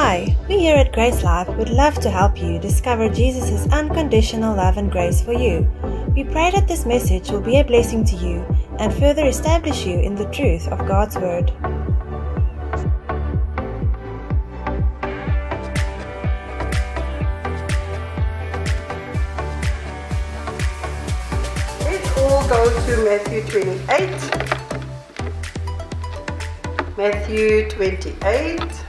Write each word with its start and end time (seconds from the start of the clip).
Hi, 0.00 0.36
we 0.48 0.60
here 0.60 0.76
at 0.76 0.92
Grace 0.92 1.24
Life 1.24 1.48
would 1.56 1.70
love 1.70 1.96
to 2.02 2.08
help 2.08 2.40
you 2.40 2.60
discover 2.60 3.08
Jesus' 3.08 3.66
unconditional 3.72 4.54
love 4.54 4.76
and 4.76 4.92
grace 4.92 5.20
for 5.20 5.32
you. 5.32 5.68
We 6.14 6.22
pray 6.22 6.52
that 6.52 6.68
this 6.68 6.86
message 6.86 7.30
will 7.30 7.40
be 7.40 7.58
a 7.58 7.64
blessing 7.64 8.04
to 8.04 8.14
you 8.14 8.46
and 8.78 8.94
further 8.94 9.26
establish 9.26 9.84
you 9.84 9.98
in 9.98 10.14
the 10.14 10.26
truth 10.26 10.68
of 10.68 10.86
God's 10.86 11.16
Word. 11.16 11.50
Let's 21.82 22.18
all 22.18 22.48
go 22.48 22.70
to 22.86 23.04
Matthew 23.04 23.42
28. 23.50 24.10
Matthew 26.96 27.68
28. 27.68 28.87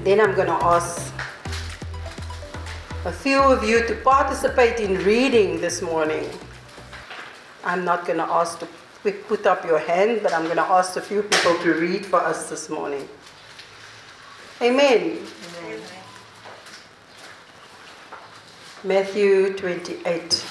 And 0.00 0.06
then 0.06 0.20
I'm 0.22 0.34
going 0.34 0.46
to 0.46 0.64
ask 0.64 1.12
a 3.04 3.12
few 3.12 3.38
of 3.38 3.62
you 3.62 3.86
to 3.86 3.94
participate 3.96 4.80
in 4.80 4.96
reading 5.04 5.60
this 5.60 5.82
morning. 5.82 6.26
I'm 7.66 7.84
not 7.84 8.06
going 8.06 8.16
to 8.16 8.24
ask 8.24 8.58
to 8.60 8.68
put 9.28 9.44
up 9.44 9.62
your 9.66 9.78
hand, 9.78 10.20
but 10.22 10.32
I'm 10.32 10.44
going 10.44 10.56
to 10.56 10.62
ask 10.62 10.96
a 10.96 11.02
few 11.02 11.22
people 11.22 11.54
to 11.58 11.74
read 11.74 12.06
for 12.06 12.18
us 12.18 12.48
this 12.48 12.70
morning. 12.70 13.06
Amen. 14.62 15.18
Matthew 18.82 19.52
28. 19.52 20.46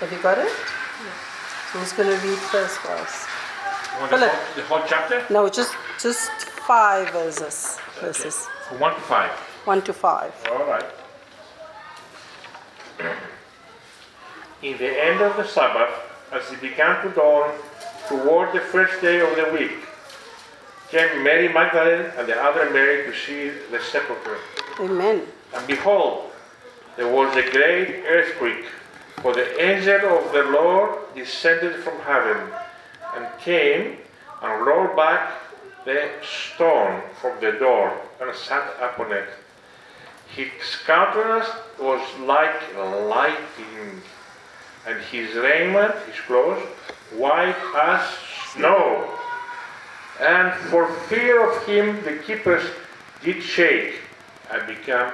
Have 0.00 0.12
you 0.12 0.18
got 0.18 0.36
it? 0.36 0.44
Yes. 0.44 0.52
So 1.72 1.78
who's 1.78 1.92
going 1.94 2.10
to 2.10 2.28
read 2.28 2.38
first 2.38 2.76
for 2.80 2.92
us? 2.92 3.35
The 3.96 4.06
whole, 4.18 4.18
the 4.56 4.62
whole 4.62 4.82
chapter? 4.86 5.24
No, 5.30 5.48
just 5.48 5.74
just 5.98 6.30
five 6.66 7.10
verses. 7.10 7.78
Verses 8.00 8.46
From 8.68 8.78
1 8.80 8.94
to 8.94 9.00
5. 9.00 9.30
one 9.64 9.82
to 9.82 9.92
five. 9.92 10.32
All 10.52 10.66
right. 10.66 10.84
In 14.62 14.76
the 14.78 15.04
end 15.04 15.20
of 15.22 15.36
the 15.36 15.44
Sabbath, 15.44 15.94
as 16.32 16.50
it 16.52 16.60
began 16.60 17.02
to 17.04 17.10
dawn 17.10 17.54
toward 18.08 18.52
the 18.52 18.60
first 18.60 19.00
day 19.00 19.20
of 19.20 19.34
the 19.36 19.50
week, 19.52 19.72
came 20.90 21.22
Mary 21.22 21.48
Magdalene 21.48 22.10
and 22.16 22.28
the 22.28 22.36
other 22.36 22.70
Mary 22.70 23.04
to 23.10 23.14
see 23.14 23.50
the 23.70 23.80
sepulchre. 23.80 24.38
Amen. 24.80 25.22
And 25.54 25.66
behold, 25.66 26.30
there 26.96 27.08
was 27.08 27.34
a 27.36 27.50
great 27.50 28.04
earthquake, 28.06 28.66
for 29.22 29.34
the 29.34 29.48
angel 29.62 30.18
of 30.18 30.32
the 30.32 30.44
Lord 30.44 30.98
descended 31.14 31.82
from 31.82 31.98
heaven 32.00 32.52
and 33.16 33.26
came 33.40 33.96
and 34.42 34.66
rolled 34.66 34.96
back 34.96 35.32
the 35.84 36.10
stone 36.22 37.00
from 37.20 37.40
the 37.40 37.52
door 37.52 37.92
and 38.20 38.34
sat 38.34 38.74
upon 38.80 39.12
it. 39.12 39.28
His 40.34 40.50
countenance 40.84 41.48
was 41.80 42.02
like 42.20 42.76
lightning, 42.76 44.02
and 44.86 45.00
his 45.10 45.34
raiment, 45.34 45.94
his 46.06 46.20
clothes, 46.26 46.62
white 47.12 47.56
as 47.76 48.02
snow. 48.52 49.08
And 50.20 50.52
for 50.70 50.88
fear 51.08 51.50
of 51.50 51.64
him, 51.66 52.02
the 52.04 52.18
keepers 52.26 52.64
did 53.22 53.42
shake 53.42 54.00
and 54.50 54.66
become 54.66 55.12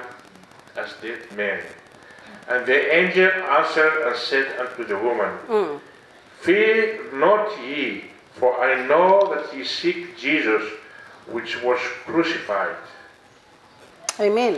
as 0.75 0.93
dead 1.01 1.19
men. 1.35 1.61
And 2.47 2.65
the 2.65 2.93
angel 2.93 3.31
answered 3.31 4.07
and 4.07 4.15
said 4.15 4.59
unto 4.59 4.83
the 4.85 4.97
woman, 4.97 5.37
mm. 5.47 5.79
Fear 6.43 6.99
not 7.13 7.57
ye, 7.63 8.03
for 8.33 8.61
I 8.61 8.85
know 8.85 9.33
that 9.33 9.55
ye 9.55 9.63
seek 9.63 10.17
Jesus, 10.17 10.61
which 11.27 11.63
was 11.63 11.79
crucified. 12.03 12.75
Amen. 14.19 14.55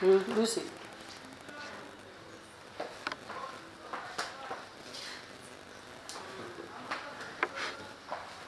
Hmm, 0.00 0.18
Lucy. 0.36 0.60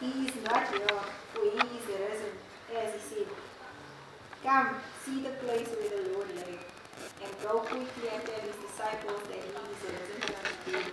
He 0.01 0.27
is 0.27 0.35
not 0.45 0.69
here, 0.69 1.01
for 1.33 1.43
he 1.45 1.49
is 1.49 1.87
risen, 1.87 2.33
as 2.77 2.93
he 2.93 3.01
said. 3.01 3.27
Come, 4.45 4.69
see 5.03 5.23
the 5.23 5.31
place 5.31 5.69
where 5.69 5.89
the 6.03 6.11
Lord 6.13 6.29
lay, 6.37 6.59
and 7.23 7.33
go 7.43 7.63
quickly 7.63 8.07
and 8.11 8.23
tell 8.27 8.43
his 8.43 8.59
disciples 8.59 9.23
that 9.31 9.39
he 9.39 9.51
is 9.55 9.83
risen 9.87 10.19
from 10.27 10.43
the 10.43 10.55
dead. 10.67 10.91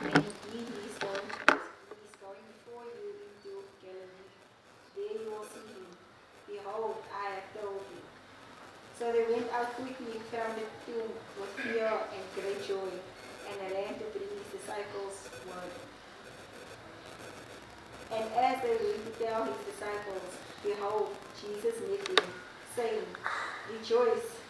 And 0.00 0.24
indeed 0.24 0.68
he 0.72 0.80
is 0.88 0.96
going, 0.96 1.28
he 1.28 2.00
is 2.08 2.14
going 2.16 2.44
before 2.56 2.88
you 2.96 3.12
into 3.20 3.52
Galilee. 3.84 4.32
There 4.96 5.16
you 5.20 5.28
will 5.28 5.44
see 5.44 5.68
him. 5.68 5.88
Behold, 6.48 6.96
I 7.12 7.36
have 7.36 7.48
told 7.52 7.84
you. 7.92 8.00
So 8.96 9.12
they 9.12 9.28
went 9.28 9.52
out 9.52 9.76
quickly 9.76 10.16
and 10.16 10.24
found 10.32 10.56
the 10.56 10.64
tomb 10.88 11.12
with 11.36 11.52
fear 11.60 11.92
and 11.92 12.24
great 12.32 12.64
joy, 12.64 12.88
and 12.88 13.56
ran 13.68 13.92
to 14.00 14.06
bring 14.16 14.32
his 14.32 14.48
disciples 14.56 15.28
word. 15.44 15.76
And 18.16 18.24
as 18.32 18.62
they 18.62 18.76
went 18.80 19.04
to 19.04 19.12
tell 19.20 19.44
his 19.44 19.60
disciples, 19.68 20.24
behold, 20.64 21.12
Jesus 21.36 21.76
met 21.84 22.04
them, 22.06 22.24
saying, 22.74 23.04
Rejoice. 23.68 24.45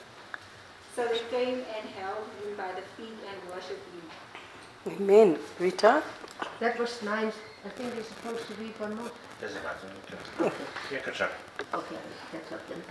So 0.96 1.06
they 1.06 1.18
came 1.28 1.58
and 1.76 1.88
held 2.00 2.24
him 2.40 2.56
by 2.56 2.68
the 2.74 2.80
feet 2.96 3.12
and 3.28 3.54
worshipped 3.54 3.84
him. 3.92 4.96
Amen. 4.96 5.38
Rita. 5.58 6.02
That 6.58 6.78
was 6.78 7.02
nice. 7.02 7.34
I 7.66 7.68
think 7.68 7.94
we're 7.94 8.02
supposed 8.02 8.46
to 8.46 8.54
read 8.54 8.72
one 8.80 8.96
more. 8.96 9.10
Doesn't 9.38 9.62
matter. 9.62 10.52
Yeah, 10.90 10.98
catch 11.00 11.20
up. 11.20 11.32
Okay, 11.74 11.96
that's 12.32 12.50
up 12.50 12.60
then. 12.70 12.82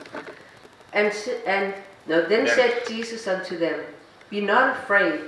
And, 0.93 1.11
and 1.47 1.73
no, 2.05 2.27
then 2.27 2.45
Yeah. 2.45 2.55
said 2.55 2.83
Jesus 2.87 3.27
unto 3.27 3.57
them, 3.57 3.79
Be 4.29 4.39
not 4.41 4.77
afraid. 4.77 5.21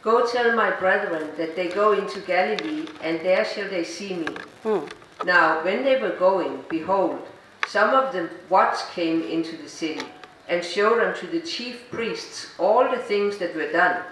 Go 0.00 0.26
tell 0.26 0.56
my 0.56 0.70
brethren 0.70 1.32
that 1.36 1.54
they 1.54 1.68
go 1.68 1.92
into 1.92 2.20
Galilee, 2.20 2.86
and 3.02 3.20
there 3.20 3.44
shall 3.44 3.68
they 3.68 3.84
see 3.84 4.14
me. 4.14 4.34
Hmm. 4.62 4.86
Now, 5.26 5.62
when 5.64 5.84
they 5.84 6.00
were 6.00 6.16
going, 6.16 6.64
behold, 6.70 7.28
some 7.66 7.90
of 7.90 8.12
the 8.14 8.30
watch 8.48 8.78
came 8.94 9.22
into 9.22 9.56
the 9.58 9.68
city, 9.68 10.06
and 10.52 10.62
showed 10.62 11.00
unto 11.00 11.26
the 11.30 11.40
chief 11.40 11.90
priests 11.90 12.52
all 12.58 12.90
the 12.90 12.98
things 12.98 13.38
that 13.38 13.56
were 13.56 13.72
done. 13.72 14.02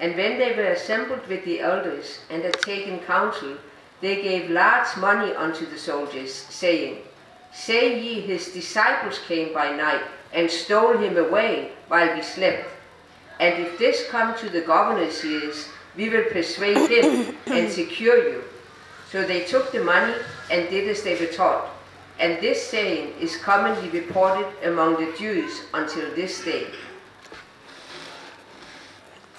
And 0.00 0.14
when 0.16 0.38
they 0.38 0.52
were 0.54 0.72
assembled 0.76 1.26
with 1.28 1.46
the 1.46 1.60
elders, 1.60 2.18
and 2.28 2.42
had 2.42 2.60
taken 2.60 2.98
counsel, 3.00 3.56
they 4.02 4.20
gave 4.20 4.50
large 4.50 4.94
money 4.98 5.32
unto 5.32 5.64
the 5.64 5.78
soldiers, 5.78 6.34
saying, 6.34 6.98
Say 7.54 7.98
ye, 8.02 8.20
his 8.20 8.52
disciples 8.52 9.18
came 9.26 9.54
by 9.54 9.74
night, 9.74 10.02
and 10.34 10.50
stole 10.50 10.98
him 10.98 11.16
away 11.16 11.72
while 11.88 12.14
we 12.14 12.20
slept. 12.20 12.68
And 13.40 13.62
if 13.62 13.78
this 13.78 14.06
come 14.10 14.36
to 14.40 14.50
the 14.50 14.60
governor's 14.60 15.24
ears, 15.24 15.68
we 15.96 16.10
will 16.10 16.24
persuade 16.24 16.90
him 16.90 17.34
and 17.46 17.72
secure 17.72 18.28
you. 18.28 18.44
So 19.10 19.24
they 19.24 19.44
took 19.44 19.72
the 19.72 19.82
money 19.82 20.14
and 20.50 20.68
did 20.68 20.88
as 20.88 21.02
they 21.02 21.18
were 21.18 21.32
taught. 21.32 21.70
And 22.18 22.40
this 22.40 22.62
saying 22.66 23.14
is 23.20 23.36
commonly 23.36 23.88
reported 23.90 24.46
among 24.64 24.94
the 25.04 25.12
Jews 25.18 25.62
until 25.74 26.14
this 26.14 26.44
day. 26.44 26.66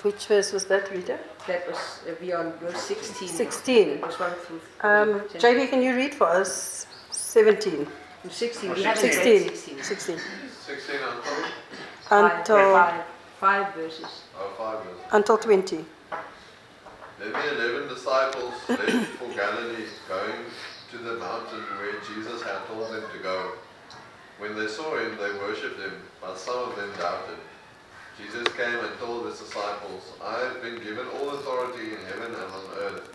Which 0.01 0.25
verse 0.27 0.51
was 0.51 0.65
that, 0.65 0.91
Rita? 0.91 1.17
That 1.47 1.67
was 1.67 1.77
uh, 2.07 2.13
we 2.19 2.31
are 2.33 2.45
on 2.45 2.51
verse 2.59 2.81
16. 2.83 3.27
16. 3.27 3.87
It 3.89 4.01
was 4.01 4.19
one 4.19 4.33
through 4.33 4.61
Um, 4.81 5.21
10. 5.29 5.41
JB, 5.41 5.69
can 5.69 5.81
you 5.81 5.95
read 5.95 6.13
for 6.13 6.27
us 6.27 6.87
17? 7.11 7.87
16. 8.29 8.69
Oh, 8.71 8.73
We 8.73 8.83
16. 8.83 9.49
16. 9.49 9.83
16. 9.83 9.83
16. 9.83 10.19
16 10.65 10.95
until, 10.95 11.33
Five, 12.09 12.39
Until, 12.39 12.71
five, 12.73 13.03
five 13.39 13.75
verses. 13.75 14.05
oh, 14.37 14.53
five 14.57 14.83
verses. 14.83 15.01
until 15.11 15.37
20. 15.37 15.85
Then 17.19 17.31
the 17.31 17.55
eleven 17.55 17.87
disciples 17.87 18.53
left 18.67 19.07
for 19.17 19.27
Galilee, 19.33 19.85
going 20.09 20.33
to 20.93 20.99
the 20.99 21.17
mountain 21.17 21.59
where 21.81 21.97
Jesus 22.05 22.43
had 22.43 22.67
told 22.67 22.93
them 22.93 23.01
to 23.11 23.19
go. 23.23 23.53
When 24.37 24.55
they 24.55 24.67
saw 24.67 24.95
him, 24.95 25.17
they 25.17 25.33
worshipped 25.41 25.79
him, 25.79 25.93
but 26.21 26.37
some 26.37 26.69
of 26.69 26.75
them 26.75 26.91
doubted. 26.99 27.41
Jesus 28.15 28.45
came 28.53 28.77
and 28.77 28.99
told 28.99 29.25
his 29.25 29.39
disciples, 29.39 30.13
I 30.23 30.37
have 30.45 30.61
been 30.61 30.77
given 30.83 31.07
all 31.17 31.31
authority 31.31 31.97
in 31.97 32.05
heaven 32.05 32.35
and 32.37 32.45
on 32.45 32.65
earth. 32.77 33.09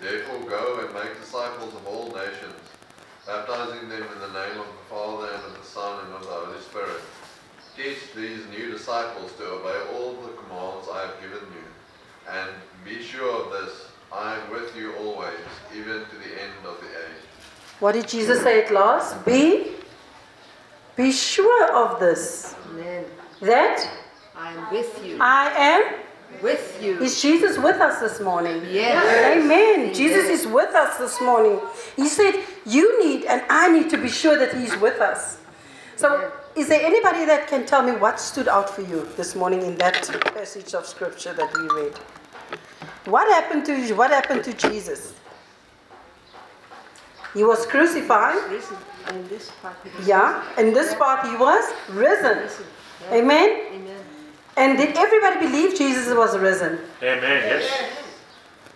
Therefore 0.00 0.48
go 0.48 0.86
and 0.86 0.94
make 0.94 1.18
disciples 1.18 1.74
of 1.74 1.84
all 1.88 2.14
nations, 2.14 2.62
baptizing 3.26 3.88
them 3.88 4.06
in 4.06 4.20
the 4.20 4.38
name 4.38 4.60
of 4.62 4.70
the 4.70 4.86
Father 4.88 5.26
and 5.34 5.42
of 5.50 5.58
the 5.58 5.66
Son 5.66 6.04
and 6.04 6.14
of 6.14 6.22
the 6.22 6.30
Holy 6.30 6.60
Spirit. 6.60 7.02
Teach 7.76 8.14
these 8.14 8.46
new 8.56 8.70
disciples 8.70 9.32
to 9.38 9.50
obey 9.50 9.98
all 9.98 10.12
the 10.14 10.30
commands 10.38 10.86
I 10.92 11.10
have 11.10 11.20
given 11.20 11.42
you. 11.50 11.66
And 12.30 12.50
be 12.84 13.02
sure 13.02 13.46
of 13.46 13.50
this, 13.50 13.86
I 14.12 14.38
am 14.38 14.50
with 14.50 14.76
you 14.76 14.94
always, 14.96 15.34
even 15.74 16.06
to 16.06 16.16
the 16.16 16.40
end 16.40 16.64
of 16.64 16.80
the 16.80 16.86
age. 16.86 17.26
What 17.80 17.92
did 17.92 18.08
Jesus 18.08 18.42
say 18.42 18.64
at 18.64 18.72
last? 18.72 19.24
Be, 19.24 19.72
be 20.96 21.12
sure 21.12 21.74
of 21.76 22.00
this, 22.00 22.54
Amen. 22.70 23.04
that 23.42 23.88
I 24.34 24.52
am 24.52 24.72
with 24.72 25.04
you. 25.04 25.18
I 25.20 25.48
am 25.50 25.94
With 26.42 26.82
you. 26.82 26.98
Is 27.00 27.22
Jesus 27.22 27.56
with 27.56 27.80
us 27.80 28.00
this 28.00 28.20
morning? 28.20 28.62
Yes. 28.70 29.36
Amen. 29.36 29.94
Jesus 29.94 30.28
is 30.28 30.46
with 30.46 30.74
us 30.74 30.98
this 30.98 31.20
morning. 31.20 31.60
He 31.96 32.08
said, 32.08 32.42
You 32.66 33.02
need 33.04 33.24
and 33.24 33.42
I 33.48 33.68
need 33.72 33.88
to 33.90 33.96
be 33.96 34.08
sure 34.08 34.36
that 34.38 34.54
He's 34.54 34.76
with 34.76 35.00
us. 35.00 35.38
So, 35.96 36.30
is 36.54 36.68
there 36.68 36.84
anybody 36.84 37.24
that 37.24 37.48
can 37.48 37.64
tell 37.64 37.82
me 37.82 37.92
what 37.92 38.20
stood 38.20 38.48
out 38.48 38.68
for 38.68 38.82
you 38.82 39.08
this 39.16 39.34
morning 39.34 39.62
in 39.62 39.76
that 39.78 39.94
passage 40.34 40.74
of 40.74 40.84
scripture 40.86 41.32
that 41.32 41.50
we 41.54 41.82
read? 41.82 41.96
What 43.06 43.28
happened 43.28 43.64
to 43.66 43.94
what 43.94 44.10
happened 44.10 44.44
to 44.44 44.52
Jesus? 44.52 45.14
He 47.36 47.44
was 47.44 47.66
crucified. 47.66 48.50
Risen. 48.50 48.76
This 49.28 49.50
part. 49.62 49.76
Yeah. 50.04 50.42
In 50.58 50.72
this 50.72 50.94
part 50.94 51.26
he 51.28 51.36
was 51.36 51.64
risen. 51.90 52.38
risen. 52.38 52.64
Amen. 53.12 53.48
Amen. 53.74 54.00
And 54.56 54.78
did 54.78 54.96
everybody 54.96 55.46
believe 55.46 55.76
Jesus 55.76 56.12
was 56.16 56.36
risen? 56.38 56.78
Amen. 57.02 57.20
Yes. 57.22 57.70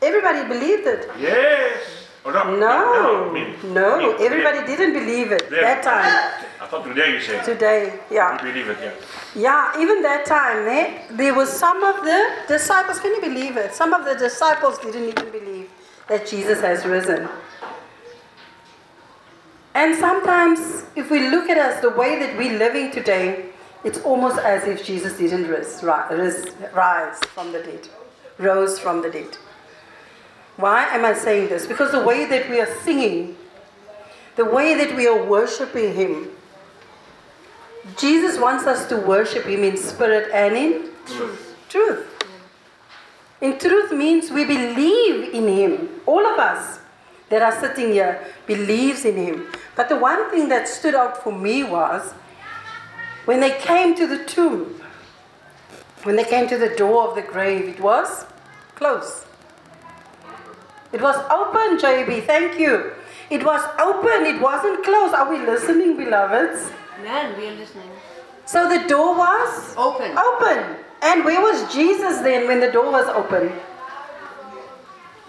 Everybody 0.02 0.46
believed 0.46 0.86
it. 0.86 1.08
Yes. 1.18 1.80
Oh, 2.24 2.30
no. 2.30 2.54
No, 2.56 3.30
I 3.30 3.32
mean, 3.32 3.56
no, 3.72 3.96
me, 4.18 4.24
everybody 4.26 4.58
today. 4.60 4.76
didn't 4.76 4.92
believe 4.92 5.32
it 5.32 5.48
Them. 5.48 5.62
that 5.62 5.82
time. 5.82 6.44
I 6.60 6.66
thought 6.66 6.84
today 6.84 7.14
you 7.14 7.20
said. 7.20 7.42
Today, 7.44 7.98
yeah, 8.10 8.36
You 8.44 8.52
believe 8.52 8.68
it, 8.68 8.76
yeah. 8.82 8.92
yeah. 9.74 9.80
Even 9.82 10.02
that 10.02 10.26
time, 10.26 10.68
eh, 10.68 11.00
there 11.12 11.32
was 11.32 11.48
some 11.50 11.82
of 11.82 12.04
the 12.04 12.20
disciples. 12.46 13.00
Can 13.00 13.12
you 13.14 13.22
believe 13.22 13.56
it? 13.56 13.74
Some 13.74 13.94
of 13.94 14.04
the 14.04 14.14
disciples 14.16 14.78
didn't 14.78 15.08
even 15.08 15.30
believe 15.32 15.70
that 16.08 16.26
Jesus 16.26 16.60
has 16.60 16.84
risen. 16.84 17.26
And 19.74 19.96
sometimes, 19.96 20.84
if 20.96 21.10
we 21.10 21.28
look 21.28 21.48
at 21.48 21.58
us 21.58 21.80
the 21.80 21.90
way 21.90 22.18
that 22.18 22.36
we're 22.36 22.58
living 22.58 22.90
today, 22.90 23.50
it's 23.84 24.00
almost 24.00 24.38
as 24.38 24.64
if 24.64 24.84
Jesus 24.84 25.16
didn't 25.16 25.48
rise, 25.48 25.82
rise, 25.82 26.46
rise 26.74 27.18
from 27.34 27.52
the 27.52 27.62
dead, 27.62 27.88
rose 28.38 28.78
from 28.78 29.00
the 29.00 29.10
dead. 29.10 29.38
Why 30.56 30.84
am 30.94 31.04
I 31.04 31.14
saying 31.14 31.48
this? 31.48 31.66
Because 31.66 31.92
the 31.92 32.02
way 32.02 32.26
that 32.26 32.50
we 32.50 32.60
are 32.60 32.74
singing, 32.82 33.36
the 34.36 34.44
way 34.44 34.74
that 34.74 34.94
we 34.96 35.06
are 35.06 35.24
worshiping 35.24 35.94
Him, 35.94 36.28
Jesus 37.96 38.38
wants 38.38 38.66
us 38.66 38.86
to 38.88 38.96
worship 38.96 39.44
Him 39.44 39.64
in 39.64 39.76
spirit 39.76 40.30
and 40.34 40.56
in 40.56 40.90
truth. 41.06 41.56
Truth. 41.68 42.06
In 43.40 43.58
truth 43.58 43.92
means 43.92 44.30
we 44.30 44.44
believe 44.44 45.32
in 45.32 45.48
Him. 45.48 45.88
All 46.04 46.26
of 46.26 46.38
us 46.38 46.79
that 47.30 47.42
are 47.42 47.58
sitting 47.60 47.92
here 47.92 48.22
believes 48.46 49.04
in 49.04 49.16
Him. 49.16 49.46
But 49.76 49.88
the 49.88 49.96
one 49.96 50.30
thing 50.30 50.48
that 50.48 50.68
stood 50.68 50.94
out 50.94 51.22
for 51.22 51.32
me 51.32 51.64
was 51.64 52.12
when 53.24 53.40
they 53.40 53.52
came 53.58 53.94
to 53.96 54.06
the 54.06 54.24
tomb, 54.24 54.80
when 56.02 56.16
they 56.16 56.24
came 56.24 56.48
to 56.48 56.58
the 56.58 56.70
door 56.76 57.08
of 57.08 57.14
the 57.14 57.22
grave, 57.22 57.68
it 57.68 57.80
was 57.80 58.26
closed. 58.74 59.24
It 60.92 61.00
was 61.00 61.16
open, 61.30 61.78
JB. 61.78 62.26
Thank 62.26 62.58
you. 62.58 62.92
It 63.30 63.44
was 63.44 63.62
open. 63.78 64.26
It 64.26 64.40
wasn't 64.40 64.82
closed. 64.84 65.14
Are 65.14 65.30
we 65.30 65.38
listening, 65.38 65.96
beloveds? 65.96 66.72
Man, 67.04 67.38
we 67.38 67.46
are 67.46 67.52
listening. 67.54 67.88
So 68.44 68.68
the 68.68 68.88
door 68.88 69.16
was 69.16 69.74
Open. 69.76 70.18
open. 70.18 70.76
And 71.02 71.24
where 71.24 71.40
was 71.40 71.72
Jesus 71.72 72.18
then 72.18 72.48
when 72.48 72.58
the 72.58 72.72
door 72.72 72.90
was 72.90 73.06
open? 73.06 73.52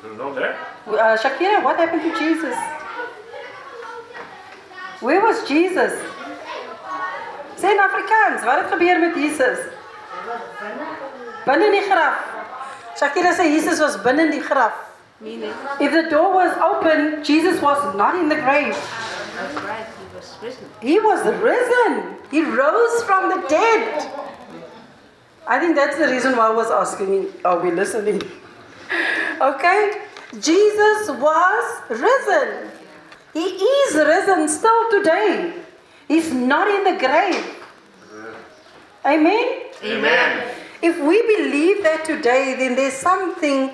Know? 0.03 0.33
Uh, 0.33 1.17
Shakira, 1.17 1.63
what 1.63 1.77
happened 1.77 2.01
to 2.01 2.17
Jesus? 2.17 2.55
Where 4.99 5.21
was 5.21 5.47
Jesus? 5.47 5.93
Sê 7.57 7.71
in 7.71 7.79
Afrikaans, 7.79 8.43
wat 8.43 8.57
het 8.63 8.71
gebeur 8.71 8.99
met 8.99 9.15
Jesus? 9.15 9.59
Binne 11.45 11.65
in 11.65 11.71
die 11.71 11.85
graf. 11.85 12.17
Shakira 12.97 13.33
sê 13.33 13.45
Jesus 13.53 13.79
was 13.79 13.97
binne 14.01 14.25
in 14.25 14.31
die 14.31 14.41
graf. 14.41 14.73
Meaning, 15.19 15.53
If 15.79 15.91
the 15.91 16.09
door 16.09 16.33
was 16.33 16.57
open, 16.57 17.23
Jesus 17.23 17.61
was 17.61 17.95
not 17.95 18.15
in 18.15 18.27
the 18.29 18.35
grave. 18.35 18.73
he 18.75 20.07
was 20.15 20.37
risen. 20.41 20.65
He 20.81 20.99
was 20.99 21.21
risen. 21.41 22.17
He 22.31 22.41
rose 22.41 23.03
from 23.03 23.29
the 23.29 23.47
dead. 23.47 24.09
I 25.47 25.59
think 25.59 25.75
that's 25.75 25.97
the 25.97 26.07
reason 26.07 26.35
why 26.37 26.47
I 26.47 26.55
was 26.55 26.71
asking, 26.71 27.33
are 27.45 27.59
we 27.59 27.69
listening? 27.69 28.21
Okay? 29.41 30.01
Jesus 30.39 31.09
was 31.09 31.81
risen. 31.89 32.71
He 33.33 33.45
is 33.45 33.95
risen 33.95 34.47
still 34.49 34.91
today. 34.91 35.53
He's 36.07 36.33
not 36.33 36.67
in 36.67 36.83
the 36.93 36.99
grave. 36.99 37.57
Amen? 39.05 39.61
Amen. 39.83 40.55
If 40.81 40.99
we 40.99 41.21
believe 41.37 41.83
that 41.83 42.05
today, 42.05 42.55
then 42.57 42.75
there's 42.75 42.93
something 42.93 43.71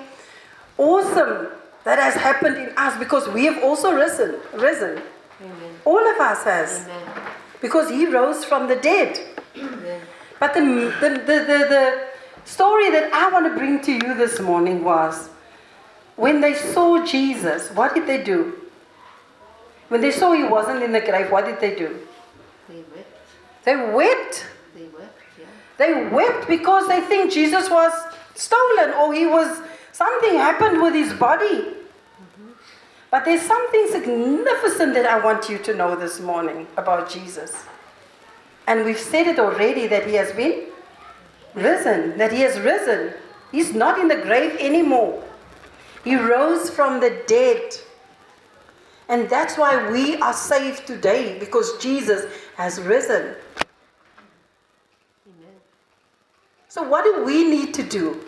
awesome 0.76 1.48
that 1.84 1.98
has 1.98 2.14
happened 2.14 2.56
in 2.56 2.70
us 2.76 2.98
because 2.98 3.28
we 3.28 3.44
have 3.46 3.62
also 3.62 3.94
risen. 3.94 4.36
Risen. 4.54 5.02
Amen. 5.40 5.74
All 5.84 5.98
of 5.98 6.20
us 6.20 6.44
has. 6.44 6.86
Amen. 6.88 7.22
Because 7.60 7.90
he 7.90 8.06
rose 8.06 8.44
from 8.44 8.68
the 8.68 8.76
dead. 8.76 9.18
Amen. 9.56 10.00
But 10.38 10.54
the, 10.54 10.60
the, 10.60 11.08
the, 11.10 11.38
the, 11.50 11.58
the 11.68 12.08
story 12.44 12.90
that 12.90 13.12
I 13.12 13.30
want 13.30 13.46
to 13.46 13.58
bring 13.58 13.80
to 13.82 13.92
you 13.92 14.14
this 14.14 14.40
morning 14.40 14.84
was 14.84 15.28
when 16.16 16.40
they 16.40 16.54
saw 16.54 17.04
Jesus, 17.04 17.70
what 17.70 17.94
did 17.94 18.06
they 18.06 18.22
do? 18.22 18.54
When 19.88 20.00
they 20.00 20.10
saw 20.10 20.32
he 20.32 20.44
wasn't 20.44 20.82
in 20.82 20.92
the 20.92 21.00
grave, 21.00 21.30
what 21.30 21.46
did 21.46 21.60
they 21.60 21.74
do? 21.74 21.98
They 22.68 22.82
wept. 22.94 23.28
They 23.64 23.76
wept. 23.76 24.46
They 24.74 24.84
wept, 24.88 25.20
yeah. 25.38 25.46
They 25.78 26.08
wept 26.08 26.48
because 26.48 26.88
they 26.88 27.00
think 27.00 27.32
Jesus 27.32 27.70
was 27.70 27.92
stolen 28.34 28.90
or 28.94 29.14
he 29.14 29.26
was 29.26 29.60
something 29.92 30.34
happened 30.34 30.82
with 30.82 30.94
his 30.94 31.12
body. 31.14 31.46
Mm-hmm. 31.46 32.50
But 33.10 33.24
there's 33.24 33.42
something 33.42 33.88
significant 33.88 34.94
that 34.94 35.06
I 35.06 35.18
want 35.24 35.48
you 35.48 35.58
to 35.58 35.74
know 35.74 35.96
this 35.96 36.20
morning 36.20 36.66
about 36.76 37.10
Jesus. 37.10 37.64
And 38.66 38.84
we've 38.84 38.98
said 38.98 39.26
it 39.26 39.38
already 39.38 39.86
that 39.86 40.06
he 40.06 40.14
has 40.14 40.32
been 40.32 40.67
risen, 41.54 42.16
that 42.18 42.32
he 42.32 42.40
has 42.40 42.58
risen. 42.60 43.12
He's 43.52 43.74
not 43.74 43.98
in 43.98 44.08
the 44.08 44.16
grave 44.16 44.56
anymore. 44.60 45.22
He 46.04 46.16
rose 46.16 46.70
from 46.70 47.00
the 47.00 47.22
dead. 47.26 47.74
And 49.08 49.28
that's 49.28 49.56
why 49.56 49.90
we 49.90 50.16
are 50.18 50.34
saved 50.34 50.86
today 50.86 51.38
because 51.38 51.78
Jesus 51.78 52.26
has 52.56 52.80
risen. 52.80 53.34
Amen. 55.26 55.56
So, 56.68 56.82
what 56.82 57.04
do 57.04 57.24
we 57.24 57.48
need 57.48 57.72
to 57.74 57.82
do? 57.82 58.20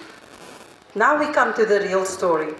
Now 0.94 1.18
we 1.18 1.33
come 1.33 1.54
to 1.54 1.66
the 1.66 1.80
real 1.80 2.04
story. 2.04 2.54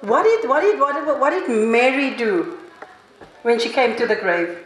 What 0.00 0.24
did, 0.24 0.48
what 0.48 0.60
did, 0.60 0.78
what 0.78 0.94
did, 0.94 1.20
what 1.20 1.30
did 1.30 1.48
Mary 1.48 2.16
do 2.16 2.58
when 3.42 3.58
she 3.58 3.70
came 3.70 3.96
to 3.96 4.06
the 4.06 4.16
grave? 4.16 4.65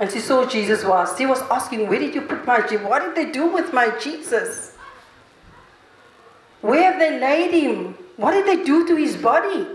And 0.00 0.10
she 0.10 0.18
saw 0.18 0.46
Jesus 0.46 0.82
was. 0.82 1.16
She 1.18 1.26
was 1.26 1.42
asking, 1.42 1.86
Where 1.86 1.98
did 1.98 2.14
you 2.14 2.22
put 2.22 2.46
my 2.46 2.62
Jesus? 2.62 2.86
What 2.86 3.02
did 3.02 3.14
they 3.14 3.30
do 3.30 3.46
with 3.46 3.74
my 3.74 3.90
Jesus? 4.00 4.74
Where 6.62 6.90
have 6.90 6.98
they 6.98 7.20
laid 7.20 7.52
him? 7.52 7.94
What 8.16 8.32
did 8.32 8.46
they 8.46 8.64
do 8.64 8.86
to 8.88 8.96
his 8.96 9.14
body? 9.16 9.66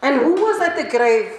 And 0.00 0.20
who 0.20 0.34
was 0.34 0.60
at 0.62 0.74
the 0.76 0.88
grave 0.88 1.32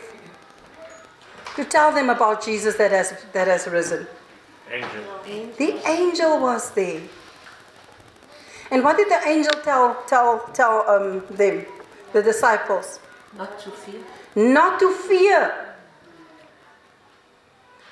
to 1.56 1.66
tell 1.66 1.92
them 1.92 2.12
about 2.12 2.46
Jesus 2.46 2.76
that 2.76 2.92
has, 2.92 3.14
that 3.34 3.48
has 3.48 3.66
risen? 3.66 4.06
Angel. 4.72 5.54
The 5.58 5.90
angel 5.90 6.40
was 6.40 6.70
there. 6.72 7.02
And 8.70 8.84
what 8.84 8.96
did 8.96 9.10
the 9.10 9.28
angel 9.28 9.54
tell, 9.64 10.04
tell, 10.06 10.48
tell 10.54 10.88
um, 10.88 11.24
them, 11.32 11.66
the 12.14 12.22
disciples? 12.22 13.00
Not 13.36 13.60
to 13.62 13.72
fear. 13.72 14.02
Not 14.36 14.80
to 14.80 14.94
fear. 14.94 15.76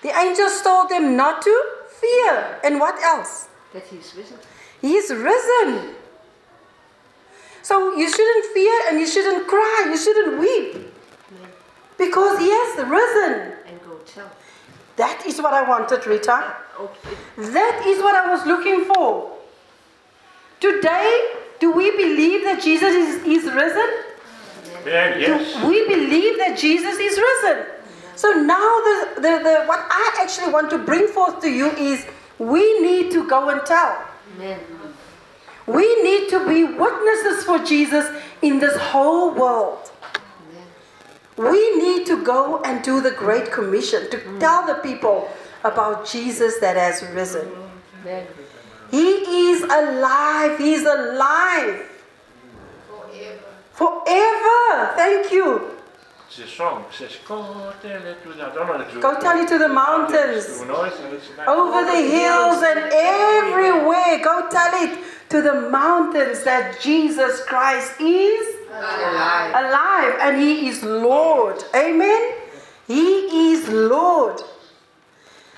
The 0.01 0.17
angels 0.17 0.61
told 0.61 0.89
them 0.89 1.17
not 1.17 1.41
to 1.41 1.63
fear. 1.99 2.59
And 2.63 2.79
what 2.79 3.01
else? 3.03 3.49
That 3.73 3.83
he's 3.83 4.13
risen. 4.15 4.37
He's 4.81 5.09
risen. 5.09 5.95
So 7.61 7.95
you 7.95 8.09
shouldn't 8.09 8.45
fear 8.53 8.81
and 8.89 8.99
you 8.99 9.05
shouldn't 9.05 9.47
cry, 9.47 9.87
you 9.89 9.97
shouldn't 9.97 10.39
weep. 10.39 10.93
Because 11.97 12.39
he 12.39 12.49
has 12.49 12.77
risen. 12.87 13.53
And 13.67 13.81
go 13.83 13.97
tell. 14.05 14.31
That 14.95 15.25
is 15.25 15.41
what 15.41 15.53
I 15.53 15.67
wanted, 15.67 16.05
Rita. 16.07 16.55
Oh, 16.77 16.85
okay. 16.85 17.51
That 17.51 17.83
is 17.85 18.01
what 18.01 18.15
I 18.15 18.31
was 18.31 18.45
looking 18.45 18.85
for. 18.85 19.37
Today, 20.61 21.35
do 21.59 21.71
we 21.71 21.91
believe 21.91 22.43
that 22.45 22.61
Jesus 22.61 22.93
is, 22.93 23.23
is 23.23 23.53
risen? 23.53 23.89
Amen. 24.81 25.19
Yes. 25.19 25.63
We 25.65 25.87
believe 25.87 26.37
that 26.37 26.57
Jesus 26.57 26.97
is 26.97 27.17
risen? 27.17 27.65
So 28.15 28.33
now 28.33 28.57
the, 28.57 29.13
the, 29.15 29.21
the 29.21 29.63
what 29.65 29.85
I 29.89 30.19
actually 30.21 30.51
want 30.51 30.69
to 30.71 30.77
bring 30.77 31.07
forth 31.07 31.41
to 31.41 31.49
you 31.49 31.71
is 31.71 32.05
we 32.37 32.81
need 32.81 33.11
to 33.11 33.27
go 33.27 33.49
and 33.49 33.65
tell. 33.65 34.03
Amen. 34.35 34.59
We 35.67 36.03
need 36.03 36.29
to 36.29 36.47
be 36.47 36.63
witnesses 36.63 37.43
for 37.43 37.59
Jesus 37.59 38.07
in 38.41 38.59
this 38.59 38.75
whole 38.75 39.33
world. 39.33 39.91
Amen. 41.37 41.51
We 41.51 41.77
need 41.77 42.07
to 42.07 42.23
go 42.23 42.61
and 42.63 42.83
do 42.83 43.01
the 43.01 43.11
Great 43.11 43.51
Commission 43.51 44.09
to 44.09 44.39
tell 44.39 44.65
the 44.65 44.75
people 44.75 45.29
about 45.63 46.07
Jesus 46.07 46.59
that 46.59 46.75
has 46.75 47.03
risen. 47.13 47.49
Amen. 48.01 48.27
He 48.91 49.51
is 49.51 49.61
alive. 49.63 50.57
He's 50.57 50.85
alive. 50.85 51.88
Forever. 53.79 54.93
Thank 54.97 55.31
you. 55.31 55.71
It's 56.27 56.39
a 56.39 56.47
song. 56.47 56.83
It 56.89 56.95
says, 56.95 57.17
Go 57.25 57.71
tell 57.81 58.05
it 58.05 58.21
to 58.23 58.29
the... 58.33 58.47
Know 58.53 59.01
Go 59.01 59.19
tell 59.21 59.39
it 59.39 59.47
to 59.47 59.57
the 59.57 59.69
mountains. 59.69 60.45
Through 60.47 60.67
noise 60.67 60.99
and 60.99 61.13
it's 61.13 61.29
nice. 61.37 61.47
Over 61.47 61.85
the 61.85 62.01
hills 62.15 62.61
and 62.61 62.79
everywhere. 62.91 64.19
Go 64.21 64.49
tell 64.51 64.73
it 64.83 64.99
to 65.29 65.41
the 65.41 65.69
mountains 65.69 66.43
that 66.43 66.81
Jesus 66.81 67.41
Christ 67.45 68.01
is 68.01 68.55
Alive. 68.69 69.55
alive 69.55 70.15
and 70.23 70.41
He 70.41 70.67
is 70.67 70.83
Lord. 70.83 71.63
Amen. 71.73 72.33
He 72.85 73.53
is 73.53 73.69
Lord. 73.69 74.41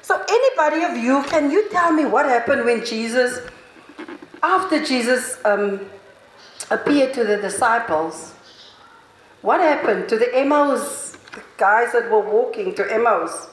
So, 0.04 0.24
anybody 0.30 0.84
of 0.84 0.96
you, 0.96 1.24
can 1.24 1.50
you 1.50 1.68
tell 1.70 1.92
me 1.92 2.06
what 2.06 2.28
happened 2.28 2.66
when 2.66 2.86
Jesus, 2.86 3.40
after 4.44 4.84
Jesus 4.86 5.40
um, 5.44 5.80
appeared 6.70 7.13
to 7.15 7.24
the 7.24 7.38
disciples? 7.38 8.34
What 9.41 9.60
happened 9.60 10.08
to 10.10 10.18
the 10.18 10.36
Emmaus, 10.36 11.18
the 11.34 11.41
guys 11.58 11.94
that 11.94 12.12
were 12.12 12.20
walking 12.20 12.75
to 12.75 12.94
Emmaus? 12.94 13.48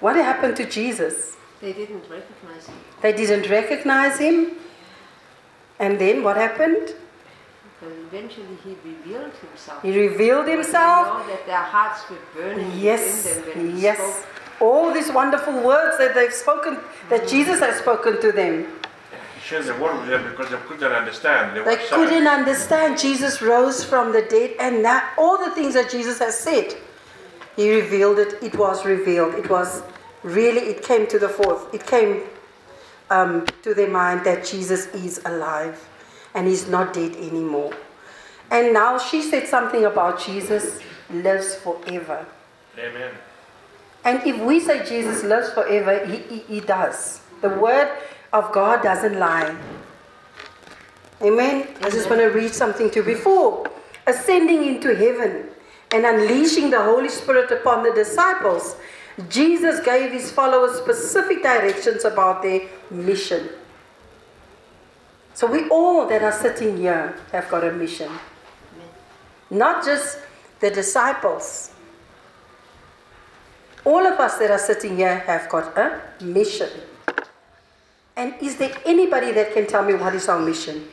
What 0.00 0.16
happened 0.16 0.56
to 0.56 0.68
Jesus? 0.68 1.36
They 1.60 1.72
didn't 1.72 2.04
recognize 2.10 2.66
him. 2.66 2.76
They 3.00 3.12
didn't 3.12 3.48
recognize 3.50 4.18
him. 4.18 4.52
And 5.78 5.98
then 5.98 6.22
what 6.22 6.36
happened? 6.36 6.94
But 7.80 7.92
eventually 8.06 8.56
he 8.62 8.76
revealed 8.84 9.32
himself. 9.32 9.82
He 9.82 9.98
revealed 9.98 10.48
himself. 10.48 11.06
know 11.06 11.26
that 11.26 11.46
their 11.46 11.56
hearts 11.56 12.08
were 12.10 12.18
burning 12.34 12.78
Yes, 12.78 13.24
within 13.24 13.44
them 13.44 13.56
when 13.66 13.76
he 13.76 13.82
yes. 13.82 13.98
spoke. 13.98 14.28
All 14.60 14.92
these 14.92 15.10
wonderful 15.10 15.54
words 15.62 15.98
that 15.98 16.14
they've 16.14 16.32
spoken, 16.32 16.78
that 17.08 17.22
mm. 17.22 17.28
Jesus 17.28 17.60
has 17.60 17.76
spoken 17.76 18.20
to 18.20 18.30
them. 18.30 18.66
The 19.50 19.76
word 19.78 20.00
with 20.00 20.08
them 20.08 20.30
because 20.30 20.50
they 20.50 20.56
couldn't 20.56 20.92
understand. 20.92 21.54
They, 21.54 21.62
They 21.64 21.76
couldn't 21.88 22.26
understand 22.26 22.98
Jesus 22.98 23.42
rose 23.42 23.84
from 23.84 24.12
the 24.12 24.22
dead 24.22 24.56
and 24.58 24.82
that 24.86 25.12
all 25.18 25.36
the 25.36 25.50
things 25.50 25.74
that 25.74 25.90
Jesus 25.90 26.18
has 26.18 26.38
said. 26.38 26.74
He 27.54 27.72
revealed 27.72 28.18
it, 28.18 28.42
it 28.42 28.56
was 28.56 28.86
revealed. 28.86 29.34
It 29.34 29.50
was 29.50 29.82
really, 30.22 30.62
it 30.62 30.82
came 30.82 31.06
to 31.08 31.18
the 31.18 31.28
forth. 31.28 31.72
It 31.74 31.86
came 31.86 32.22
um, 33.10 33.46
to 33.62 33.74
their 33.74 33.90
mind 33.90 34.24
that 34.24 34.46
Jesus 34.46 34.86
is 34.94 35.20
alive 35.26 35.88
and 36.34 36.48
he's 36.48 36.66
not 36.66 36.94
dead 36.94 37.14
anymore. 37.16 37.74
And 38.50 38.72
now 38.72 38.98
she 38.98 39.20
said 39.22 39.46
something 39.46 39.84
about 39.84 40.24
Jesus 40.24 40.80
lives 41.10 41.54
forever. 41.54 42.26
Amen. 42.78 43.12
And 44.04 44.26
if 44.26 44.40
we 44.40 44.58
say 44.58 44.84
Jesus 44.86 45.22
lives 45.22 45.50
forever, 45.50 46.04
he, 46.06 46.16
he, 46.16 46.38
he 46.40 46.60
does. 46.60 47.20
The 47.40 47.50
word 47.50 47.90
of 48.34 48.50
God 48.52 48.82
doesn't 48.82 49.18
lie. 49.18 49.56
Amen. 51.22 51.68
I 51.82 51.88
just 51.88 52.10
want 52.10 52.20
to 52.20 52.26
read 52.26 52.52
something 52.52 52.90
to 52.90 52.96
you. 52.96 53.04
Before 53.04 53.64
ascending 54.06 54.64
into 54.64 54.94
heaven 54.94 55.48
and 55.92 56.04
unleashing 56.04 56.68
the 56.70 56.82
Holy 56.82 57.08
Spirit 57.08 57.50
upon 57.52 57.84
the 57.84 57.92
disciples, 57.92 58.76
Jesus 59.28 59.78
gave 59.84 60.10
his 60.10 60.32
followers 60.32 60.76
specific 60.78 61.42
directions 61.44 62.04
about 62.04 62.42
their 62.42 62.62
mission. 62.90 63.48
So 65.34 65.46
we 65.46 65.68
all 65.68 66.08
that 66.08 66.22
are 66.22 66.32
sitting 66.32 66.76
here 66.76 67.16
have 67.30 67.48
got 67.48 67.62
a 67.62 67.72
mission. 67.72 68.10
Not 69.48 69.84
just 69.84 70.18
the 70.58 70.70
disciples. 70.70 71.70
All 73.84 74.04
of 74.04 74.18
us 74.18 74.38
that 74.38 74.50
are 74.50 74.58
sitting 74.58 74.96
here 74.96 75.18
have 75.20 75.48
got 75.48 75.78
a 75.78 76.02
mission. 76.20 76.70
And 78.16 78.34
is 78.40 78.56
there 78.56 78.72
anybody 78.86 79.32
that 79.32 79.52
can 79.52 79.66
tell 79.66 79.84
me 79.84 79.94
what 79.94 80.14
is 80.14 80.28
our 80.28 80.38
mission? 80.40 80.88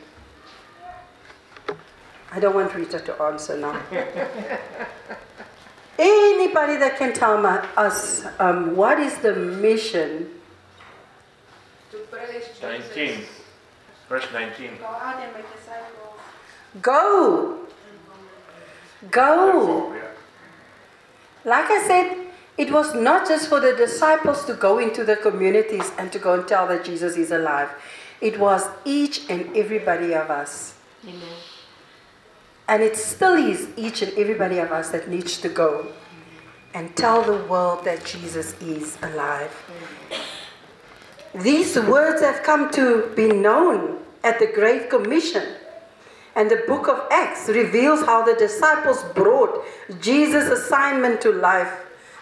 I 2.32 2.40
don't 2.40 2.54
want 2.54 2.74
Rita 2.74 2.98
to 2.98 3.22
answer 3.22 3.56
now. 3.56 3.80
anybody 5.98 6.76
that 6.76 6.96
can 6.96 7.12
tell 7.12 7.40
my, 7.40 7.58
us 7.76 8.26
um, 8.38 8.74
what 8.74 8.98
is 8.98 9.18
the 9.18 9.36
mission? 9.36 10.30
To 11.90 11.98
praise 12.10 12.46
Jesus. 12.48 12.62
19. 12.62 13.24
Verse 14.08 14.26
19. 14.32 14.78
Go 14.78 14.86
out 14.86 15.22
and 15.22 15.32
make 15.34 15.44
disciples. 15.54 16.20
Go! 16.80 17.58
Go! 19.10 19.46
Therefore, 19.46 19.96
yeah. 19.96 21.50
Like 21.50 21.70
I 21.70 21.86
said, 21.86 22.21
it 22.58 22.70
was 22.70 22.94
not 22.94 23.26
just 23.26 23.48
for 23.48 23.60
the 23.60 23.74
disciples 23.74 24.44
to 24.44 24.54
go 24.54 24.78
into 24.78 25.04
the 25.04 25.16
communities 25.16 25.90
and 25.98 26.12
to 26.12 26.18
go 26.18 26.34
and 26.34 26.46
tell 26.46 26.66
that 26.68 26.84
Jesus 26.84 27.16
is 27.16 27.30
alive. 27.30 27.70
It 28.20 28.38
was 28.38 28.68
each 28.84 29.28
and 29.30 29.56
everybody 29.56 30.14
of 30.14 30.30
us. 30.30 30.74
Amen. 31.04 31.36
And 32.68 32.82
it 32.82 32.96
still 32.96 33.34
is 33.34 33.68
each 33.76 34.02
and 34.02 34.12
everybody 34.16 34.58
of 34.58 34.70
us 34.70 34.90
that 34.90 35.08
needs 35.08 35.38
to 35.38 35.48
go 35.48 35.92
and 36.74 36.94
tell 36.96 37.22
the 37.22 37.44
world 37.44 37.84
that 37.84 38.04
Jesus 38.04 38.54
is 38.60 38.96
alive. 39.02 39.52
These 41.34 41.78
words 41.80 42.20
have 42.20 42.42
come 42.42 42.70
to 42.72 43.12
be 43.16 43.28
known 43.28 43.98
at 44.22 44.38
the 44.38 44.46
Great 44.46 44.90
Commission. 44.90 45.56
And 46.34 46.50
the 46.50 46.62
book 46.66 46.88
of 46.88 47.06
Acts 47.10 47.48
reveals 47.48 48.02
how 48.02 48.24
the 48.24 48.34
disciples 48.34 49.02
brought 49.14 49.64
Jesus' 50.00 50.48
assignment 50.48 51.20
to 51.22 51.32
life. 51.32 51.72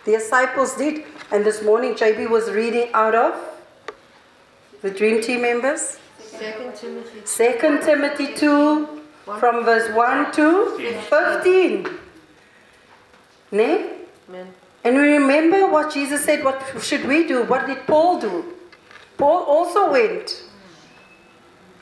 The 0.04 0.12
disciples 0.12 0.76
did. 0.76 1.04
And 1.30 1.44
this 1.44 1.62
morning, 1.62 1.94
JB 1.94 2.28
was 2.30 2.50
reading 2.50 2.90
out 2.94 3.14
of 3.14 3.34
the 4.82 4.90
Dream 4.90 5.22
Team 5.22 5.42
members. 5.42 5.98
Second 6.18 6.74
Timothy 6.74 7.22
2 7.24 7.80
Timothy 7.84 8.34
2, 8.34 9.00
from 9.38 9.64
verse 9.64 9.94
1 9.94 10.32
to 10.32 10.76
15. 11.08 11.86
Ne? 13.52 13.90
Amen. 14.28 14.54
And 14.82 14.96
we 14.96 15.02
remember 15.02 15.66
what 15.66 15.92
Jesus 15.92 16.24
said, 16.24 16.42
what 16.42 16.62
should 16.80 17.04
we 17.04 17.26
do? 17.26 17.44
What 17.44 17.66
did 17.66 17.86
Paul 17.86 18.20
do? 18.20 18.44
Paul 19.18 19.44
also 19.44 19.92
went. 19.92 20.44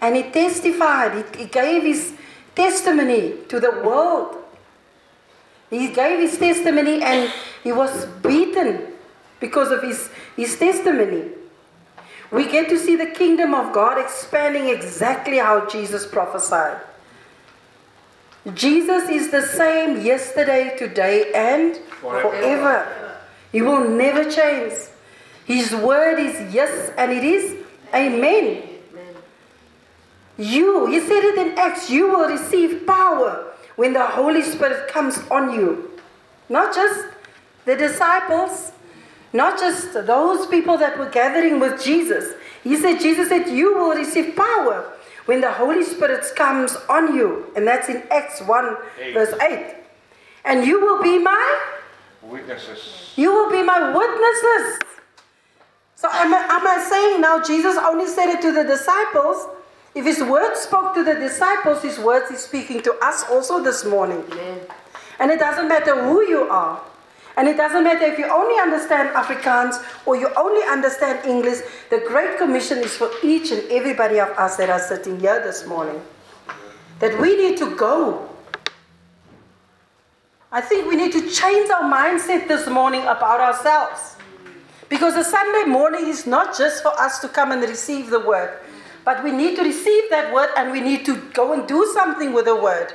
And 0.00 0.16
he 0.16 0.24
testified, 0.24 1.24
he, 1.36 1.44
he 1.44 1.48
gave 1.48 1.84
his 1.84 2.14
testimony 2.54 3.34
to 3.48 3.60
the 3.60 3.70
world. 3.70 4.36
He 5.70 5.88
gave 5.88 6.18
his 6.18 6.38
testimony 6.38 7.02
and 7.02 7.30
he 7.62 7.72
was 7.72 8.06
beaten 8.22 8.92
because 9.40 9.70
of 9.70 9.82
his, 9.82 10.10
his 10.36 10.58
testimony. 10.58 11.30
We 12.30 12.50
get 12.50 12.68
to 12.68 12.78
see 12.78 12.96
the 12.96 13.06
kingdom 13.06 13.54
of 13.54 13.72
God 13.72 13.98
expanding 13.98 14.68
exactly 14.68 15.38
how 15.38 15.66
Jesus 15.66 16.06
prophesied. 16.06 16.80
Jesus 18.54 19.08
is 19.08 19.30
the 19.30 19.42
same 19.42 20.00
yesterday, 20.04 20.74
today, 20.78 21.32
and 21.34 21.76
Forever. 22.00 22.30
forever. 22.30 23.16
He 23.52 23.62
will 23.62 23.88
never 23.88 24.30
change. 24.30 24.72
His 25.44 25.74
word 25.74 26.18
is 26.18 26.54
yes 26.54 26.92
and 26.96 27.12
it 27.12 27.24
is 27.24 27.64
amen. 27.94 28.62
Amen. 28.92 29.14
You, 30.36 30.86
he 30.86 31.00
said 31.00 31.24
it 31.24 31.38
in 31.38 31.58
Acts, 31.58 31.90
you 31.90 32.08
will 32.08 32.28
receive 32.28 32.86
power 32.86 33.52
when 33.78 33.92
the 33.92 34.04
Holy 34.04 34.42
Spirit 34.42 34.88
comes 34.88 35.18
on 35.30 35.52
you. 35.54 35.88
Not 36.48 36.74
just 36.74 37.06
the 37.64 37.76
disciples, 37.76 38.72
not 39.32 39.56
just 39.56 39.92
those 39.94 40.46
people 40.48 40.76
that 40.78 40.98
were 40.98 41.08
gathering 41.08 41.60
with 41.60 41.80
Jesus. 41.82 42.34
He 42.64 42.76
said, 42.76 42.98
Jesus 42.98 43.28
said, 43.28 43.48
you 43.48 43.76
will 43.78 43.94
receive 43.94 44.34
power 44.34 44.92
when 45.26 45.40
the 45.40 45.52
Holy 45.52 45.84
Spirit 45.84 46.24
comes 46.34 46.74
on 46.88 47.14
you. 47.14 47.46
And 47.54 47.64
that's 47.68 47.88
in 47.88 48.02
Acts 48.10 48.40
1, 48.42 48.76
Eight. 49.00 49.14
verse 49.14 49.32
8. 49.40 49.76
And 50.44 50.64
you 50.66 50.80
will 50.80 51.00
be 51.00 51.18
my 51.18 51.60
Witnesses. 52.22 53.12
you 53.14 53.30
will 53.32 53.50
be 53.50 53.62
my 53.62 53.94
witnesses. 53.96 54.80
So 55.94 56.08
am 56.10 56.34
I, 56.34 56.38
am 56.38 56.66
I 56.66 56.84
saying 56.90 57.20
now 57.20 57.40
Jesus 57.42 57.76
only 57.76 58.06
said 58.08 58.28
it 58.34 58.40
to 58.42 58.50
the 58.52 58.64
disciples? 58.64 59.46
If 59.98 60.04
his 60.04 60.22
words 60.22 60.60
spoke 60.60 60.94
to 60.94 61.02
the 61.02 61.14
disciples, 61.14 61.82
his 61.82 61.98
words 61.98 62.30
is 62.30 62.38
speaking 62.38 62.80
to 62.82 62.94
us 63.02 63.24
also 63.28 63.60
this 63.60 63.84
morning. 63.84 64.22
Amen. 64.30 64.60
And 65.18 65.32
it 65.32 65.40
doesn't 65.40 65.66
matter 65.66 66.04
who 66.04 66.22
you 66.22 66.42
are. 66.42 66.80
And 67.36 67.48
it 67.48 67.56
doesn't 67.56 67.82
matter 67.82 68.04
if 68.04 68.16
you 68.16 68.26
only 68.30 68.60
understand 68.60 69.08
Afrikaans 69.08 69.84
or 70.06 70.14
you 70.14 70.32
only 70.36 70.64
understand 70.68 71.26
English. 71.26 71.62
The 71.90 71.98
Great 72.06 72.38
Commission 72.38 72.78
is 72.78 72.96
for 72.96 73.10
each 73.24 73.50
and 73.50 73.68
everybody 73.72 74.20
of 74.20 74.28
us 74.38 74.56
that 74.58 74.70
are 74.70 74.78
sitting 74.78 75.18
here 75.18 75.42
this 75.42 75.66
morning. 75.66 76.00
That 77.00 77.20
we 77.20 77.36
need 77.36 77.58
to 77.58 77.74
go. 77.74 78.30
I 80.52 80.60
think 80.60 80.88
we 80.88 80.94
need 80.94 81.10
to 81.10 81.28
change 81.28 81.70
our 81.70 81.82
mindset 81.82 82.46
this 82.46 82.68
morning 82.68 83.02
about 83.02 83.40
ourselves. 83.40 84.14
Because 84.88 85.16
a 85.16 85.24
Sunday 85.24 85.68
morning 85.68 86.06
is 86.06 86.24
not 86.24 86.56
just 86.56 86.84
for 86.84 86.92
us 87.00 87.18
to 87.18 87.28
come 87.28 87.50
and 87.50 87.62
receive 87.62 88.10
the 88.10 88.20
word, 88.20 88.60
but 89.08 89.24
we 89.24 89.30
need 89.32 89.56
to 89.56 89.62
receive 89.62 90.10
that 90.10 90.34
word 90.34 90.50
and 90.54 90.70
we 90.70 90.82
need 90.82 91.02
to 91.06 91.16
go 91.32 91.54
and 91.54 91.66
do 91.66 91.90
something 91.94 92.34
with 92.34 92.44
the 92.44 92.54
word. 92.54 92.92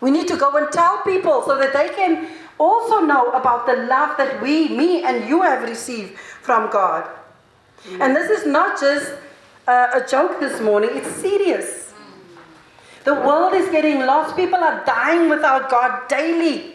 We 0.00 0.12
need 0.12 0.28
to 0.28 0.36
go 0.36 0.56
and 0.56 0.70
tell 0.70 1.02
people 1.02 1.42
so 1.44 1.58
that 1.58 1.72
they 1.72 1.88
can 1.88 2.28
also 2.58 3.00
know 3.00 3.32
about 3.32 3.66
the 3.66 3.74
love 3.74 4.16
that 4.18 4.40
we, 4.40 4.68
me, 4.68 5.02
and 5.02 5.28
you 5.28 5.42
have 5.42 5.68
received 5.68 6.16
from 6.16 6.70
God. 6.70 7.10
And 8.00 8.14
this 8.14 8.30
is 8.30 8.46
not 8.46 8.80
just 8.80 9.14
uh, 9.66 10.00
a 10.00 10.06
joke 10.06 10.38
this 10.38 10.60
morning, 10.60 10.90
it's 10.92 11.10
serious. 11.16 11.92
The 13.02 13.14
world 13.14 13.52
is 13.54 13.68
getting 13.70 14.06
lost. 14.06 14.36
People 14.36 14.62
are 14.62 14.84
dying 14.84 15.28
without 15.28 15.68
God 15.68 16.06
daily. 16.08 16.74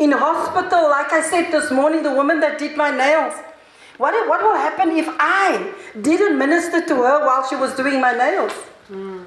In 0.00 0.10
hospital, 0.10 0.90
like 0.90 1.12
I 1.12 1.22
said 1.22 1.52
this 1.52 1.70
morning, 1.70 2.02
the 2.02 2.12
woman 2.12 2.40
that 2.40 2.58
did 2.58 2.76
my 2.76 2.90
nails. 2.90 3.34
What, 3.98 4.28
what 4.28 4.42
will 4.42 4.54
happen 4.54 4.96
if 4.96 5.06
I 5.18 5.74
didn't 6.00 6.38
minister 6.38 6.80
to 6.86 6.94
her 6.94 7.26
while 7.26 7.46
she 7.48 7.56
was 7.56 7.74
doing 7.74 8.00
my 8.00 8.12
nails? 8.12 8.52
Hmm. 8.86 9.24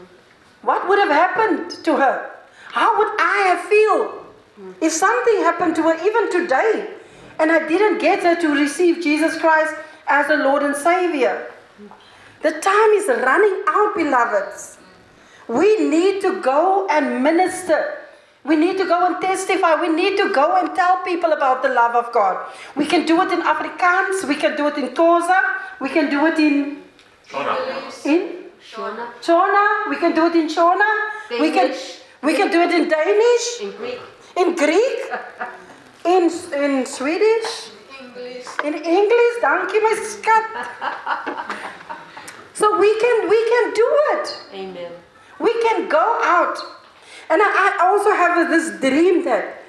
What 0.61 0.87
would 0.87 0.97
have 0.99 1.09
happened 1.09 1.71
to 1.83 1.97
her? 1.97 2.31
How 2.71 2.97
would 2.97 3.11
I 3.19 3.37
have 3.49 3.61
feel 3.67 4.07
hmm. 4.55 4.71
if 4.81 4.93
something 4.93 5.35
happened 5.43 5.75
to 5.75 5.83
her 5.83 5.95
even 6.07 6.31
today 6.31 6.95
and 7.37 7.51
I 7.51 7.67
didn't 7.67 7.99
get 7.99 8.23
her 8.23 8.39
to 8.39 8.47
receive 8.47 9.03
Jesus 9.03 9.37
Christ 9.37 9.75
as 10.07 10.27
the 10.27 10.37
Lord 10.37 10.63
and 10.63 10.75
Savior? 10.75 11.51
The 12.41 12.51
time 12.51 12.91
is 12.95 13.07
running 13.07 13.63
out, 13.67 13.95
beloveds. 13.95 14.77
We 15.47 15.89
need 15.89 16.21
to 16.21 16.41
go 16.41 16.87
and 16.89 17.21
minister. 17.21 18.00
We 18.43 18.55
need 18.55 18.77
to 18.77 18.86
go 18.86 19.05
and 19.05 19.21
testify. 19.21 19.75
We 19.79 19.88
need 19.89 20.17
to 20.17 20.33
go 20.33 20.55
and 20.55 20.75
tell 20.75 21.03
people 21.03 21.31
about 21.31 21.62
the 21.62 21.69
love 21.69 21.95
of 21.95 22.12
God. 22.12 22.38
We 22.75 22.86
can 22.88 23.05
do 23.05 23.21
it 23.21 23.31
in 23.31 23.41
Afrikaans. 23.41 24.27
We 24.27 24.36
can 24.36 24.55
do 24.57 24.67
it 24.67 24.77
in 24.77 24.89
Xhosa. 24.89 25.39
We 25.79 25.89
can 25.89 26.10
do 26.10 26.25
it 26.25 26.39
in 26.39 26.81
Shona. 27.29 28.05
in 28.05 28.21
Shona, 28.60 29.05
Shona. 29.21 29.89
We 29.89 29.95
can 29.98 30.15
do 30.15 30.25
it 30.25 30.36
in 30.36 30.48
Shona. 30.48 30.89
We 31.29 31.51
can 31.51 31.74
we 32.24 32.33
can 32.36 32.51
do 32.51 32.62
it 32.62 32.71
in 32.71 32.88
Danish, 32.89 33.62
in 33.62 33.71
Greek, 33.77 34.00
in 34.38 34.55
Greek, 34.55 35.00
in 36.05 36.24
in 36.63 36.86
Swedish, 36.86 37.71
In 38.00 38.05
English. 38.07 38.48
in 38.63 38.74
English. 38.74 39.33
Dankie 39.41 39.81
my 39.81 39.95
skat. 40.01 40.45
So 42.53 42.77
we 42.77 42.89
can 43.00 43.29
we 43.29 43.39
can 43.50 43.74
do 43.74 43.88
it. 44.13 44.25
Amen. 44.53 44.91
We 45.39 45.53
can 45.62 45.88
go 45.89 46.05
out. 46.24 46.57
And 47.31 47.41
I, 47.41 47.77
I 47.79 47.88
also 47.88 48.11
have 48.11 48.50
this 48.50 48.77
dream 48.81 49.23
that 49.23 49.63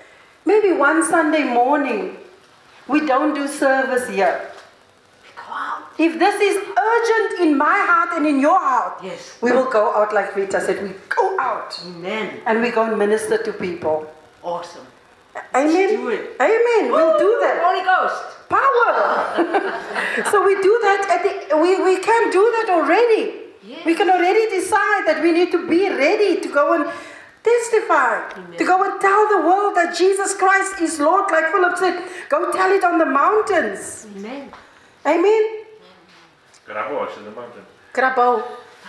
maybe 0.45 0.73
one 0.73 1.04
Sunday 1.04 1.45
morning 1.45 2.16
we 2.88 3.07
don't 3.07 3.35
do 3.35 3.47
service 3.47 4.09
here. 4.09 4.50
Go 5.37 5.52
out. 5.52 5.85
If 5.97 6.19
this 6.19 6.40
is 6.40 6.57
urgent 6.59 7.40
in 7.47 7.57
my 7.57 7.78
heart 7.88 8.11
and 8.16 8.26
in 8.26 8.40
your 8.40 8.59
heart, 8.59 8.99
Yes. 9.04 9.38
we 9.40 9.52
will 9.52 9.71
go 9.71 9.95
out 9.95 10.12
like 10.12 10.35
Rita 10.35 10.61
said. 10.61 10.83
We 10.83 10.90
go 11.09 11.38
out 11.38 11.81
Amen. 11.87 12.40
and 12.47 12.61
we 12.61 12.71
go 12.71 12.83
and 12.83 12.99
minister 12.99 13.38
to 13.38 13.52
people. 13.52 14.12
Awesome. 14.42 14.87
Amen. 15.54 15.88
do 15.97 16.09
it. 16.09 16.37
Amen. 16.40 16.90
We'll 16.90 17.16
do 17.19 17.38
that. 17.42 17.62
Holy 17.62 17.85
Ghost. 17.85 18.49
Power. 18.49 20.25
so 20.33 20.45
we 20.45 20.54
do 20.61 20.78
that 20.83 21.00
at 21.14 21.23
the 21.23 21.57
we, 21.57 21.81
we 21.83 21.97
can 22.00 22.31
do 22.33 22.42
that 22.57 22.69
already. 22.71 23.38
Yes. 23.64 23.87
We 23.87 23.95
can 23.95 24.11
already 24.11 24.50
decide 24.50 25.07
that 25.07 25.21
we 25.23 25.31
need 25.31 25.52
to 25.52 25.69
be 25.69 25.88
ready 25.88 26.40
to 26.40 26.49
go 26.49 26.73
and 26.75 26.92
testify, 27.43 28.31
Amen. 28.39 28.59
to 28.59 28.65
go 28.65 28.83
and 28.83 29.01
tell 29.01 29.29
the 29.29 29.47
world 29.47 29.77
that 29.77 29.97
Jesus 29.97 30.35
Christ 30.35 30.81
is 30.81 30.99
Lord, 31.01 31.31
like 31.31 31.47
Philip 31.53 31.77
said. 31.77 32.03
Go 32.29 32.53
tell 32.53 32.71
it 32.71 32.85
on 32.85 32.99
the 32.99 33.07
mountains. 33.07 34.07
Amen. 34.17 34.51
Amen. 35.07 35.43
Grabouw's 36.67 37.19
in 37.19 37.25
the 37.25 37.31
mountain. 37.33 37.65
Grabouw. 37.93 38.43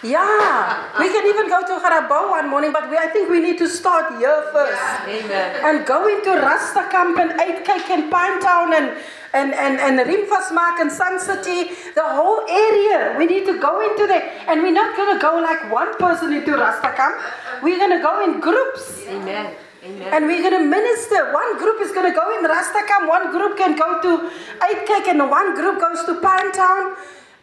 Yeah, 0.03 0.99
we 0.99 1.07
can 1.07 1.25
even 1.27 1.47
go 1.47 1.61
to 1.61 1.79
Grabouw 1.79 2.29
one 2.29 2.49
morning, 2.49 2.73
but 2.73 2.89
we, 2.89 2.97
I 2.97 3.07
think 3.07 3.29
we 3.29 3.39
need 3.39 3.57
to 3.59 3.69
start 3.69 4.19
here 4.19 4.49
first. 4.51 4.81
Amen. 5.07 5.61
And 5.63 5.85
go 5.85 6.07
into 6.07 6.29
Rastakamp 6.29 7.17
and 7.17 7.39
Eight 7.39 7.63
Cake 7.63 7.89
and 7.89 8.11
Pinetown 8.11 8.73
and 8.77 8.97
and 9.33 9.53
and 9.53 9.79
and 9.79 9.99
Rimvasmark 9.99 10.79
and 10.79 10.91
Sun 10.91 11.19
City, 11.19 11.71
the 11.95 12.07
whole 12.17 12.41
area. 12.47 13.15
We 13.17 13.25
need 13.25 13.45
to 13.45 13.59
go 13.59 13.81
into 13.81 14.07
there, 14.07 14.23
and 14.47 14.61
we're 14.61 14.77
not 14.79 14.95
gonna 14.95 15.19
go 15.19 15.35
like 15.39 15.71
one 15.71 15.97
person 15.97 16.33
into 16.33 16.51
Rastakamp. 16.51 17.21
We're 17.61 17.77
gonna 17.79 18.01
go 18.01 18.23
in 18.23 18.39
groups. 18.39 19.05
Amen. 19.07 19.53
Amen. 19.85 20.13
And 20.13 20.27
we're 20.27 20.41
going 20.41 20.57
to 20.63 20.63
minister. 20.65 21.33
One 21.33 21.57
group 21.57 21.81
is 21.81 21.91
going 21.91 22.09
to 22.09 22.17
go 22.17 22.37
in 22.37 22.45
Rastakamp, 22.45 23.05
one 23.05 23.31
group 23.31 23.57
can 23.57 23.75
go 23.75 24.01
to 24.01 24.31
Eight 24.69 24.87
Cake, 24.87 25.07
and 25.09 25.29
one 25.29 25.55
group 25.55 25.77
goes 25.81 26.05
to 26.05 26.21
Pine 26.21 26.53
Town, 26.53 26.95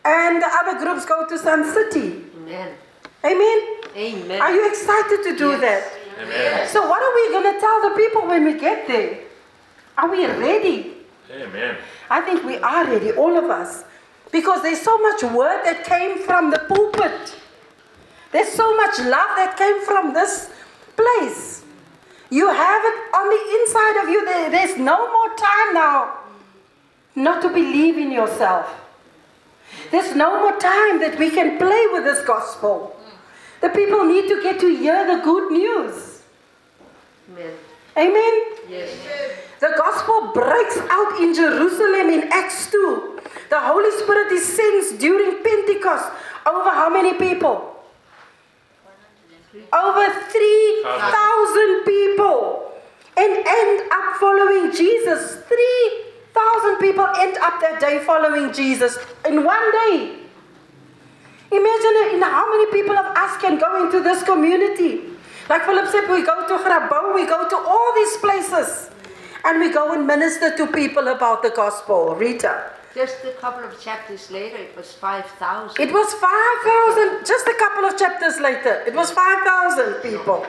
and 0.07 0.41
the 0.41 0.49
other 0.61 0.79
groups 0.79 1.05
go 1.05 1.27
to 1.29 1.39
Sun 1.39 1.71
City. 1.71 2.25
Amen. 2.41 2.73
Amen? 3.27 3.59
Amen. 3.95 4.41
Are 4.41 4.53
you 4.55 4.67
excited 4.71 5.23
to 5.25 5.37
do 5.37 5.51
Yes. 5.51 5.61
that? 5.61 5.83
Amen. 6.23 6.69
So, 6.69 6.89
what 6.89 7.03
are 7.03 7.15
we 7.15 7.29
going 7.29 7.53
to 7.53 7.61
tell 7.61 7.83
the 7.83 7.95
people 7.95 8.27
when 8.27 8.45
we 8.45 8.55
get 8.55 8.89
there? 8.89 9.19
Are 9.99 10.09
we 10.09 10.25
ready? 10.25 10.97
Amen. 11.33 11.77
I 12.11 12.21
think 12.23 12.45
we 12.45 12.57
are 12.59 12.85
ready, 12.87 13.13
all 13.13 13.37
of 13.37 13.45
us. 13.45 13.85
Because 14.33 14.63
there's 14.63 14.81
so 14.81 14.99
much 14.99 15.23
word 15.23 15.63
that 15.65 15.85
came 15.85 16.19
from 16.19 16.51
the 16.51 16.59
pulpit. 16.69 17.37
There's 18.33 18.49
so 18.49 18.77
much 18.77 18.99
love 19.01 19.31
that 19.37 19.57
came 19.57 19.81
from 19.85 20.13
this 20.15 20.51
place. 20.97 21.65
You 22.31 22.49
have 22.49 22.83
it 22.85 22.95
on 23.15 23.29
the 23.29 23.61
inside 23.61 24.03
of 24.05 24.09
you. 24.09 24.25
There- 24.25 24.51
There's 24.51 24.77
no 24.77 25.11
more 25.11 25.35
time 25.37 25.75
now 25.75 26.17
not 27.17 27.43
to 27.43 27.49
believe 27.49 27.99
in 27.99 28.13
yourself. 28.13 28.67
There's 29.91 30.15
no 30.15 30.39
more 30.41 30.57
time 30.61 31.01
that 31.01 31.19
we 31.19 31.31
can 31.31 31.59
play 31.59 31.87
with 31.93 32.05
this 32.05 32.25
gospel. 32.25 32.97
The 33.61 33.69
people 33.71 34.05
need 34.05 34.29
to 34.29 34.41
get 34.43 34.61
to 34.61 34.69
hear 34.75 35.05
the 35.07 35.23
good 35.23 35.51
news. 35.51 36.23
Amen. 37.33 37.55
Amen. 37.97 38.50
The 38.71 39.75
gospel 39.77 40.33
breaks 40.33 40.79
out 40.89 41.21
in 41.21 41.35
Jerusalem 41.35 42.09
in 42.11 42.33
Acts 42.33 42.71
2. 42.71 43.19
The 43.51 43.59
Holy 43.59 43.91
Spirit 43.99 44.31
descends 44.31 44.93
during 44.93 45.43
Pentecost 45.43 46.13
over 46.47 46.71
how 46.71 46.89
many 46.89 47.15
people? 47.15 47.77
Over 49.73 50.07
3,000 50.07 51.85
people. 51.85 52.73
And 53.17 53.45
end 53.45 53.91
up 53.91 54.17
following 54.21 54.71
Jesus. 54.73 55.43
3,000 55.49 56.79
people 56.79 57.07
end 57.19 57.37
up 57.39 57.61
that 57.61 57.81
day 57.81 57.99
following 57.99 58.53
Jesus 58.53 58.97
in 59.27 59.45
one 59.45 59.73
day. 59.73 60.17
Imagine 61.51 62.15
in 62.15 62.23
how 62.23 62.49
many 62.49 62.71
people 62.71 62.97
of 62.97 63.07
us 63.17 63.37
can 63.43 63.59
go 63.59 63.85
into 63.85 64.01
this 64.01 64.23
community. 64.23 65.10
Like 65.51 65.65
Philip 65.65 65.89
said, 65.89 66.09
we 66.09 66.23
go 66.25 66.47
to 66.47 66.63
Grabouw, 66.63 67.13
we 67.13 67.27
go 67.27 67.49
to 67.49 67.57
all 67.57 67.93
these 67.97 68.17
places. 68.19 68.89
And 69.45 69.59
we 69.59 69.73
go 69.73 69.93
and 69.93 70.07
minister 70.07 70.57
to 70.57 70.67
people 70.69 71.09
about 71.09 71.43
the 71.43 71.51
gospel. 71.51 72.15
Rita. 72.15 72.71
Just 72.95 73.25
a 73.25 73.33
couple 73.41 73.65
of 73.65 73.81
chapters 73.81 74.31
later, 74.31 74.59
it 74.59 74.77
was 74.77 74.93
5,000. 74.93 75.81
It 75.81 75.93
was 75.93 76.15
5,000, 76.15 77.27
just 77.27 77.49
a 77.49 77.55
couple 77.59 77.85
of 77.85 77.99
chapters 77.99 78.39
later. 78.39 78.85
It 78.87 78.95
was 78.95 79.11
5,000 79.11 79.95
people. 80.03 80.47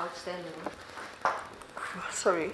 Outstanding. 0.00 0.52
Sorry. 2.12 2.52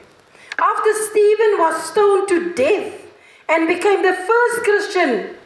After 0.59 0.95
Stephen 1.11 1.59
was 1.59 1.91
stoned 1.91 2.29
to 2.29 2.55
death 2.55 3.03
and 3.51 3.69
became 3.69 4.03
the 4.03 4.15
first 4.15 4.65
Christian 4.65 5.37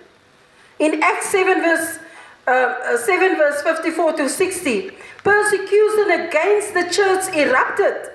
in 0.79 1.03
Acts 1.03 1.31
7 1.31 1.61
verse, 1.61 1.99
uh, 2.47 2.51
uh, 2.51 2.99
7 2.99 3.37
verse 3.37 3.63
54 3.63 4.13
to 4.13 4.29
60, 4.29 4.91
persecution 5.25 6.11
against 6.29 6.75
the 6.75 6.89
church 6.91 7.35
erupted. 7.35 8.13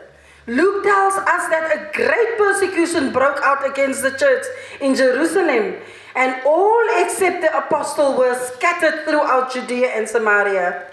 Luke 0.47 0.83
tells 0.83 1.15
us 1.15 1.49
that 1.49 1.69
a 1.75 1.91
great 1.95 2.37
persecution 2.37 3.11
broke 3.11 3.39
out 3.43 3.69
against 3.69 4.01
the 4.01 4.11
church 4.11 4.45
in 4.79 4.95
Jerusalem, 4.95 5.75
and 6.15 6.41
all 6.45 6.85
except 6.97 7.41
the 7.41 7.55
apostle 7.55 8.17
were 8.17 8.35
scattered 8.55 9.03
throughout 9.05 9.51
Judea 9.53 9.89
and 9.89 10.07
Samaria. 10.07 10.91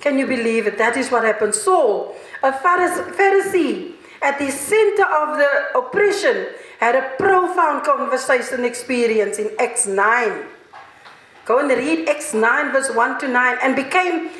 Can 0.00 0.18
you 0.18 0.26
believe 0.26 0.66
it? 0.66 0.78
That 0.78 0.96
is 0.96 1.10
what 1.10 1.24
happened. 1.24 1.54
Saul, 1.54 2.14
a 2.42 2.52
Pharisee 2.52 3.92
at 4.22 4.38
the 4.38 4.50
center 4.50 5.04
of 5.04 5.38
the 5.38 5.78
oppression, 5.78 6.46
had 6.80 6.94
a 6.94 7.10
profound 7.16 7.84
conversation 7.84 8.64
experience 8.64 9.38
in 9.38 9.50
Acts 9.58 9.86
9. 9.86 10.46
Go 11.44 11.60
and 11.60 11.70
read 11.70 12.08
Acts 12.08 12.34
9, 12.34 12.72
verse 12.72 12.90
1 12.90 13.20
to 13.20 13.28
9, 13.28 13.58
and 13.62 13.76
became 13.76 14.30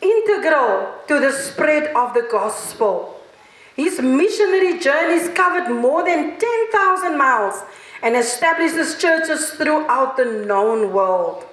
integral 0.00 0.94
to 1.08 1.20
the 1.20 1.32
spread 1.32 1.94
of 1.94 2.14
the 2.14 2.28
gospel. 2.30 3.20
His 3.74 4.00
missionary 4.00 4.78
journeys 4.78 5.28
covered 5.34 5.70
more 5.70 6.04
than 6.04 6.38
10,000 6.38 7.18
miles 7.18 7.62
and 8.02 8.16
established 8.16 8.74
his 8.74 8.98
churches 8.98 9.50
throughout 9.50 10.16
the 10.16 10.24
known 10.46 10.92
world. 10.92 11.44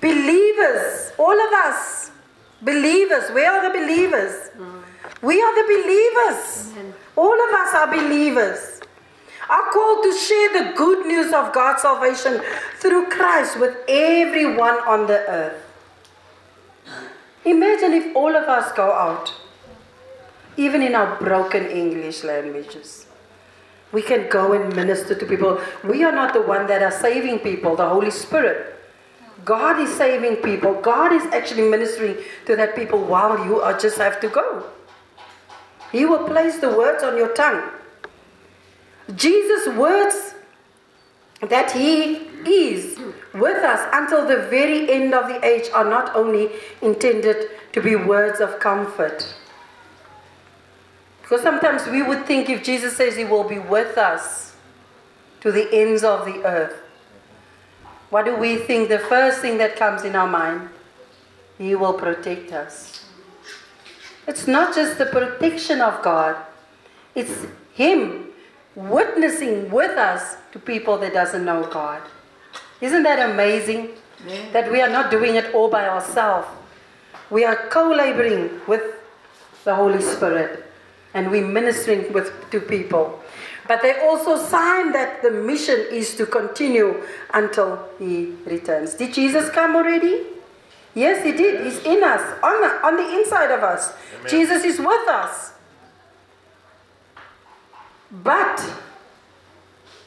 Believers, 0.00 1.12
all 1.18 1.38
of 1.46 1.52
us, 1.52 2.10
believers, 2.62 3.30
where 3.30 3.50
are 3.52 3.72
the 3.72 3.78
believers? 3.78 4.50
We 5.22 5.42
are 5.42 5.54
the 5.54 5.66
believers. 5.66 6.72
All 7.16 7.34
of 7.48 7.54
us 7.54 7.74
are 7.74 7.88
believers. 7.88 8.80
Are 9.50 9.70
called 9.72 10.04
to 10.04 10.12
share 10.12 10.52
the 10.62 10.76
good 10.76 11.06
news 11.06 11.32
of 11.32 11.52
God's 11.52 11.82
salvation 11.82 12.40
through 12.76 13.06
Christ 13.06 13.58
with 13.58 13.76
everyone 13.88 14.78
on 14.86 15.06
the 15.06 15.18
earth. 15.28 15.64
Imagine 17.48 17.94
if 17.94 18.14
all 18.14 18.36
of 18.36 18.48
us 18.48 18.72
go 18.72 18.92
out 18.92 19.32
even 20.58 20.82
in 20.82 20.94
our 20.94 21.16
broken 21.18 21.66
English 21.66 22.24
languages. 22.24 23.06
We 23.92 24.02
can 24.02 24.28
go 24.28 24.52
and 24.52 24.74
minister 24.74 25.14
to 25.14 25.24
people. 25.24 25.60
We 25.82 26.04
are 26.04 26.12
not 26.12 26.34
the 26.34 26.42
one 26.42 26.66
that 26.66 26.82
are 26.82 26.90
saving 26.90 27.38
people, 27.38 27.76
the 27.76 27.88
Holy 27.88 28.10
Spirit. 28.10 28.74
God 29.44 29.80
is 29.80 29.94
saving 29.96 30.36
people. 30.36 30.74
God 30.74 31.12
is 31.12 31.22
actually 31.32 31.70
ministering 31.70 32.16
to 32.46 32.56
that 32.56 32.76
people 32.76 32.98
while 32.98 33.42
you 33.46 33.60
are 33.60 33.78
just 33.78 33.96
have 33.96 34.20
to 34.20 34.28
go. 34.28 34.64
He 35.90 36.04
will 36.04 36.24
place 36.26 36.58
the 36.58 36.68
words 36.68 37.02
on 37.02 37.16
your 37.16 37.32
tongue. 37.32 37.62
Jesus' 39.14 39.68
words 39.74 40.34
that 41.40 41.70
He 41.70 42.27
is 42.48 42.98
with 43.34 43.62
us 43.62 43.88
until 43.92 44.26
the 44.26 44.48
very 44.48 44.90
end 44.90 45.14
of 45.14 45.28
the 45.28 45.44
age 45.44 45.68
are 45.74 45.84
not 45.84 46.14
only 46.16 46.50
intended 46.82 47.50
to 47.72 47.80
be 47.80 47.96
words 47.96 48.40
of 48.40 48.58
comfort. 48.58 49.34
Because 51.22 51.42
sometimes 51.42 51.86
we 51.86 52.02
would 52.02 52.24
think 52.26 52.48
if 52.48 52.64
Jesus 52.64 52.96
says 52.96 53.16
He 53.16 53.24
will 53.24 53.44
be 53.44 53.58
with 53.58 53.98
us 53.98 54.56
to 55.40 55.52
the 55.52 55.68
ends 55.72 56.02
of 56.02 56.24
the 56.24 56.42
earth, 56.44 56.80
what 58.10 58.24
do 58.24 58.34
we 58.34 58.56
think? 58.56 58.88
The 58.88 58.98
first 58.98 59.40
thing 59.40 59.58
that 59.58 59.76
comes 59.76 60.04
in 60.04 60.16
our 60.16 60.26
mind, 60.26 60.70
He 61.58 61.74
will 61.74 61.92
protect 61.92 62.52
us. 62.52 63.04
It's 64.26 64.46
not 64.46 64.74
just 64.74 64.98
the 64.98 65.06
protection 65.06 65.80
of 65.80 66.02
God, 66.02 66.36
it's 67.14 67.46
Him 67.74 68.28
witnessing 68.74 69.70
with 69.70 69.98
us 69.98 70.36
to 70.52 70.58
people 70.58 70.98
that 70.98 71.12
doesn't 71.12 71.44
know 71.44 71.68
God. 71.70 72.00
Isn't 72.80 73.02
that 73.02 73.30
amazing? 73.30 73.90
Yeah. 74.26 74.50
That 74.52 74.72
we 74.72 74.80
are 74.80 74.88
not 74.88 75.10
doing 75.10 75.36
it 75.36 75.54
all 75.54 75.68
by 75.68 75.88
ourselves. 75.88 76.48
We 77.30 77.44
are 77.44 77.68
co-laboring 77.68 78.60
with 78.66 78.82
the 79.64 79.74
Holy 79.74 80.02
Spirit 80.02 80.64
and 81.14 81.30
we're 81.30 81.46
ministering 81.46 82.12
with 82.12 82.32
to 82.50 82.60
people. 82.60 83.20
But 83.66 83.82
they 83.82 84.00
also 84.00 84.36
sign 84.38 84.92
that 84.92 85.22
the 85.22 85.30
mission 85.30 85.86
is 85.90 86.16
to 86.16 86.24
continue 86.24 87.02
until 87.34 87.86
he 87.98 88.34
returns. 88.46 88.94
Did 88.94 89.12
Jesus 89.12 89.50
come 89.50 89.76
already? 89.76 90.24
Yes, 90.94 91.22
he 91.22 91.32
did. 91.32 91.64
He's 91.64 91.78
in 91.84 92.02
us, 92.02 92.22
on 92.42 92.60
the, 92.62 92.86
on 92.86 92.96
the 92.96 93.20
inside 93.20 93.50
of 93.50 93.62
us. 93.62 93.92
Amen. 94.18 94.30
Jesus 94.30 94.64
is 94.64 94.78
with 94.78 95.08
us. 95.08 95.52
But, 98.10 98.64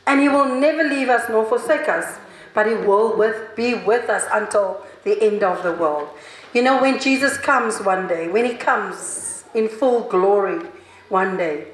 and 0.07 0.19
he 0.19 0.27
will 0.27 0.55
never 0.60 0.84
leave 0.84 1.10
us 1.10 1.29
nor 1.29 1.45
forsake 1.45 1.88
us, 1.88 2.17
but 2.53 2.67
he 2.67 2.73
will 2.73 3.17
with, 3.17 3.55
be 3.55 3.75
with 3.75 4.09
us 4.09 4.25
until 4.31 4.85
the 5.03 5.21
end 5.21 5.43
of 5.43 5.63
the 5.63 5.71
world. 5.71 6.09
You 6.53 6.63
know, 6.63 6.81
when 6.81 6.99
Jesus 6.99 7.37
comes 7.37 7.79
one 7.79 8.07
day, 8.07 8.27
when 8.27 8.45
he 8.45 8.55
comes 8.55 9.43
in 9.53 9.69
full 9.69 10.01
glory 10.01 10.65
one 11.09 11.37
day, 11.37 11.67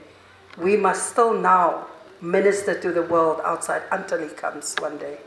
we 0.58 0.78
must 0.78 1.12
still 1.12 1.34
now 1.34 1.88
minister 2.22 2.80
to 2.80 2.92
the 2.92 3.04
world 3.04 3.42
outside 3.44 3.84
until 3.92 4.20
he 4.20 4.34
comes 4.34 4.76
one 4.80 4.98
day. 4.98 5.18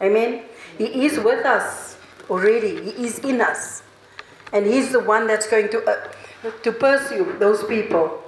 Amen? 0.00 0.42
He 0.78 1.06
is 1.06 1.18
with 1.18 1.44
us 1.46 1.96
already, 2.28 2.82
he 2.82 3.06
is 3.06 3.18
in 3.20 3.40
us. 3.40 3.82
And 4.52 4.66
he's 4.66 4.92
the 4.92 5.00
one 5.00 5.26
that's 5.26 5.48
going 5.48 5.70
to, 5.70 5.84
uh, 5.84 6.50
to 6.62 6.72
pursue 6.72 7.36
those 7.38 7.64
people 7.64 8.22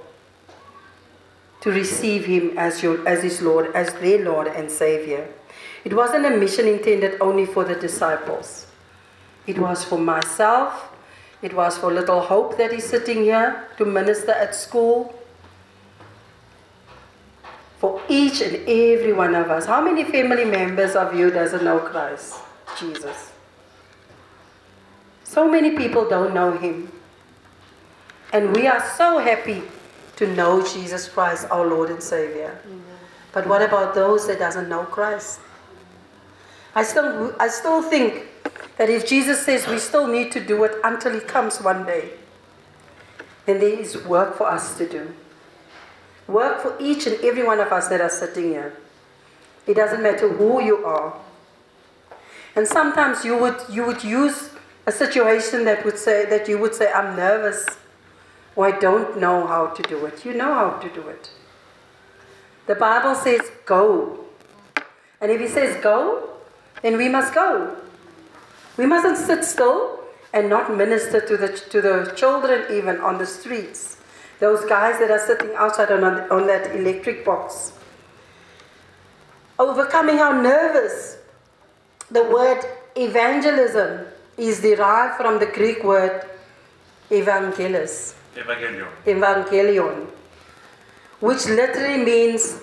to 1.61 1.71
receive 1.71 2.25
him 2.25 2.57
as, 2.57 2.81
your, 2.83 3.05
as 3.07 3.23
his 3.23 3.41
Lord, 3.41 3.73
as 3.75 3.93
their 3.95 4.23
Lord 4.23 4.47
and 4.47 4.71
Savior. 4.71 5.27
It 5.83 5.93
wasn't 5.93 6.25
a 6.25 6.31
mission 6.31 6.67
intended 6.67 7.17
only 7.21 7.45
for 7.45 7.63
the 7.63 7.75
disciples. 7.75 8.67
It 9.47 9.57
was 9.57 9.83
for 9.83 9.97
myself. 9.97 10.91
It 11.41 11.53
was 11.53 11.77
for 11.77 11.91
little 11.91 12.19
Hope 12.21 12.57
that 12.57 12.71
is 12.73 12.83
sitting 12.83 13.23
here 13.23 13.67
to 13.77 13.85
minister 13.85 14.31
at 14.31 14.53
school. 14.55 15.15
For 17.79 18.01
each 18.09 18.41
and 18.41 18.55
every 18.67 19.13
one 19.13 19.35
of 19.35 19.49
us. 19.49 19.65
How 19.65 19.81
many 19.81 20.03
family 20.03 20.43
members 20.43 20.95
of 20.95 21.15
you 21.15 21.31
doesn't 21.31 21.63
know 21.63 21.79
Christ, 21.79 22.35
Jesus? 22.77 23.31
So 25.23 25.49
many 25.49 25.71
people 25.77 26.09
don't 26.09 26.33
know 26.33 26.57
him. 26.57 26.91
And 28.33 28.53
we 28.55 28.67
are 28.67 28.83
so 28.97 29.19
happy 29.19 29.63
to 30.17 30.27
know 30.35 30.61
Jesus 30.61 31.07
Christ, 31.07 31.47
our 31.49 31.65
Lord 31.65 31.89
and 31.89 32.03
Savior. 32.03 32.59
But 33.31 33.47
what 33.47 33.61
about 33.61 33.95
those 33.95 34.27
that 34.27 34.39
doesn't 34.39 34.67
know 34.67 34.83
Christ? 34.83 35.39
I 36.75 36.83
still, 36.83 37.35
I 37.39 37.47
still 37.47 37.81
think 37.81 38.27
that 38.77 38.89
if 38.89 39.07
Jesus 39.07 39.45
says 39.45 39.67
we 39.67 39.79
still 39.79 40.07
need 40.07 40.31
to 40.33 40.39
do 40.39 40.63
it 40.63 40.73
until 40.83 41.13
He 41.13 41.19
comes 41.19 41.59
one 41.61 41.85
day, 41.85 42.11
then 43.45 43.59
there 43.59 43.79
is 43.79 43.97
work 44.05 44.37
for 44.37 44.47
us 44.47 44.77
to 44.77 44.87
do. 44.87 45.13
Work 46.27 46.61
for 46.61 46.75
each 46.79 47.07
and 47.07 47.15
every 47.23 47.43
one 47.43 47.59
of 47.59 47.71
us 47.71 47.87
that 47.87 48.01
are 48.01 48.09
sitting 48.09 48.49
here. 48.49 48.77
It 49.65 49.73
doesn't 49.73 50.03
matter 50.03 50.29
who 50.29 50.61
you 50.61 50.85
are. 50.85 51.15
And 52.55 52.67
sometimes 52.67 53.25
you 53.25 53.37
would, 53.37 53.57
you 53.69 53.85
would 53.85 54.03
use 54.03 54.49
a 54.85 54.91
situation 54.91 55.65
that 55.65 55.83
would 55.85 55.97
say 55.97 56.25
that 56.25 56.47
you 56.47 56.57
would 56.57 56.75
say, 56.75 56.91
I'm 56.91 57.15
nervous 57.15 57.65
or 58.55 58.67
I 58.67 58.79
don't 58.79 59.19
know 59.19 59.47
how 59.47 59.67
to 59.67 59.81
do 59.83 60.05
it. 60.05 60.25
You 60.25 60.33
know 60.33 60.53
how 60.53 60.71
to 60.71 60.89
do 60.89 61.07
it. 61.07 61.29
The 62.67 62.75
Bible 62.75 63.15
says 63.15 63.41
go. 63.65 64.25
And 65.21 65.31
if 65.31 65.39
he 65.39 65.47
says 65.47 65.81
go, 65.83 66.29
then 66.81 66.97
we 66.97 67.09
must 67.09 67.33
go. 67.33 67.75
We 68.77 68.85
mustn't 68.85 69.17
sit 69.17 69.43
still 69.43 69.99
and 70.33 70.49
not 70.49 70.75
minister 70.75 71.19
to 71.19 71.37
the, 71.37 71.49
to 71.49 71.81
the 71.81 72.13
children 72.15 72.65
even 72.71 73.01
on 73.01 73.17
the 73.17 73.25
streets. 73.25 73.97
Those 74.39 74.63
guys 74.65 74.99
that 74.99 75.11
are 75.11 75.19
sitting 75.19 75.53
outside 75.55 75.91
on, 75.91 76.03
on 76.03 76.47
that 76.47 76.75
electric 76.75 77.25
box. 77.25 77.73
Overcoming 79.57 80.19
our 80.19 80.41
nervous. 80.41 81.17
The 82.09 82.23
word 82.23 82.63
evangelism 82.95 84.05
is 84.37 84.61
derived 84.61 85.17
from 85.17 85.39
the 85.39 85.45
Greek 85.47 85.83
word 85.83 86.25
evangelis, 87.11 88.13
Evangelion. 88.35 88.87
evangelion, 89.05 90.07
which 91.19 91.45
literally 91.47 92.03
means 92.05 92.61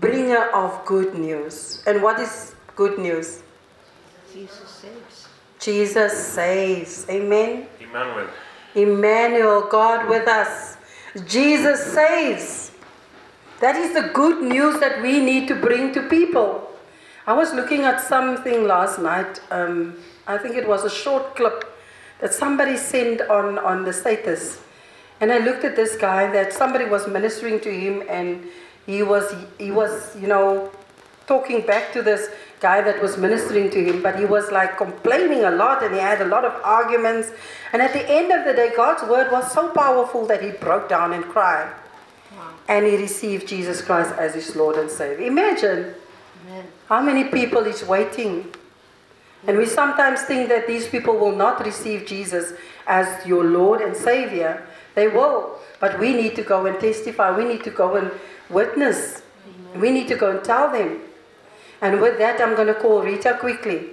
bringer 0.00 0.50
of 0.50 0.84
good 0.84 1.14
news. 1.14 1.82
And 1.86 2.02
what 2.02 2.18
is 2.18 2.56
good 2.74 2.98
news? 2.98 3.43
Jesus 4.34 4.68
saves. 4.68 5.28
Jesus 5.60 6.26
saves. 6.26 7.06
Amen. 7.08 7.68
Emmanuel. 7.80 8.28
Emmanuel, 8.74 9.68
God 9.70 10.08
with 10.08 10.26
us. 10.26 10.76
Jesus 11.24 11.92
saves. 11.94 12.72
That 13.60 13.76
is 13.76 13.94
the 13.94 14.10
good 14.12 14.42
news 14.42 14.80
that 14.80 15.00
we 15.00 15.20
need 15.20 15.46
to 15.46 15.54
bring 15.54 15.94
to 15.94 16.02
people. 16.08 16.68
I 17.28 17.32
was 17.32 17.54
looking 17.54 17.82
at 17.82 18.00
something 18.00 18.64
last 18.66 18.98
night. 18.98 19.40
Um, 19.52 19.98
I 20.26 20.36
think 20.36 20.56
it 20.56 20.66
was 20.66 20.82
a 20.82 20.90
short 20.90 21.36
clip 21.36 21.64
that 22.20 22.34
somebody 22.34 22.76
sent 22.76 23.20
on, 23.20 23.60
on 23.60 23.84
the 23.84 23.92
status. 23.92 24.60
And 25.20 25.30
I 25.30 25.38
looked 25.38 25.62
at 25.62 25.76
this 25.76 25.96
guy 25.96 26.26
that 26.32 26.52
somebody 26.52 26.86
was 26.86 27.06
ministering 27.06 27.60
to 27.60 27.70
him 27.70 28.02
and 28.08 28.48
he 28.84 29.04
was, 29.04 29.32
he 29.58 29.70
was, 29.70 30.16
you 30.20 30.26
know, 30.26 30.72
talking 31.28 31.64
back 31.64 31.92
to 31.92 32.02
this 32.02 32.28
guy 32.64 32.80
that 32.80 33.02
was 33.04 33.18
ministering 33.18 33.68
to 33.76 33.80
him, 33.88 34.02
but 34.02 34.18
he 34.18 34.24
was 34.24 34.50
like 34.50 34.78
complaining 34.78 35.44
a 35.44 35.50
lot 35.50 35.82
and 35.84 35.94
he 35.94 36.00
had 36.00 36.20
a 36.22 36.28
lot 36.34 36.44
of 36.50 36.54
arguments. 36.64 37.28
And 37.72 37.82
at 37.86 37.92
the 37.92 38.04
end 38.18 38.32
of 38.32 38.46
the 38.46 38.54
day, 38.60 38.70
God's 38.74 39.02
word 39.14 39.30
was 39.30 39.52
so 39.52 39.68
powerful 39.68 40.26
that 40.30 40.42
he 40.42 40.50
broke 40.66 40.88
down 40.88 41.12
and 41.12 41.24
cried. 41.24 41.70
And 42.66 42.86
he 42.86 42.96
received 42.96 43.46
Jesus 43.46 43.82
Christ 43.82 44.12
as 44.24 44.34
his 44.34 44.56
Lord 44.56 44.76
and 44.82 44.90
Savior. 44.90 45.26
Imagine 45.26 45.94
Amen. 46.46 46.64
how 46.88 47.02
many 47.02 47.24
people 47.24 47.62
is 47.74 47.84
waiting. 47.84 48.34
And 49.46 49.58
we 49.58 49.66
sometimes 49.66 50.22
think 50.22 50.48
that 50.48 50.66
these 50.66 50.88
people 50.88 51.18
will 51.22 51.36
not 51.36 51.62
receive 51.70 52.06
Jesus 52.06 52.54
as 52.86 53.26
your 53.26 53.44
Lord 53.44 53.82
and 53.82 53.94
Savior. 53.94 54.66
They 54.94 55.08
will. 55.08 55.58
But 55.80 55.98
we 56.00 56.14
need 56.14 56.34
to 56.40 56.44
go 56.54 56.64
and 56.64 56.80
testify. 56.80 57.36
We 57.36 57.44
need 57.44 57.62
to 57.64 57.74
go 57.82 57.96
and 57.96 58.10
witness. 58.48 59.20
We 59.76 59.90
need 59.90 60.08
to 60.08 60.16
go 60.16 60.30
and 60.30 60.42
tell 60.52 60.72
them. 60.72 61.02
And 61.80 62.00
with 62.00 62.18
that, 62.18 62.40
I'm 62.40 62.54
going 62.54 62.68
to 62.68 62.74
call 62.74 63.02
Rita 63.02 63.36
quickly. 63.40 63.88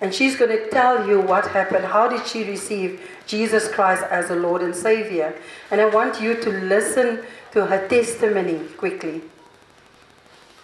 And 0.00 0.14
she's 0.14 0.36
going 0.36 0.50
to 0.50 0.70
tell 0.70 1.06
you 1.06 1.20
what 1.20 1.46
happened. 1.48 1.84
How 1.84 2.08
did 2.08 2.26
she 2.26 2.44
receive 2.44 3.00
Jesus 3.26 3.68
Christ 3.68 4.02
as 4.10 4.30
a 4.30 4.34
Lord 4.34 4.62
and 4.62 4.74
Savior? 4.74 5.34
And 5.70 5.80
I 5.80 5.86
want 5.86 6.20
you 6.20 6.40
to 6.40 6.50
listen 6.50 7.22
to 7.52 7.66
her 7.66 7.86
testimony 7.88 8.60
quickly. 8.78 9.22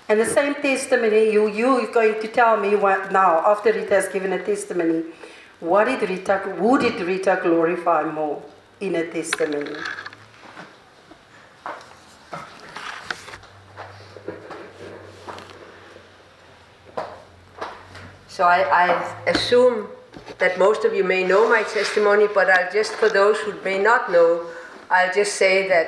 And 0.09 0.21
the 0.21 0.27
same 0.27 0.55
testimony, 0.55 1.33
you, 1.33 1.49
you're 1.49 1.91
going 1.93 2.21
to 2.21 2.29
tell 2.29 2.57
me 2.57 2.77
what 2.77 3.13
now, 3.13 3.43
after 3.45 3.73
Rita 3.73 3.95
has 3.95 4.09
given 4.09 4.33
a 4.33 4.43
testimony, 4.43 5.05
what 5.61 5.87
did 5.87 6.09
Rita, 6.09 6.39
who 6.39 6.79
did 6.79 7.01
Rita 7.01 7.41
glorify 7.43 8.05
more 8.05 8.43
in 8.81 8.95
a 8.95 9.11
testimony? 9.11 9.77
So 18.37 18.45
I, 18.45 18.85
I 18.85 19.31
assume 19.31 19.89
that 20.37 20.59
most 20.59 20.85
of 20.85 20.93
you 20.93 21.03
may 21.03 21.25
know 21.25 21.49
my 21.49 21.63
testimony, 21.63 22.27
but 22.35 22.51
I'll 22.51 22.71
just, 22.71 22.93
for 22.93 23.09
those 23.09 23.39
who 23.39 23.59
may 23.63 23.79
not 23.79 24.13
know, 24.13 24.45
I'll 24.91 25.11
just 25.11 25.37
say 25.37 25.67
that 25.69 25.87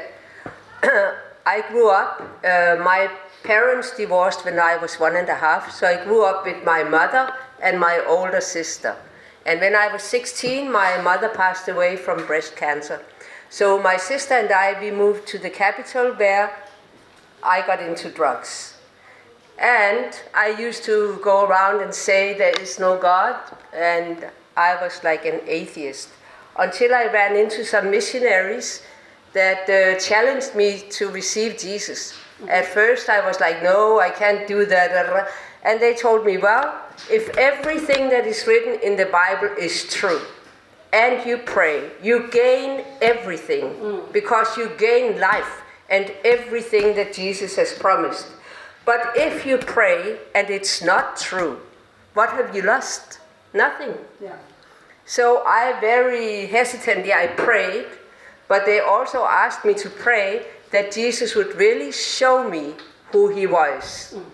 I 1.45 1.63
grew 1.69 1.91
up, 1.91 2.23
uh, 2.43 2.77
my 2.83 3.11
parents 3.45 3.95
divorced 3.95 4.47
when 4.47 4.59
I 4.59 4.79
was 4.79 4.99
one 4.99 5.15
and 5.17 5.29
a 5.29 5.35
half, 5.35 5.71
so 5.71 5.87
I 5.87 6.03
grew 6.03 6.25
up 6.25 6.47
with 6.47 6.65
my 6.65 6.83
mother 6.83 7.35
and 7.63 7.79
my 7.79 8.03
older 8.07 8.41
sister. 8.41 8.97
And 9.45 9.61
when 9.61 9.77
I 9.77 9.93
was 9.93 10.03
16, 10.03 10.73
my 10.73 11.03
mother 11.03 11.29
passed 11.29 11.69
away 11.69 11.97
from 11.97 12.25
breast 12.25 12.57
cancer. 12.57 13.03
So 13.51 13.79
my 13.79 13.99
sister 13.99 14.33
and 14.33 14.51
I, 14.51 14.75
we 14.81 14.91
moved 14.91 15.29
to 15.29 15.39
the 15.39 15.51
capital 15.51 16.15
where 16.15 16.57
I 17.43 17.61
got 17.67 17.83
into 17.83 18.09
drugs. 18.09 18.78
And 19.59 20.18
I 20.35 20.49
used 20.59 20.85
to 20.85 21.18
go 21.23 21.44
around 21.44 21.83
and 21.83 21.92
say 21.92 22.38
there 22.38 22.59
is 22.61 22.79
no 22.79 22.97
God, 22.97 23.37
and 23.75 24.27
I 24.57 24.81
was 24.81 25.03
like 25.03 25.25
an 25.25 25.40
atheist. 25.47 26.11
Until 26.57 26.94
I 26.94 27.07
ran 27.07 27.37
into 27.37 27.64
some 27.64 27.90
missionaries 27.90 28.83
that 29.33 29.68
uh, 29.68 29.99
challenged 29.99 30.55
me 30.55 30.83
to 30.90 31.09
receive 31.11 31.59
Jesus. 31.59 32.14
At 32.49 32.66
first, 32.66 33.09
I 33.09 33.25
was 33.27 33.40
like, 33.40 33.62
no, 33.62 34.01
I 34.01 34.11
can't 34.11 34.47
do 34.47 34.64
that. 34.66 35.29
And 35.64 35.81
they 35.81 35.94
told 35.94 36.25
me, 36.25 36.38
well, 36.38 36.81
if 37.11 37.37
everything 37.37 38.09
that 38.11 38.27
is 38.27 38.47
written 38.47 38.81
in 38.81 38.97
the 38.97 39.07
Bible 39.07 39.51
is 39.59 39.92
true, 39.92 40.21
and 40.92 41.27
you 41.27 41.38
pray, 41.38 41.90
you 42.03 42.29
gain 42.31 42.85
everything 43.03 44.03
because 44.12 44.57
you 44.57 44.71
gain 44.79 45.21
life 45.21 45.62
and 45.90 46.12
everything 46.25 46.94
that 46.94 47.12
Jesus 47.12 47.57
has 47.57 47.73
promised. 47.73 48.29
But 48.88 49.12
if 49.16 49.44
you 49.44 49.59
pray 49.59 50.16
and 50.35 50.48
it's 50.48 50.81
not 50.81 51.18
true, 51.18 51.61
what 52.14 52.31
have 52.31 52.57
you 52.57 52.62
lost? 52.62 53.20
Nothing. 53.53 53.92
Yeah. 54.18 54.37
So 55.05 55.42
I 55.44 55.79
very 55.79 56.46
hesitantly 56.46 57.12
I 57.12 57.27
prayed, 57.27 57.85
but 58.48 58.64
they 58.64 58.81
also 58.81 59.27
asked 59.29 59.66
me 59.66 59.74
to 59.74 59.90
pray 59.90 60.46
that 60.70 60.90
Jesus 60.90 61.35
would 61.35 61.55
really 61.57 61.92
show 61.92 62.48
me 62.48 62.77
who 63.12 63.29
he 63.29 63.46
was. 63.46 64.16
Mm. 64.16 64.24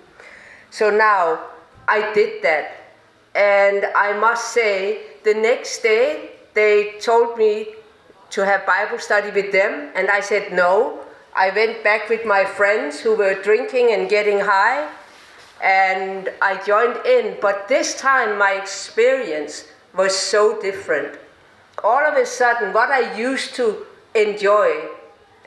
So 0.70 0.88
now 0.88 1.40
I 1.88 2.14
did 2.14 2.44
that. 2.44 2.94
And 3.34 3.86
I 3.96 4.12
must 4.12 4.52
say, 4.52 5.18
the 5.24 5.34
next 5.34 5.82
day 5.82 6.30
they 6.54 6.94
told 7.00 7.36
me 7.36 7.74
to 8.30 8.44
have 8.44 8.64
Bible 8.64 9.00
study 9.00 9.32
with 9.32 9.50
them, 9.50 9.90
and 9.96 10.08
I 10.08 10.20
said 10.20 10.52
no. 10.52 11.03
I 11.37 11.51
went 11.51 11.83
back 11.83 12.09
with 12.09 12.25
my 12.25 12.44
friends 12.44 13.01
who 13.01 13.16
were 13.16 13.35
drinking 13.35 13.92
and 13.92 14.09
getting 14.09 14.40
high, 14.40 14.88
and 15.62 16.31
I 16.40 16.62
joined 16.64 17.05
in. 17.05 17.38
But 17.40 17.66
this 17.68 17.99
time 17.99 18.38
my 18.38 18.53
experience 18.53 19.66
was 19.97 20.16
so 20.16 20.61
different. 20.61 21.18
All 21.83 22.05
of 22.07 22.14
a 22.14 22.25
sudden, 22.25 22.73
what 22.73 22.90
I 22.90 23.16
used 23.16 23.55
to 23.57 23.85
enjoy 24.14 24.88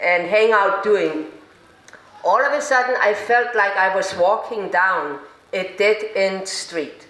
and 0.01 0.27
hang 0.27 0.51
out 0.51 0.83
doing, 0.83 1.27
all 2.23 2.43
of 2.43 2.51
a 2.51 2.61
sudden 2.61 2.95
I 2.99 3.13
felt 3.13 3.55
like 3.55 3.75
I 3.77 3.95
was 3.95 4.13
walking 4.15 4.69
down 4.69 5.19
a 5.53 5.73
dead 5.77 6.03
end 6.15 6.47
street. 6.47 7.07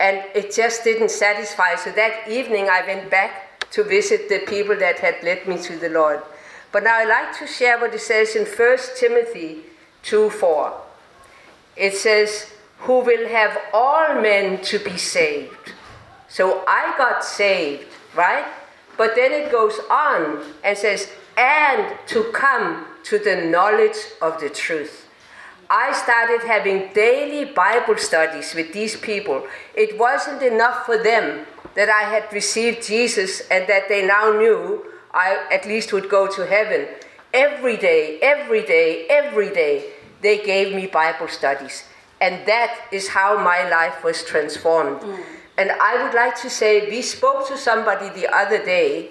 And 0.00 0.24
it 0.34 0.52
just 0.52 0.82
didn't 0.82 1.10
satisfy. 1.10 1.76
So 1.76 1.92
that 1.92 2.28
evening 2.28 2.68
I 2.68 2.84
went 2.86 3.10
back 3.10 3.64
to 3.70 3.84
visit 3.84 4.28
the 4.28 4.40
people 4.40 4.76
that 4.76 4.98
had 4.98 5.22
led 5.22 5.46
me 5.46 5.56
to 5.62 5.76
the 5.76 5.88
Lord. 5.88 6.20
But 6.76 6.84
now 6.84 6.96
I'd 6.96 7.08
like 7.08 7.38
to 7.38 7.46
share 7.46 7.80
what 7.80 7.94
it 7.94 8.02
says 8.02 8.36
in 8.36 8.44
1 8.44 8.78
Timothy 8.98 9.60
2 10.02 10.28
4. 10.28 10.78
It 11.74 11.94
says, 11.94 12.52
Who 12.80 13.00
will 13.00 13.30
have 13.30 13.56
all 13.72 14.20
men 14.20 14.60
to 14.64 14.78
be 14.78 14.98
saved. 14.98 15.72
So 16.28 16.64
I 16.68 16.94
got 16.98 17.24
saved, 17.24 17.86
right? 18.14 18.44
But 18.98 19.14
then 19.16 19.32
it 19.32 19.50
goes 19.50 19.80
on 19.90 20.44
and 20.62 20.76
says, 20.76 21.08
and 21.38 21.96
to 22.08 22.24
come 22.34 22.84
to 23.04 23.18
the 23.20 23.36
knowledge 23.36 23.96
of 24.20 24.38
the 24.38 24.50
truth. 24.50 25.08
I 25.70 25.94
started 25.94 26.46
having 26.46 26.92
daily 26.92 27.46
Bible 27.46 27.96
studies 27.96 28.54
with 28.54 28.74
these 28.74 28.96
people. 28.96 29.46
It 29.74 29.98
wasn't 29.98 30.42
enough 30.42 30.84
for 30.84 31.02
them 31.02 31.46
that 31.74 31.88
I 31.88 32.02
had 32.02 32.30
received 32.34 32.86
Jesus 32.86 33.40
and 33.50 33.66
that 33.66 33.88
they 33.88 34.06
now 34.06 34.32
knew 34.32 34.84
I 35.16 35.46
at 35.50 35.64
least 35.66 35.92
would 35.94 36.08
go 36.10 36.26
to 36.26 36.46
heaven. 36.46 36.86
Every 37.32 37.76
day, 37.76 38.18
every 38.20 38.64
day, 38.64 39.06
every 39.08 39.50
day, 39.50 39.90
they 40.20 40.44
gave 40.44 40.74
me 40.74 40.86
Bible 40.86 41.28
studies. 41.28 41.84
And 42.20 42.46
that 42.46 42.72
is 42.92 43.08
how 43.08 43.42
my 43.42 43.68
life 43.68 44.04
was 44.04 44.22
transformed. 44.24 45.00
Mm. 45.00 45.24
And 45.58 45.70
I 45.72 46.02
would 46.02 46.14
like 46.14 46.36
to 46.42 46.50
say, 46.50 46.88
we 46.88 47.00
spoke 47.02 47.48
to 47.48 47.56
somebody 47.56 48.08
the 48.10 48.28
other 48.28 48.62
day 48.62 49.10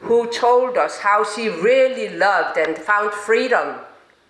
who 0.00 0.30
told 0.30 0.76
us 0.76 0.98
how 0.98 1.24
she 1.24 1.48
really 1.48 2.16
loved 2.16 2.58
and 2.58 2.76
found 2.76 3.12
freedom 3.12 3.76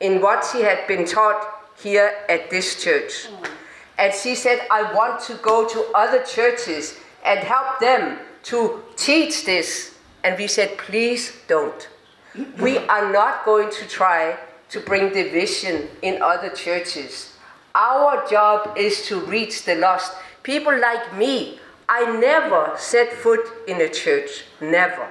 in 0.01 0.20
what 0.20 0.44
she 0.51 0.62
had 0.62 0.87
been 0.87 1.05
taught 1.05 1.44
here 1.83 2.14
at 2.29 2.51
this 2.51 2.83
church. 2.83 3.29
Mm. 3.29 3.51
And 3.99 4.14
she 4.14 4.35
said, 4.35 4.66
I 4.70 4.92
want 4.94 5.20
to 5.25 5.35
go 5.35 5.68
to 5.68 5.85
other 5.94 6.23
churches 6.25 6.96
and 7.25 7.40
help 7.40 7.81
them 7.81 8.18
to 8.44 8.83
teach 8.96 9.44
this. 9.44 9.94
And 10.22 10.38
we 10.38 10.46
said, 10.46 10.78
please 10.78 11.37
don't. 11.48 11.88
We 12.61 12.78
are 12.78 13.12
not 13.12 13.44
going 13.44 13.70
to 13.70 13.88
try 13.88 14.38
to 14.68 14.80
bring 14.80 15.12
division 15.12 15.88
in 16.02 16.22
other 16.22 16.50
churches. 16.50 17.35
Our 17.74 18.26
job 18.28 18.76
is 18.76 19.06
to 19.06 19.20
reach 19.20 19.64
the 19.64 19.74
lost. 19.74 20.14
People 20.42 20.78
like 20.78 21.16
me, 21.16 21.59
I 21.88 22.18
never 22.18 22.74
set 22.76 23.12
foot 23.12 23.40
in 23.66 23.80
a 23.80 23.88
church. 23.88 24.44
Never 24.61 25.09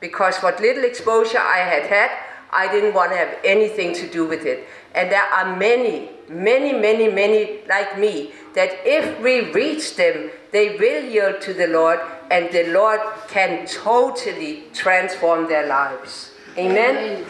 because 0.00 0.38
what 0.38 0.60
little 0.60 0.84
exposure 0.84 1.38
I 1.38 1.58
had 1.58 1.84
had, 1.84 2.10
I 2.50 2.70
didn't 2.70 2.94
want 2.94 3.12
to 3.12 3.16
have 3.16 3.36
anything 3.44 3.94
to 3.94 4.08
do 4.08 4.26
with 4.26 4.46
it. 4.46 4.66
And 4.94 5.10
there 5.10 5.22
are 5.22 5.56
many, 5.56 6.10
many, 6.28 6.72
many, 6.72 7.08
many 7.08 7.60
like 7.68 7.98
me 7.98 8.32
that 8.54 8.70
if 8.84 9.20
we 9.20 9.52
reach 9.52 9.96
them, 9.96 10.30
they 10.52 10.76
will 10.76 11.04
yield 11.04 11.40
to 11.42 11.52
the 11.52 11.66
Lord 11.66 12.00
and 12.30 12.50
the 12.52 12.72
Lord 12.72 13.00
can 13.28 13.66
totally 13.66 14.64
transform 14.72 15.48
their 15.48 15.66
lives. 15.66 16.32
Amen. 16.56 17.24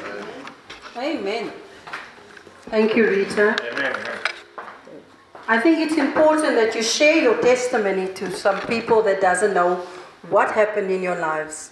Amen. 0.97 1.53
Thank 2.63 2.97
you, 2.97 3.09
Rita. 3.09 3.57
Amen. 3.73 3.97
I 5.47 5.59
think 5.59 5.79
it's 5.79 5.97
important 5.97 6.57
that 6.57 6.75
you 6.75 6.83
share 6.83 7.23
your 7.23 7.41
testimony 7.41 8.13
to 8.15 8.31
some 8.31 8.61
people 8.67 9.03
that 9.03 9.21
doesn't 9.21 9.55
know 9.55 9.77
what 10.29 10.51
happened 10.53 10.91
in 10.91 11.03
your 11.03 11.17
lives. 11.19 11.71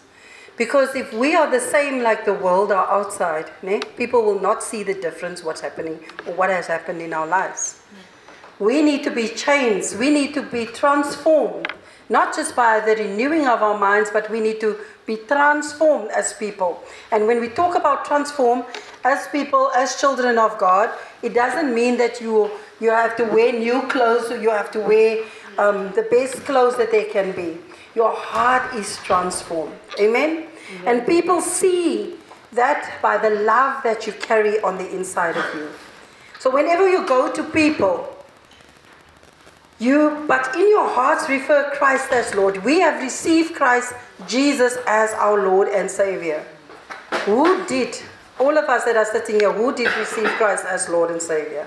Because 0.56 0.94
if 0.94 1.12
we 1.12 1.34
are 1.34 1.50
the 1.50 1.60
same 1.60 2.02
like 2.02 2.24
the 2.24 2.32
world 2.32 2.72
or 2.72 2.90
outside, 2.90 3.50
ne, 3.62 3.80
people 3.98 4.22
will 4.22 4.40
not 4.40 4.62
see 4.62 4.82
the 4.82 4.94
difference 4.94 5.44
what's 5.44 5.60
happening 5.60 6.00
or 6.26 6.32
what 6.32 6.48
has 6.48 6.66
happened 6.66 7.02
in 7.02 7.12
our 7.12 7.26
lives. 7.26 7.82
We 8.58 8.80
need 8.80 9.04
to 9.04 9.10
be 9.10 9.28
changed. 9.28 9.98
We 9.98 10.08
need 10.08 10.32
to 10.32 10.42
be 10.42 10.64
transformed. 10.64 11.68
Not 12.08 12.34
just 12.34 12.54
by 12.54 12.80
the 12.80 12.94
renewing 12.94 13.46
of 13.46 13.62
our 13.62 13.78
minds, 13.78 14.10
but 14.12 14.30
we 14.30 14.40
need 14.40 14.60
to 14.60 14.78
be 15.06 15.16
transformed 15.16 16.10
as 16.10 16.32
people. 16.32 16.82
And 17.10 17.26
when 17.26 17.40
we 17.40 17.48
talk 17.48 17.74
about 17.76 18.04
transform 18.04 18.64
as 19.04 19.26
people, 19.28 19.70
as 19.74 20.00
children 20.00 20.38
of 20.38 20.56
God, 20.58 20.90
it 21.22 21.34
doesn't 21.34 21.74
mean 21.74 21.96
that 21.98 22.20
you 22.20 22.50
you 22.80 22.90
have 22.90 23.16
to 23.16 23.24
wear 23.24 23.52
new 23.52 23.82
clothes 23.88 24.30
or 24.30 24.40
you 24.40 24.50
have 24.50 24.70
to 24.72 24.80
wear 24.80 25.24
um, 25.58 25.92
the 25.92 26.02
best 26.10 26.44
clothes 26.44 26.76
that 26.76 26.90
they 26.90 27.04
can 27.04 27.32
be. 27.32 27.58
Your 27.94 28.12
heart 28.14 28.74
is 28.74 28.98
transformed. 28.98 29.74
Amen? 29.98 30.48
And 30.84 31.06
people 31.06 31.40
see 31.40 32.16
that 32.52 33.00
by 33.00 33.16
the 33.16 33.30
love 33.30 33.82
that 33.82 34.06
you 34.06 34.12
carry 34.12 34.60
on 34.60 34.76
the 34.76 34.94
inside 34.94 35.36
of 35.36 35.54
you. 35.54 35.68
So 36.38 36.50
whenever 36.50 36.88
you 36.88 37.06
go 37.06 37.32
to 37.32 37.42
people, 37.42 38.15
you, 39.78 40.24
but 40.26 40.54
in 40.54 40.68
your 40.70 40.88
hearts, 40.88 41.28
refer 41.28 41.70
Christ 41.76 42.10
as 42.10 42.34
Lord. 42.34 42.64
We 42.64 42.80
have 42.80 43.02
received 43.02 43.54
Christ 43.54 43.94
Jesus 44.26 44.78
as 44.86 45.12
our 45.12 45.44
Lord 45.44 45.68
and 45.68 45.90
Savior. 45.90 46.44
Who 47.26 47.64
did, 47.66 47.96
all 48.40 48.56
of 48.56 48.64
us 48.64 48.84
that 48.84 48.96
are 48.96 49.04
sitting 49.04 49.40
here, 49.40 49.52
who 49.52 49.74
did 49.74 49.94
receive 49.98 50.28
Christ 50.38 50.64
as 50.64 50.88
Lord 50.88 51.10
and 51.10 51.20
Savior? 51.20 51.66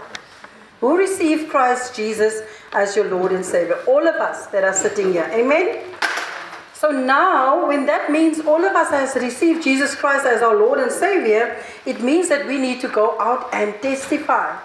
Who 0.80 0.98
received 0.98 1.50
Christ 1.50 1.95
Jesus 1.95 2.41
as 2.72 2.95
your 2.95 3.06
Lord 3.06 3.32
and 3.32 3.45
Savior? 3.45 3.78
All 3.86 4.08
of 4.08 4.15
us 4.15 4.48
that 4.48 4.63
are 4.63 4.74
sitting 4.74 5.12
here. 5.13 5.30
Amen? 5.32 5.84
So 6.74 6.91
now, 6.91 7.67
when 7.67 7.86
that 7.88 8.10
means 8.10 8.39
all 8.39 8.63
of 8.63 8.74
us 8.76 8.89
has 8.89 9.22
received 9.22 9.63
Jesus 9.63 9.93
Christ 9.93 10.26
as 10.26 10.41
our 10.41 10.56
Lord 10.56 10.80
and 10.80 10.91
Savior, 10.91 11.62
it 11.86 12.02
means 12.02 12.30
that 12.30 12.48
we 12.48 12.58
need 12.58 12.80
to 12.82 12.88
go 12.88 13.19
out 13.19 13.54
and 13.54 13.80
testify 13.82 14.58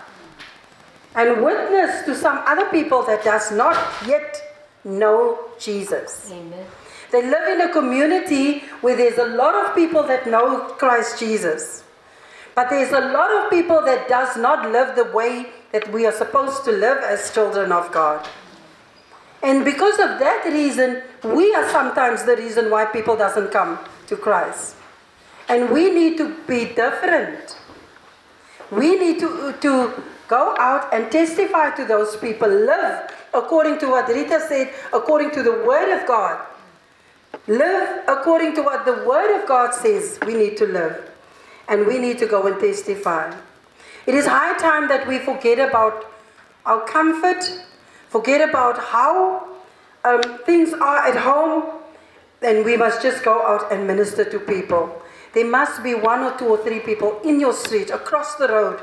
and 1.15 1.45
witness 1.45 2.05
to 2.07 2.15
some 2.15 2.39
other 2.47 2.67
people 2.71 3.03
that 3.05 3.23
does 3.25 3.53
not 3.53 3.77
yet 4.07 4.37
know 4.85 5.39
Jesus. 5.59 6.31
Amen. 6.33 6.67
They 7.13 7.23
live 7.23 7.49
in 7.49 7.61
a 7.69 7.73
community 7.73 8.61
where 8.81 8.97
there's 8.97 9.19
a 9.19 9.27
lot 9.27 9.55
of 9.55 9.75
people 9.75 10.03
that 10.05 10.27
know 10.27 10.61
Christ 10.79 11.19
Jesus. 11.19 11.85
But 12.55 12.71
there's 12.71 12.93
a 12.93 13.01
lot 13.01 13.31
of 13.31 13.51
people 13.51 13.83
that 13.83 14.09
does 14.09 14.37
not 14.37 14.71
live 14.71 14.97
the 14.97 15.05
way 15.05 15.47
that 15.73 15.93
we 15.93 16.07
are 16.07 16.13
supposed 16.13 16.65
to 16.65 16.73
live 16.73 16.99
as 16.99 17.33
children 17.33 17.73
of 17.73 17.91
God. 17.93 18.27
And 19.43 19.65
because 19.65 19.99
of 19.99 20.19
that 20.21 20.45
reason, 20.47 21.03
we 21.23 21.55
are 21.55 21.69
sometimes 21.71 22.25
the 22.25 22.37
reason 22.37 22.71
why 22.71 22.87
people 22.87 23.17
doesn't 23.17 23.53
come 23.53 23.79
to 24.07 24.17
Christ. 24.17 24.77
And 25.49 25.71
we 25.71 25.91
need 25.93 26.17
to 26.19 26.35
be 26.47 26.65
different. 26.65 27.59
We 28.71 28.99
need 28.99 29.21
to, 29.21 29.55
to 29.61 30.03
go 30.29 30.55
out 30.59 30.93
and 30.93 31.11
testify 31.11 31.71
to 31.77 31.85
those 31.85 32.17
people. 32.17 32.49
Live 32.49 33.11
according 33.33 33.79
to 33.81 33.89
what 33.89 34.09
Rita 34.09 34.41
said, 34.49 34.73
according 34.93 35.33
to 35.33 35.43
the 35.43 35.53
Word 35.53 36.01
of 36.01 36.07
God. 36.07 36.45
Live 37.47 38.05
according 38.09 38.55
to 38.55 38.63
what 38.63 38.85
the 38.85 39.05
Word 39.05 39.41
of 39.41 39.47
God 39.47 39.75
says 39.75 40.19
we 40.27 40.35
need 40.35 40.57
to 40.59 40.67
live. 40.67 41.11
And 41.69 41.87
we 41.87 41.99
need 41.99 42.19
to 42.19 42.27
go 42.27 42.47
and 42.47 42.61
testify. 42.61 43.35
It 44.07 44.15
is 44.15 44.27
high 44.27 44.57
time 44.59 44.89
that 44.89 45.07
we 45.09 45.19
forget 45.19 45.59
about 45.59 46.07
our 46.67 46.85
comfort, 46.85 47.43
forget 48.09 48.47
about 48.47 48.79
how 48.79 49.49
um, 50.05 50.23
things 50.45 50.73
are 50.75 51.07
at 51.07 51.17
home, 51.17 51.81
and 52.43 52.65
we 52.65 52.77
must 52.77 53.03
just 53.03 53.25
go 53.25 53.47
out 53.47 53.73
and 53.73 53.87
minister 53.87 54.25
to 54.25 54.39
people. 54.39 55.03
There 55.33 55.47
must 55.47 55.83
be 55.83 55.95
one 55.95 56.21
or 56.21 56.37
two 56.39 56.47
or 56.47 56.59
three 56.59 56.81
people 56.81 57.21
in 57.25 57.41
your 57.41 57.55
street, 57.55 57.91
across 57.91 58.37
the 58.37 58.49
road, 58.49 58.81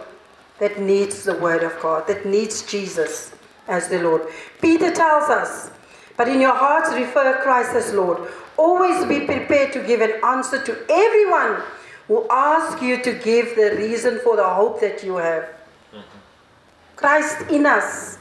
that 0.62 0.80
needs 0.80 1.24
the 1.24 1.34
Word 1.34 1.64
of 1.64 1.78
God, 1.82 2.06
that 2.06 2.24
needs 2.24 2.62
Jesus 2.62 3.32
as 3.68 3.90
the 3.90 3.98
Lord. 3.98 4.28
Peter 4.62 4.92
tells 4.94 5.28
us, 5.28 5.72
but 6.16 6.28
in 6.28 6.40
your 6.40 6.54
hearts 6.54 6.94
refer 6.94 7.42
Christ 7.42 7.72
as 7.72 7.94
Lord. 7.94 8.32
Always 8.58 9.04
be 9.06 9.26
prepared 9.26 9.74
to 9.74 9.82
give 9.84 10.02
an 10.02 10.24
answer 10.24 10.64
to 10.64 10.78
everyone 10.88 11.64
who 12.08 12.28
asks 12.30 12.80
you 12.80 13.02
to 13.02 13.12
give 13.14 13.56
the 13.56 13.76
reason 13.76 14.20
for 14.24 14.36
the 14.36 14.48
hope 14.48 14.80
that 14.82 15.04
you 15.04 15.16
have. 15.16 15.46
Mm-hmm. 15.92 16.18
Christ 16.96 17.50
in 17.50 17.66
us, 17.66 18.20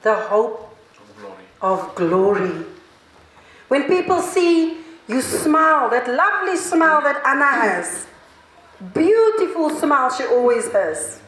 the 0.00 0.14
hope 0.14 0.74
Glory. 1.20 1.44
of 1.60 1.94
glory. 1.94 2.64
When 3.68 3.82
people 3.84 4.22
see 4.22 4.78
you 5.08 5.20
smile, 5.20 5.90
that 5.90 6.08
lovely 6.08 6.56
smile 6.56 7.02
that 7.02 7.20
Anna 7.26 7.52
has, 7.52 8.06
beautiful 8.94 9.70
smile 9.70 10.10
she 10.10 10.24
always 10.24 10.70
has. 10.72 11.20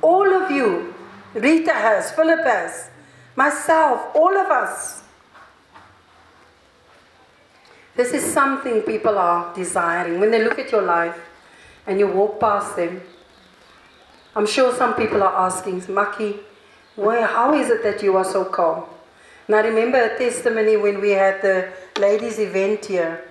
All 0.00 0.32
of 0.34 0.50
you, 0.50 0.94
Rita 1.34 1.72
has, 1.72 2.12
Philip 2.12 2.44
has, 2.44 2.90
myself, 3.36 4.14
all 4.14 4.36
of 4.36 4.46
us. 4.46 5.02
This 7.94 8.12
is 8.12 8.32
something 8.32 8.82
people 8.82 9.18
are 9.18 9.54
desiring. 9.54 10.18
When 10.18 10.30
they 10.30 10.42
look 10.42 10.58
at 10.58 10.72
your 10.72 10.82
life 10.82 11.18
and 11.86 11.98
you 11.98 12.08
walk 12.08 12.40
past 12.40 12.76
them, 12.76 13.02
I'm 14.34 14.46
sure 14.46 14.74
some 14.74 14.94
people 14.94 15.22
are 15.22 15.46
asking, 15.46 15.82
Maki, 15.82 16.38
why, 16.96 17.22
how 17.22 17.54
is 17.54 17.68
it 17.68 17.82
that 17.82 18.02
you 18.02 18.16
are 18.16 18.24
so 18.24 18.44
calm? 18.46 18.84
And 19.46 19.56
I 19.56 19.60
remember 19.60 19.98
a 19.98 20.16
testimony 20.18 20.76
when 20.76 21.00
we 21.00 21.10
had 21.10 21.42
the 21.42 21.70
ladies' 21.98 22.38
event 22.38 22.86
here, 22.86 23.24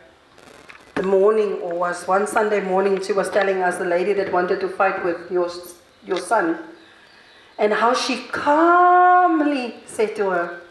the 0.95 1.03
morning, 1.03 1.53
or 1.61 1.73
was 1.73 2.07
one 2.07 2.27
Sunday 2.27 2.61
morning, 2.61 3.01
she 3.01 3.13
was 3.13 3.29
telling 3.29 3.61
us 3.61 3.77
the 3.77 3.85
lady 3.85 4.13
that 4.13 4.31
wanted 4.31 4.59
to 4.59 4.67
fight 4.67 5.03
with 5.03 5.31
your, 5.31 5.49
your 6.05 6.19
son, 6.19 6.57
and 7.57 7.73
how 7.73 7.93
she 7.93 8.23
calmly 8.27 9.75
said 9.85 10.15
to 10.15 10.29
her, 10.29 10.61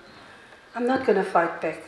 I'm 0.74 0.86
not 0.86 1.04
going 1.06 1.16
to 1.16 1.24
fight 1.24 1.60
back. 1.60 1.82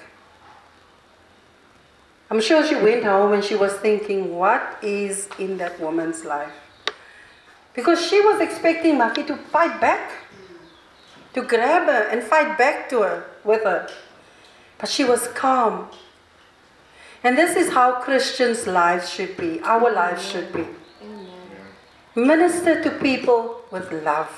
I'm 2.31 2.41
sure 2.41 2.67
she 2.67 2.77
went 2.77 3.05
home 3.05 3.35
and 3.35 3.45
she 3.45 3.55
was 3.55 3.75
thinking, 3.75 4.35
what 4.35 4.79
is 4.83 5.29
in 5.39 5.59
that 5.59 5.79
woman's 5.79 6.25
life? 6.25 6.53
Because 7.75 8.05
she 8.05 8.21
was 8.21 8.41
expecting 8.41 8.95
Maki 8.97 9.27
to 9.27 9.37
fight 9.37 9.81
back, 9.81 10.11
to 11.35 11.43
grab 11.43 11.87
her 11.89 12.09
and 12.11 12.23
fight 12.23 12.57
back 12.57 12.89
to 12.89 13.03
her 13.03 13.25
with 13.45 13.65
her. 13.65 13.89
But 14.79 14.89
she 14.89 15.05
was 15.05 15.29
calm. 15.29 15.89
And 17.25 17.39
this 17.39 17.57
is 17.57 17.71
how 17.73 18.01
Christians' 18.01 18.67
lives 18.67 19.09
should 19.09 19.37
be, 19.37 19.61
our 19.61 19.93
lives 19.93 20.29
should 20.29 20.53
be. 20.53 20.67
Minister 22.15 22.83
to 22.83 22.91
people 22.91 23.63
with 23.71 23.91
love. 24.05 24.29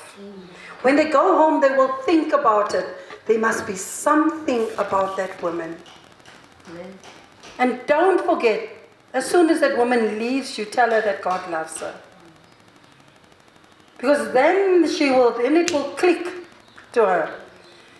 When 0.81 0.95
they 0.95 1.09
go 1.09 1.35
home, 1.35 1.61
they 1.61 1.75
will 1.75 1.93
think 2.03 2.31
about 2.31 2.73
it. 2.73 2.85
There 3.25 3.39
must 3.39 3.65
be 3.65 3.75
something 3.75 4.67
about 4.77 5.17
that 5.17 5.41
woman. 5.41 5.75
And 7.57 7.79
don't 7.87 8.23
forget, 8.23 8.69
as 9.13 9.25
soon 9.25 9.49
as 9.49 9.61
that 9.61 9.77
woman 9.77 10.19
leaves, 10.19 10.57
you 10.57 10.65
tell 10.65 10.91
her 10.91 11.01
that 11.01 11.21
God 11.21 11.49
loves 11.49 11.79
her. 11.79 11.99
Because 13.97 14.31
then 14.33 14.87
she 14.87 15.09
will, 15.09 15.31
then 15.31 15.55
it 15.55 15.71
will 15.71 15.91
click 15.95 16.27
to 16.93 17.05
her. 17.05 17.39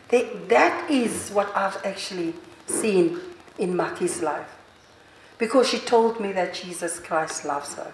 They, 0.09 0.29
that 0.47 0.89
is 0.91 1.31
what 1.31 1.55
I've 1.55 1.83
actually 1.83 2.35
seen 2.67 3.19
in 3.57 3.75
Maki's 3.75 4.21
life. 4.21 4.47
Because 5.37 5.69
she 5.69 5.79
told 5.79 6.19
me 6.19 6.31
that 6.31 6.53
Jesus 6.53 6.99
Christ 6.99 7.45
loves 7.45 7.73
her. 7.75 7.93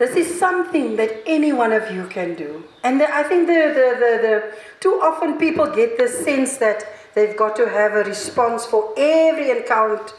This 0.00 0.16
is 0.16 0.38
something 0.38 0.96
that 0.96 1.22
any 1.26 1.52
one 1.52 1.72
of 1.72 1.94
you 1.94 2.06
can 2.06 2.34
do. 2.34 2.64
And 2.82 3.02
I 3.02 3.22
think 3.22 3.46
the, 3.46 3.52
the, 3.52 3.88
the, 4.00 4.12
the 4.22 4.54
too 4.80 4.98
often 5.02 5.36
people 5.36 5.66
get 5.66 5.98
the 5.98 6.08
sense 6.08 6.56
that 6.56 6.84
they've 7.14 7.36
got 7.36 7.54
to 7.56 7.68
have 7.68 7.92
a 7.92 8.04
response 8.04 8.64
for 8.64 8.94
every 8.96 9.50
encounter, 9.50 10.14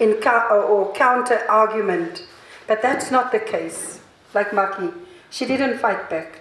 encounter 0.00 0.62
or 0.62 0.90
counter 0.94 1.44
argument. 1.50 2.26
But 2.66 2.80
that's 2.80 3.10
not 3.10 3.30
the 3.30 3.38
case. 3.38 4.00
Like 4.32 4.52
Maki, 4.52 4.94
she 5.28 5.44
didn't 5.44 5.80
fight 5.80 6.08
back. 6.08 6.40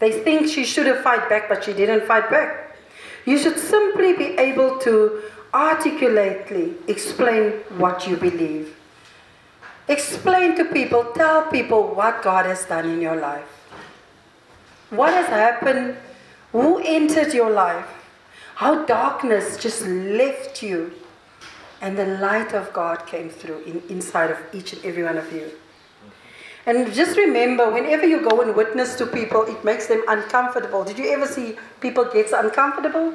They 0.00 0.12
think 0.12 0.48
she 0.48 0.64
should 0.64 0.86
have 0.86 1.02
fight 1.02 1.30
back, 1.30 1.48
but 1.48 1.64
she 1.64 1.72
didn't 1.72 2.04
fight 2.04 2.28
back. 2.28 2.76
You 3.24 3.38
should 3.38 3.58
simply 3.58 4.12
be 4.12 4.36
able 4.38 4.78
to 4.78 5.22
articulately 5.52 6.74
explain 6.86 7.52
what 7.78 8.06
you 8.06 8.16
believe. 8.16 8.76
Explain 9.88 10.56
to 10.56 10.64
people, 10.66 11.04
tell 11.14 11.46
people 11.46 11.94
what 11.94 12.22
God 12.22 12.46
has 12.46 12.64
done 12.64 12.88
in 12.88 13.00
your 13.00 13.16
life. 13.16 13.46
What 14.90 15.12
has 15.12 15.26
happened? 15.26 15.96
Who 16.52 16.78
entered 16.78 17.34
your 17.34 17.50
life? 17.50 17.86
How 18.54 18.84
darkness 18.84 19.56
just 19.56 19.82
left 19.86 20.62
you 20.62 20.92
and 21.80 21.96
the 21.96 22.06
light 22.06 22.52
of 22.52 22.72
God 22.72 23.06
came 23.06 23.30
through 23.30 23.60
in, 23.62 23.82
inside 23.88 24.30
of 24.30 24.38
each 24.52 24.72
and 24.72 24.84
every 24.84 25.02
one 25.02 25.16
of 25.16 25.32
you. 25.32 25.50
And 26.66 26.92
just 26.92 27.16
remember, 27.16 27.70
whenever 27.70 28.06
you 28.06 28.20
go 28.20 28.42
and 28.42 28.54
witness 28.54 28.94
to 28.96 29.06
people, 29.06 29.44
it 29.44 29.64
makes 29.64 29.86
them 29.86 30.04
uncomfortable. 30.08 30.84
Did 30.84 30.98
you 30.98 31.10
ever 31.10 31.26
see 31.26 31.56
people 31.80 32.04
get 32.04 32.30
uncomfortable? 32.32 33.14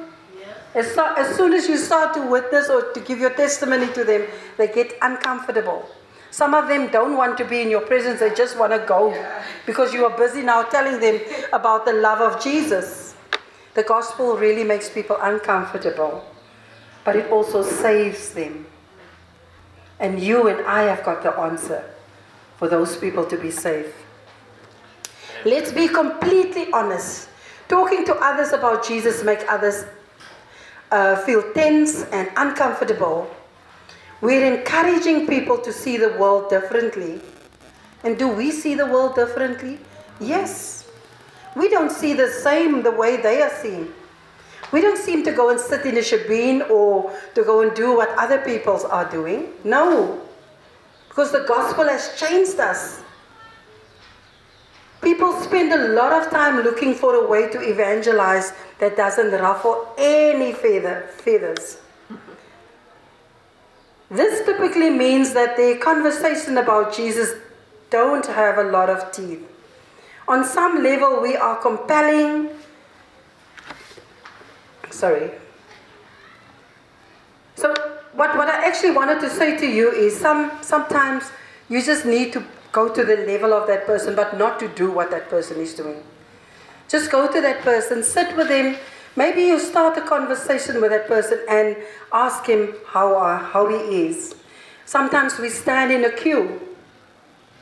As, 0.76 0.92
so, 0.92 1.14
as 1.14 1.34
soon 1.34 1.54
as 1.54 1.66
you 1.68 1.78
start 1.78 2.12
to 2.14 2.20
witness 2.20 2.68
or 2.68 2.92
to 2.92 3.00
give 3.00 3.18
your 3.18 3.30
testimony 3.30 3.90
to 3.94 4.04
them, 4.04 4.26
they 4.58 4.68
get 4.68 4.92
uncomfortable. 5.00 5.88
Some 6.30 6.52
of 6.52 6.68
them 6.68 6.88
don't 6.90 7.16
want 7.16 7.38
to 7.38 7.46
be 7.46 7.62
in 7.62 7.70
your 7.70 7.80
presence, 7.80 8.20
they 8.20 8.34
just 8.34 8.58
want 8.58 8.72
to 8.74 8.84
go 8.86 9.10
because 9.64 9.94
you 9.94 10.04
are 10.04 10.14
busy 10.14 10.42
now 10.42 10.62
telling 10.64 11.00
them 11.00 11.18
about 11.54 11.86
the 11.86 11.94
love 11.94 12.20
of 12.20 12.44
Jesus. 12.44 13.14
The 13.72 13.84
gospel 13.84 14.36
really 14.36 14.64
makes 14.64 14.90
people 14.90 15.16
uncomfortable, 15.22 16.22
but 17.06 17.16
it 17.16 17.30
also 17.30 17.62
saves 17.62 18.32
them. 18.32 18.66
And 19.98 20.20
you 20.20 20.48
and 20.48 20.60
I 20.66 20.82
have 20.82 21.02
got 21.02 21.22
the 21.22 21.32
answer 21.40 21.88
for 22.58 22.68
those 22.68 22.98
people 22.98 23.24
to 23.24 23.38
be 23.38 23.50
saved. 23.50 23.94
Let's 25.46 25.72
be 25.72 25.88
completely 25.88 26.70
honest. 26.70 27.30
Talking 27.66 28.04
to 28.04 28.14
others 28.16 28.52
about 28.52 28.86
Jesus 28.86 29.24
make 29.24 29.40
others 29.48 29.86
uh, 30.90 31.16
feel 31.16 31.52
tense 31.52 32.04
and 32.04 32.30
uncomfortable. 32.36 33.30
We're 34.20 34.44
encouraging 34.54 35.26
people 35.26 35.58
to 35.58 35.72
see 35.72 35.96
the 35.96 36.16
world 36.18 36.48
differently. 36.48 37.20
And 38.04 38.18
do 38.18 38.28
we 38.28 38.50
see 38.50 38.74
the 38.74 38.86
world 38.86 39.14
differently? 39.14 39.78
Yes. 40.20 40.88
We 41.54 41.68
don't 41.68 41.90
see 41.90 42.12
the 42.12 42.28
same 42.28 42.82
the 42.82 42.90
way 42.90 43.16
they 43.16 43.42
are 43.42 43.50
seeing. 43.50 43.92
We 44.72 44.80
don't 44.80 44.98
seem 44.98 45.22
to 45.24 45.32
go 45.32 45.50
and 45.50 45.60
sit 45.60 45.86
in 45.86 45.96
a 45.96 46.00
shebeen 46.00 46.68
or 46.70 47.12
to 47.34 47.44
go 47.44 47.62
and 47.62 47.74
do 47.74 47.96
what 47.96 48.10
other 48.18 48.38
people 48.38 48.80
are 48.90 49.08
doing. 49.10 49.48
No. 49.64 50.20
Because 51.08 51.32
the 51.32 51.44
gospel 51.46 51.84
has 51.84 52.18
changed 52.18 52.58
us. 52.58 53.02
People 55.06 55.40
spend 55.40 55.72
a 55.72 55.86
lot 55.94 56.12
of 56.12 56.32
time 56.32 56.64
looking 56.64 56.92
for 56.92 57.14
a 57.14 57.28
way 57.28 57.48
to 57.48 57.60
evangelize 57.60 58.52
that 58.80 58.96
doesn't 58.96 59.30
ruffle 59.30 59.86
any 59.96 60.52
feather, 60.52 61.08
feathers. 61.18 61.78
This 64.10 64.44
typically 64.44 64.90
means 64.90 65.32
that 65.32 65.56
their 65.56 65.78
conversation 65.78 66.58
about 66.58 66.92
Jesus 66.92 67.34
don't 67.88 68.26
have 68.26 68.58
a 68.58 68.64
lot 68.64 68.90
of 68.90 69.12
teeth. 69.12 69.48
On 70.26 70.44
some 70.44 70.82
level, 70.82 71.22
we 71.22 71.36
are 71.36 71.54
compelling. 71.54 72.48
Sorry. 74.90 75.30
So, 77.54 77.72
what, 78.12 78.36
what 78.36 78.48
I 78.48 78.66
actually 78.66 78.90
wanted 78.90 79.20
to 79.20 79.30
say 79.30 79.56
to 79.56 79.66
you 79.68 79.92
is 79.92 80.18
some, 80.18 80.50
sometimes 80.62 81.30
you 81.68 81.80
just 81.80 82.04
need 82.04 82.32
to 82.32 82.44
go 82.76 82.92
to 82.92 83.04
the 83.10 83.16
level 83.32 83.54
of 83.54 83.66
that 83.66 83.86
person, 83.86 84.14
but 84.14 84.36
not 84.36 84.60
to 84.60 84.68
do 84.68 84.90
what 84.90 85.10
that 85.10 85.30
person 85.30 85.58
is 85.58 85.72
doing. 85.74 86.02
Just 86.88 87.10
go 87.10 87.26
to 87.32 87.40
that 87.40 87.62
person, 87.62 88.02
sit 88.02 88.36
with 88.36 88.50
him. 88.50 88.76
Maybe 89.16 89.44
you 89.44 89.58
start 89.58 89.96
a 89.96 90.02
conversation 90.02 90.82
with 90.82 90.90
that 90.90 91.08
person 91.08 91.38
and 91.48 91.74
ask 92.12 92.44
him 92.44 92.74
how, 92.88 93.16
uh, 93.16 93.38
how 93.38 93.66
he 93.68 93.78
is. 94.08 94.34
Sometimes 94.84 95.38
we 95.38 95.48
stand 95.48 95.90
in 95.90 96.04
a 96.04 96.12
queue 96.12 96.60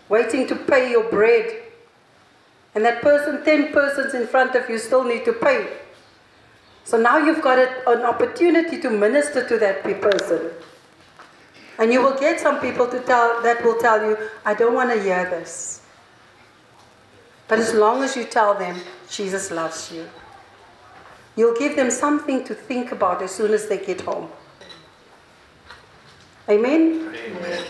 waiting 0.09 0.49
to 0.49 0.57
pay 0.57 0.91
your 0.91 1.09
bread. 1.09 1.62
And 2.75 2.85
that 2.85 3.01
person, 3.01 3.45
10 3.45 3.73
persons 3.73 4.15
in 4.15 4.27
front 4.27 4.57
of 4.57 4.69
you, 4.69 4.79
still 4.79 5.05
need 5.05 5.25
to 5.27 5.33
pay. 5.33 5.69
So 6.83 6.99
now 7.01 7.19
you've 7.19 7.41
got 7.41 7.61
an 7.61 8.03
opportunity 8.03 8.81
to 8.81 8.91
minister 8.91 9.47
to 9.49 9.59
that 9.59 9.85
person. 9.85 10.51
And 11.79 11.93
you 11.93 12.03
will 12.03 12.18
get 12.18 12.41
some 12.41 12.61
people 12.61 12.87
to 12.89 13.01
tell, 13.01 13.43
that 13.43 13.64
will 13.64 13.79
tell 13.79 14.05
you, 14.09 14.16
I 14.45 14.55
don't 14.55 14.75
want 14.75 14.91
to 14.91 15.03
hear 15.03 15.29
this. 15.29 15.83
But 17.49 17.59
as 17.59 17.75
long 17.75 18.03
as 18.03 18.16
you 18.16 18.25
tell 18.25 18.55
them, 18.55 18.81
Jesus 19.11 19.51
loves 19.51 19.93
you, 19.93 20.09
you'll 21.37 21.57
give 21.57 21.77
them 21.77 21.91
something 21.91 22.45
to 22.45 22.55
think 22.55 22.93
about 22.93 23.22
as 23.22 23.33
soon 23.33 23.53
as 23.53 23.68
they 23.68 23.79
get 23.79 24.01
home. 24.03 24.31
Amen? 26.49 27.14
Amen. 27.14 27.64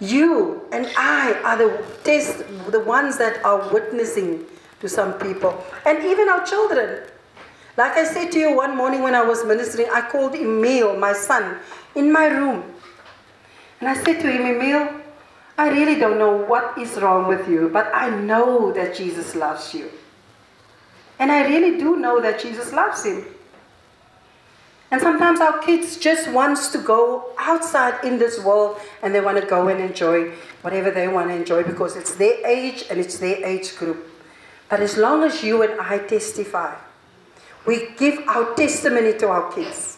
You 0.00 0.62
and 0.70 0.86
I 0.96 1.32
are 1.42 1.56
the 1.56 1.84
test, 2.04 2.44
the 2.70 2.80
ones 2.80 3.18
that 3.18 3.44
are 3.44 3.72
witnessing 3.72 4.44
to 4.80 4.88
some 4.88 5.14
people, 5.14 5.64
and 5.84 6.04
even 6.04 6.28
our 6.28 6.46
children. 6.46 7.02
Like 7.76 7.92
I 7.92 8.04
said 8.04 8.30
to 8.32 8.38
you 8.38 8.54
one 8.54 8.76
morning 8.76 9.02
when 9.02 9.14
I 9.14 9.22
was 9.22 9.44
ministering, 9.44 9.88
I 9.92 10.02
called 10.02 10.34
Emil, 10.34 10.96
my 10.96 11.12
son, 11.12 11.58
in 11.94 12.12
my 12.12 12.26
room. 12.26 12.74
And 13.80 13.88
I 13.88 13.94
said 13.94 14.20
to 14.20 14.30
him, 14.30 14.46
Emil, 14.46 15.00
I 15.56 15.70
really 15.70 15.98
don't 15.98 16.18
know 16.18 16.36
what 16.36 16.78
is 16.78 16.96
wrong 16.96 17.26
with 17.26 17.48
you, 17.48 17.68
but 17.68 17.90
I 17.94 18.10
know 18.10 18.72
that 18.72 18.94
Jesus 18.94 19.34
loves 19.34 19.74
you. 19.74 19.90
And 21.18 21.32
I 21.32 21.48
really 21.48 21.78
do 21.78 21.96
know 21.96 22.20
that 22.20 22.40
Jesus 22.40 22.72
loves 22.72 23.04
him. 23.04 23.24
And 24.90 25.00
sometimes 25.00 25.40
our 25.40 25.58
kids 25.58 25.98
just 25.98 26.30
wants 26.30 26.68
to 26.68 26.78
go 26.78 27.32
outside 27.38 28.04
in 28.04 28.18
this 28.18 28.42
world 28.42 28.80
and 29.02 29.14
they 29.14 29.20
want 29.20 29.38
to 29.38 29.46
go 29.46 29.68
and 29.68 29.80
enjoy 29.80 30.30
whatever 30.62 30.90
they 30.90 31.08
want 31.08 31.28
to 31.28 31.34
enjoy 31.34 31.62
because 31.62 31.94
it's 31.94 32.14
their 32.14 32.46
age 32.46 32.84
and 32.88 32.98
it's 32.98 33.18
their 33.18 33.44
age 33.44 33.76
group. 33.76 34.08
But 34.70 34.80
as 34.80 34.96
long 34.96 35.24
as 35.24 35.42
you 35.42 35.62
and 35.62 35.78
I 35.80 35.98
testify, 35.98 36.74
we 37.66 37.90
give 37.98 38.26
our 38.28 38.54
testimony 38.54 39.18
to 39.18 39.28
our 39.28 39.52
kids. 39.52 39.97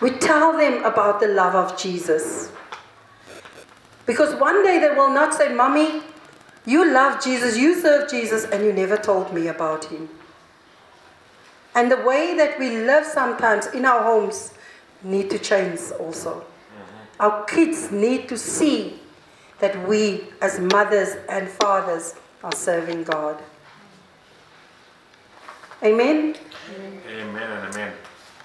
We 0.00 0.10
tell 0.10 0.56
them 0.56 0.84
about 0.84 1.20
the 1.20 1.28
love 1.28 1.54
of 1.54 1.78
Jesus. 1.78 2.50
Because 4.06 4.34
one 4.34 4.62
day 4.64 4.78
they 4.78 4.94
will 4.94 5.10
not 5.10 5.32
say, 5.32 5.54
Mommy, 5.54 6.02
you 6.66 6.92
love 6.92 7.22
Jesus, 7.22 7.56
you 7.56 7.80
serve 7.80 8.10
Jesus, 8.10 8.44
and 8.44 8.64
you 8.64 8.72
never 8.72 8.96
told 8.96 9.32
me 9.32 9.46
about 9.48 9.86
him. 9.86 10.08
And 11.74 11.90
the 11.90 11.96
way 11.98 12.34
that 12.36 12.58
we 12.58 12.70
live 12.70 13.04
sometimes 13.04 13.66
in 13.66 13.84
our 13.84 14.02
homes 14.02 14.54
need 15.02 15.30
to 15.30 15.38
change 15.38 15.80
also. 15.98 16.40
Mm-hmm. 16.40 17.22
Our 17.22 17.44
kids 17.44 17.90
need 17.90 18.28
to 18.28 18.38
see 18.38 19.00
that 19.58 19.88
we, 19.88 20.24
as 20.40 20.60
mothers 20.60 21.16
and 21.28 21.48
fathers, 21.48 22.14
are 22.42 22.52
serving 22.52 23.04
God. 23.04 23.42
Amen? 25.82 26.36
Amen 27.08 27.50
and 27.50 27.74
amen. 27.74 27.92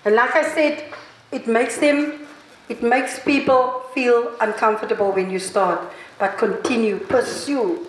And 0.06 0.16
like 0.16 0.36
I 0.36 0.54
said, 0.54 0.94
it 1.32 1.48
makes 1.48 1.78
them, 1.78 2.28
it 2.68 2.82
makes 2.82 3.20
people 3.20 3.84
feel 3.94 4.32
uncomfortable 4.42 5.12
when 5.12 5.30
you 5.30 5.40
start. 5.40 5.80
But 6.18 6.38
continue, 6.38 7.00
pursue, 7.00 7.88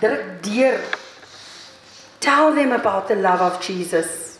deur. 0.00 0.80
Tell 2.20 2.54
them 2.54 2.72
about 2.72 3.08
the 3.08 3.14
love 3.16 3.40
of 3.40 3.62
Jesus. 3.62 4.38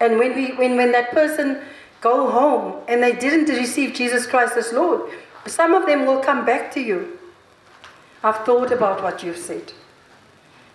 And 0.00 0.18
when 0.18 0.34
we 0.34 0.52
when, 0.52 0.76
when 0.76 0.92
that 0.92 1.10
person 1.10 1.60
go 2.00 2.30
home 2.30 2.82
and 2.86 3.02
they 3.02 3.12
didn't 3.12 3.48
receive 3.48 3.94
Jesus 3.94 4.26
Christ 4.26 4.56
as 4.56 4.72
Lord, 4.72 5.10
some 5.46 5.74
of 5.74 5.86
them 5.86 6.06
will 6.06 6.20
come 6.20 6.44
back 6.44 6.70
to 6.72 6.80
you. 6.80 7.18
I've 8.22 8.44
thought 8.44 8.70
about 8.72 9.02
what 9.02 9.22
you've 9.22 9.38
said. 9.38 9.72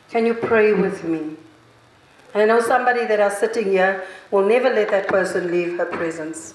Can 0.09 0.25
you 0.25 0.33
pray 0.33 0.73
with 0.73 1.03
me? 1.03 1.37
And 2.33 2.43
I 2.43 2.45
know 2.45 2.61
somebody 2.61 3.05
that 3.05 3.19
are 3.19 3.31
sitting 3.31 3.71
here 3.71 4.05
will 4.29 4.45
never 4.45 4.69
let 4.69 4.89
that 4.91 5.07
person 5.07 5.51
leave 5.51 5.77
her 5.77 5.85
presence. 5.85 6.53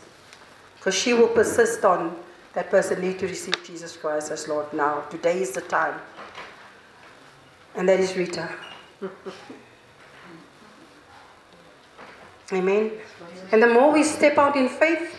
Because 0.77 0.95
she 0.95 1.13
will 1.13 1.29
persist 1.29 1.85
on 1.85 2.17
that 2.55 2.71
person 2.71 3.01
need 3.03 3.19
to 3.19 3.27
receive 3.27 3.63
Jesus 3.65 3.97
Christ 3.97 4.31
as 4.31 4.49
Lord 4.49 4.73
now. 4.73 5.01
Today 5.11 5.43
is 5.43 5.51
the 5.53 5.61
time. 5.61 6.01
And 7.75 7.87
that 7.87 8.01
is 8.01 8.17
Rita. 8.17 8.49
Amen. 12.53 12.93
And 13.53 13.63
the 13.63 13.67
more 13.67 13.93
we 13.93 14.03
step 14.05 14.39
out 14.39 14.57
in 14.57 14.71
faith, 14.71 15.15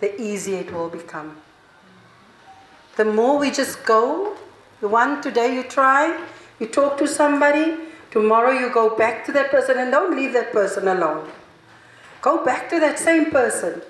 the 0.00 0.20
easier 0.20 0.58
it 0.58 0.72
will 0.72 0.88
become. 0.88 1.36
The 2.96 3.04
more 3.04 3.38
we 3.38 3.52
just 3.52 3.84
go, 3.84 4.36
the 4.80 4.88
one 4.88 5.22
today 5.22 5.54
you 5.54 5.62
try, 5.62 6.18
you 6.58 6.66
talk 6.66 6.98
to 6.98 7.06
somebody, 7.06 7.76
tomorrow 8.16 8.50
you 8.50 8.70
go 8.70 8.96
back 8.96 9.26
to 9.26 9.32
that 9.32 9.50
person 9.50 9.76
and 9.78 9.90
don't 9.90 10.16
leave 10.16 10.32
that 10.32 10.50
person 10.50 10.88
alone. 10.88 11.28
Go 12.22 12.42
back 12.42 12.70
to 12.70 12.80
that 12.80 12.98
same 12.98 13.30
person. 13.30 13.82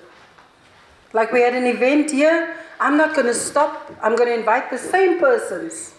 Like 1.12 1.30
we 1.30 1.42
had 1.42 1.54
an 1.54 1.64
event 1.64 2.10
here, 2.10 2.56
I'm 2.80 2.96
not 2.96 3.14
going 3.14 3.28
to 3.28 3.34
stop. 3.34 3.92
I'm 4.02 4.16
going 4.16 4.28
to 4.28 4.36
invite 4.36 4.68
the 4.68 4.78
same 4.78 5.20
persons. 5.20 5.94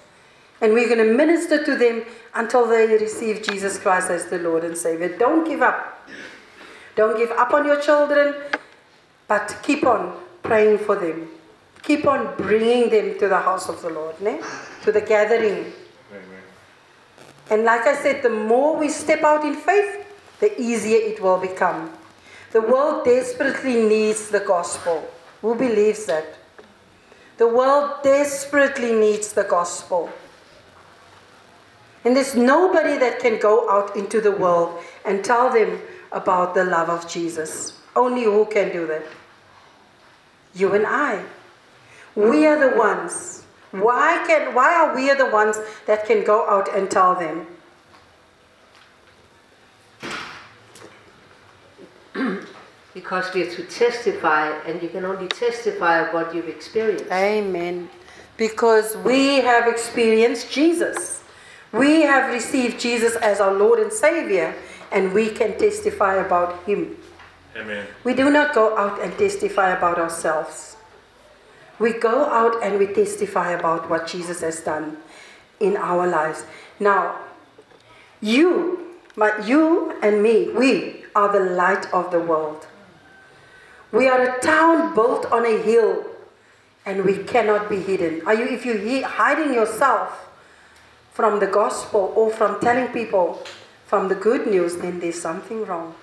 And 0.60 0.74
we're 0.74 0.90
going 0.90 1.08
to 1.08 1.14
minister 1.14 1.64
to 1.64 1.78
them 1.78 2.04
until 2.36 2.68
they 2.68 2.88
receive 2.88 3.44
Jesus 3.44 3.80
Christ 3.80 4.10
as 4.10 4.26
the 4.26 4.40
Lord 4.40 4.66
and 4.66 4.78
Savior. 4.78 5.18
Don't 5.18 5.48
give 5.48 5.62
up. 5.62 6.10
Don't 6.98 7.16
give 7.16 7.32
up 7.32 7.54
on 7.54 7.66
your 7.66 7.80
children, 7.80 8.36
but 9.30 9.58
keep 9.64 9.86
on 9.86 10.20
praying 10.44 10.80
for 10.80 10.98
them. 10.98 11.30
Keep 11.82 12.06
on 12.06 12.36
bringing 12.36 12.90
them 12.90 13.18
to 13.20 13.30
the 13.30 13.40
house 13.40 13.70
of 13.70 13.82
the 13.82 13.90
Lord, 13.90 14.20
ne? 14.20 14.42
to 14.84 14.92
the 14.92 15.00
gathering. 15.00 15.72
And 17.50 17.64
like 17.64 17.88
I 17.88 17.96
said, 18.02 18.24
the 18.24 18.30
more 18.30 18.76
we 18.76 18.90
step 18.90 19.24
out 19.24 19.46
in 19.46 19.56
faith, 19.56 20.06
the 20.40 20.60
easier 20.60 20.98
it 20.98 21.22
will 21.22 21.40
become. 21.40 21.94
The 22.52 22.62
world 22.62 23.06
desperately 23.06 23.82
needs 23.88 24.30
the 24.30 24.40
gospel. 24.40 25.08
Who 25.42 25.56
believes 25.56 26.06
that? 26.06 26.26
The 27.38 27.48
world 27.48 28.04
desperately 28.04 28.94
needs 28.94 29.34
the 29.34 29.44
gospel. 29.44 30.10
And 32.04 32.16
there's 32.16 32.36
nobody 32.36 32.98
that 32.98 33.20
can 33.20 33.40
go 33.40 33.70
out 33.70 33.96
into 33.96 34.22
the 34.22 34.32
world 34.32 34.82
and 35.06 35.24
tell 35.24 35.52
them 35.52 35.80
about 36.12 36.56
the 36.56 36.64
love 36.64 36.90
of 36.90 37.08
Jesus. 37.08 37.80
Only 37.96 38.24
who 38.24 38.46
can 38.46 38.72
do 38.72 38.88
that? 38.88 39.04
You 40.56 40.74
and 40.74 40.86
I. 40.88 41.24
We 42.16 42.48
are 42.48 42.58
the 42.58 42.78
ones. 42.78 43.37
Why 43.72 44.24
can 44.26 44.54
why 44.56 44.74
are 44.74 44.96
we 44.96 45.14
the 45.14 45.30
ones 45.30 45.58
that 45.86 46.06
can 46.06 46.24
go 46.24 46.48
out 46.50 46.74
and 46.76 46.90
tell 46.90 47.16
them? 47.16 47.48
Because 52.94 53.32
we're 53.32 53.52
to 53.52 53.64
testify, 53.64 54.50
and 54.66 54.82
you 54.82 54.90
can 54.90 55.06
only 55.06 55.28
testify 55.28 56.00
of 56.00 56.14
what 56.16 56.34
you've 56.34 56.48
experienced. 56.50 57.12
Amen. 57.12 57.90
Because 58.38 58.98
we 58.98 59.36
have 59.36 59.68
experienced 59.68 60.50
Jesus. 60.52 61.22
We 61.72 62.02
have 62.02 62.34
received 62.34 62.80
Jesus 62.80 63.16
as 63.18 63.40
our 63.40 63.54
Lord 63.54 63.80
and 63.80 63.94
Savior, 63.94 64.56
and 64.92 65.14
we 65.14 65.30
can 65.30 65.60
testify 65.60 66.16
about 66.16 66.64
Him. 66.64 66.98
Amen. 67.56 67.86
We 68.04 68.16
do 68.16 68.32
not 68.32 68.56
go 68.56 68.76
out 68.78 69.00
and 69.02 69.16
testify 69.18 69.78
about 69.78 70.00
ourselves. 70.00 70.77
We 71.80 71.94
go 71.94 72.26
out 72.26 72.64
and 72.64 72.80
we 72.80 72.88
testify 72.88 73.52
about 73.52 73.90
what 73.90 74.08
Jesus 74.08 74.42
has 74.42 74.60
done 74.62 74.98
in 75.60 75.78
our 75.78 76.08
lives. 76.08 76.44
Now, 76.80 77.20
you, 78.22 78.96
but 79.16 79.48
you 79.48 79.94
and 80.02 80.24
me, 80.24 80.50
we 80.50 81.06
are 81.16 81.32
the 81.32 81.52
light 81.54 81.92
of 81.94 82.12
the 82.12 82.20
world. 82.20 82.68
We 83.92 84.08
are 84.08 84.22
a 84.22 84.42
town 84.42 84.94
built 84.96 85.26
on 85.32 85.46
a 85.46 85.62
hill 85.62 86.06
and 86.86 87.06
we 87.06 87.24
cannot 87.24 87.70
be 87.70 87.82
hidden. 87.82 88.26
Are 88.26 88.34
you 88.34 88.46
if 88.46 88.66
you're 88.66 88.78
he- 88.78 89.02
hiding 89.02 89.54
yourself 89.54 90.30
from 91.12 91.40
the 91.40 91.48
gospel 91.48 92.14
or 92.16 92.32
from 92.32 92.60
telling 92.60 92.88
people 92.90 93.44
from 93.86 94.08
the 94.08 94.16
good 94.16 94.48
news, 94.48 94.78
then 94.78 95.00
there's 95.00 95.20
something 95.20 95.66
wrong. 95.66 95.96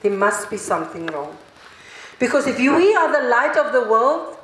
There 0.00 0.12
must 0.12 0.50
be 0.50 0.56
something 0.56 1.06
wrong. 1.06 1.36
Because 2.22 2.46
if 2.46 2.60
you, 2.60 2.76
we 2.76 2.94
are 2.94 3.10
the 3.10 3.28
light 3.28 3.56
of 3.56 3.72
the 3.72 3.82
world, 3.82 4.38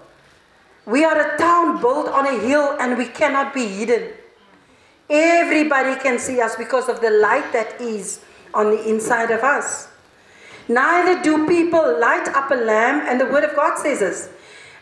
we 0.85 1.05
are 1.05 1.17
a 1.17 1.39
town 1.39 1.81
built 1.81 2.09
on 2.09 2.27
a 2.27 2.37
hill 2.41 2.77
and 2.81 2.99
we 2.99 3.07
cannot 3.07 3.55
be 3.55 3.69
hidden. 3.69 4.15
Everybody 5.09 5.95
can 6.01 6.19
see 6.19 6.41
us 6.41 6.57
because 6.57 6.89
of 6.89 7.01
the 7.01 7.11
light 7.11 7.53
that 7.53 7.81
is 7.81 8.21
on 8.53 8.73
the 8.73 8.89
inside 8.89 9.31
of 9.31 9.45
us. 9.45 9.87
Neither 10.67 11.23
do 11.23 11.47
people 11.47 12.01
light 12.01 12.27
up 12.35 12.51
a 12.51 12.57
lamp, 12.57 13.05
and 13.07 13.21
the 13.21 13.27
Word 13.27 13.45
of 13.45 13.55
God 13.55 13.79
says 13.79 14.01
this, 14.01 14.29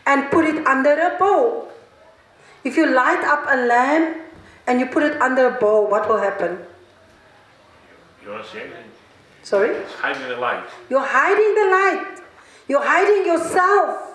and 0.07 0.31
put 0.31 0.45
it 0.45 0.65
under 0.65 0.93
a 0.93 1.15
bowl. 1.19 1.69
If 2.63 2.75
you 2.75 2.89
light 2.89 3.23
up 3.23 3.45
a 3.47 3.57
lamp 3.67 4.17
and 4.65 4.79
you 4.79 4.87
put 4.87 5.03
it 5.03 5.21
under 5.21 5.45
a 5.45 5.51
bowl, 5.51 5.85
what 5.87 6.09
will 6.09 6.17
happen? 6.17 6.65
You 8.23 8.29
don't 8.33 8.43
see 8.43 8.61
anything. 8.61 8.89
Sorry? 9.43 9.75
It's 9.75 9.93
hiding 9.93 10.27
the 10.27 10.37
light. 10.37 10.65
You're 10.89 11.05
hiding 11.05 11.53
the 11.53 11.69
light. 11.69 12.23
You're 12.67 12.83
hiding 12.83 13.25
yourself. 13.25 14.07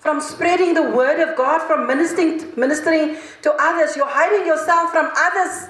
from 0.00 0.18
spreading 0.18 0.72
the 0.72 0.82
word 0.82 1.20
of 1.20 1.36
God, 1.36 1.60
from 1.66 1.86
ministering, 1.86 2.42
ministering 2.56 3.18
to 3.42 3.52
others. 3.60 3.94
You're 3.96 4.08
hiding 4.08 4.46
yourself 4.46 4.90
from 4.90 5.10
others 5.14 5.68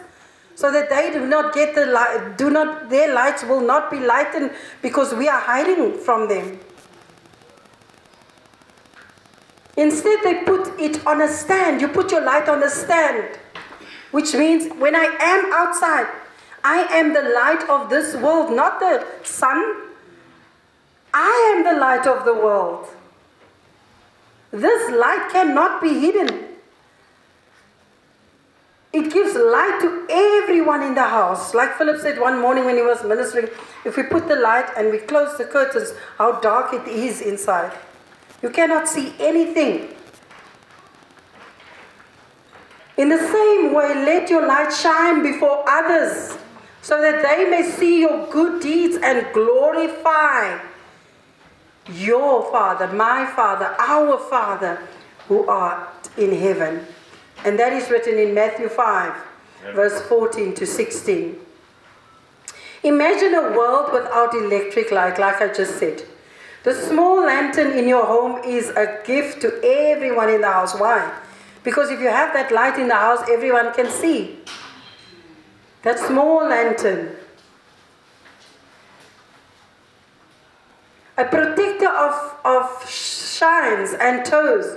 so 0.55 0.71
that 0.71 0.89
they 0.89 1.11
do 1.13 1.27
not 1.27 1.53
get 1.53 1.75
the 1.75 1.87
light, 1.87 2.39
do 2.39 2.49
not, 2.49 2.91
their 2.91 3.13
lights 3.13 3.43
will 3.43 3.61
not 3.61 3.91
be 3.91 3.99
lightened 3.99 4.53
because 4.83 5.13
we 5.13 5.29
are 5.29 5.41
hiding 5.41 5.99
from 5.99 6.29
them. 6.29 6.61
Instead, 9.77 10.21
they 10.23 10.45
put 10.45 10.79
it 10.79 11.05
on 11.07 11.23
a 11.23 11.29
stand. 11.29 11.81
You 11.81 11.89
put 11.89 12.13
your 12.13 12.21
light 12.21 12.49
on 12.49 12.63
a 12.63 12.71
stand, 12.71 13.37
which 14.13 14.35
means 14.35 14.73
when 14.79 14.95
I 14.95 15.07
am 15.21 15.53
outside, 15.53 16.07
I 16.63 16.83
am 16.95 17.15
the 17.15 17.23
light 17.23 17.69
of 17.69 17.91
this 17.91 18.15
world, 18.15 18.55
not 18.55 18.79
the 18.79 19.05
sun. 19.25 19.90
I 21.13 21.55
am 21.55 21.65
the 21.65 21.81
light 21.81 22.07
of 22.07 22.25
the 22.25 22.35
world. 22.35 22.89
This 24.51 24.91
light 24.91 25.29
cannot 25.31 25.83
be 25.83 26.01
hidden. 26.01 26.47
It 28.93 29.13
gives 29.13 29.37
light 29.37 29.79
to 29.83 30.07
everyone 30.11 30.83
in 30.83 30.95
the 30.95 31.05
house. 31.05 31.55
Like 31.55 31.77
Philip 31.79 32.01
said 32.01 32.19
one 32.19 32.41
morning 32.41 32.65
when 32.65 32.77
he 32.77 32.83
was 32.83 33.05
ministering, 33.05 33.49
if 33.85 33.97
we 33.97 34.03
put 34.03 34.27
the 34.27 34.35
light 34.35 34.67
and 34.77 34.91
we 34.91 34.99
close 34.99 35.39
the 35.39 35.45
curtains, 35.45 35.93
how 36.19 36.41
dark 36.41 36.75
it 36.75 36.89
is 36.89 37.21
inside. 37.21 37.73
You 38.43 38.51
cannot 38.51 38.89
see 38.89 39.15
anything. 39.21 39.95
In 42.97 43.09
the 43.09 43.19
same 43.19 43.73
way, 43.73 43.95
let 43.95 44.29
your 44.29 44.47
light 44.47 44.73
shine 44.73 45.23
before 45.23 45.65
others 45.69 46.37
so 46.83 47.01
that 47.01 47.23
they 47.23 47.49
may 47.49 47.63
see 47.63 48.01
your 48.01 48.27
good 48.27 48.61
deeds 48.61 48.97
and 49.01 49.33
glorify 49.33 50.59
your 51.89 52.51
Father, 52.51 52.87
my 52.89 53.27
Father, 53.35 53.75
our 53.79 54.19
Father 54.19 54.87
who 55.29 55.47
art 55.47 56.09
in 56.17 56.39
heaven. 56.39 56.87
And 57.45 57.59
that 57.59 57.73
is 57.73 57.91
written 57.91 58.19
in 58.19 58.35
Matthew 58.35 58.69
5, 58.69 59.15
verse 59.75 60.03
14 60.03 60.55
to 60.55 60.67
16. 60.67 61.39
Imagine 62.83 63.35
a 63.35 63.53
world 63.57 63.93
without 63.93 64.35
electric 64.35 64.91
light, 64.91 65.19
like 65.19 65.41
I 65.41 65.53
just 65.53 65.79
said. 65.79 66.03
The 66.63 66.75
small 66.75 67.25
lantern 67.25 67.73
in 67.73 67.89
your 67.89 68.05
home 68.05 68.43
is 68.45 68.69
a 68.71 69.01
gift 69.07 69.41
to 69.43 69.61
everyone 69.65 70.29
in 70.29 70.43
the 70.43 70.51
house. 70.51 70.79
Why? 70.79 71.11
Because 71.63 71.91
if 71.91 72.01
you 72.01 72.09
have 72.09 72.33
that 72.35 72.51
light 72.53 72.79
in 72.79 72.89
the 72.89 72.95
house, 72.95 73.21
everyone 73.31 73.73
can 73.73 73.91
see. 73.91 74.39
That 75.83 75.99
small 75.99 76.47
lantern. 76.47 77.17
A 81.19 81.25
protector 81.25 81.89
of, 81.89 82.37
of 82.45 82.89
shines 82.89 83.95
and 84.01 84.25
toes 84.25 84.77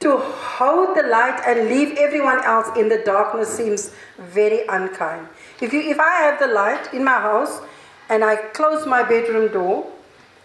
to 0.00 0.16
hold 0.16 0.96
the 0.96 1.02
light 1.02 1.40
and 1.46 1.68
leave 1.68 1.96
everyone 1.98 2.42
else 2.44 2.68
in 2.76 2.88
the 2.88 2.98
darkness 2.98 3.48
seems 3.48 3.92
very 4.18 4.66
unkind. 4.68 5.28
If, 5.60 5.72
you, 5.72 5.80
if 5.80 5.98
I 5.98 6.22
have 6.22 6.38
the 6.38 6.46
light 6.46 6.92
in 6.92 7.04
my 7.04 7.18
house 7.20 7.60
and 8.08 8.24
I 8.24 8.36
close 8.36 8.86
my 8.86 9.02
bedroom 9.02 9.52
door 9.52 9.90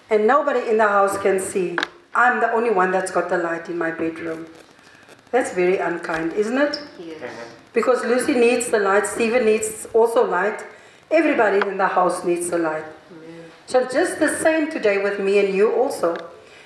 and 0.10 0.26
nobody 0.26 0.70
in 0.70 0.78
the 0.78 0.88
house 0.88 1.18
can 1.18 1.40
see, 1.40 1.78
I'm 2.16 2.40
the 2.40 2.52
only 2.52 2.72
one 2.72 2.92
that's 2.92 3.12
got 3.12 3.30
the 3.30 3.38
light 3.38 3.70
in 3.70 3.78
my 3.78 3.92
bedroom. 3.92 4.48
That's 5.32 5.54
very 5.54 5.78
unkind, 5.78 6.34
isn't 6.34 6.58
it? 6.58 6.80
Yes. 7.00 7.22
Because 7.74 8.04
Lucy 8.04 8.34
needs 8.34 8.70
the 8.70 8.80
light, 8.80 9.08
Stephen 9.08 9.46
needs 9.46 9.88
also 9.94 10.24
light, 10.28 10.64
everybody 11.10 11.68
in 11.68 11.78
the 11.78 11.88
house 11.88 12.24
needs 12.24 12.50
the 12.50 12.58
light. 12.60 12.86
So, 13.66 13.88
just 13.88 14.20
the 14.20 14.30
same 14.30 14.70
today 14.70 14.98
with 14.98 15.20
me 15.20 15.40
and 15.40 15.54
you 15.54 15.72
also. 15.74 16.16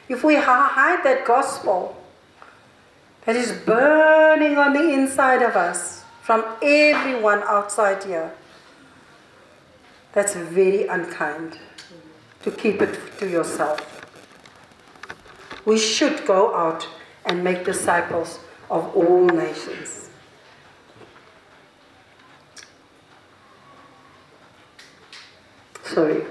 If 0.09 0.23
we 0.23 0.35
hide 0.35 1.03
that 1.03 1.25
gospel 1.25 1.95
that 3.25 3.35
is 3.35 3.51
burning 3.51 4.57
on 4.57 4.73
the 4.73 4.93
inside 4.93 5.41
of 5.41 5.55
us 5.55 6.03
from 6.21 6.45
everyone 6.61 7.43
outside 7.43 8.03
here, 8.03 8.33
that's 10.13 10.35
very 10.35 10.87
unkind 10.87 11.59
to 12.43 12.51
keep 12.51 12.81
it 12.81 12.97
to 13.19 13.29
yourself. 13.29 13.79
We 15.65 15.77
should 15.77 16.25
go 16.25 16.55
out 16.55 16.87
and 17.25 17.43
make 17.43 17.65
disciples 17.65 18.39
of 18.71 18.95
all 18.95 19.25
nations. 19.25 20.09
Sorry. 25.83 26.23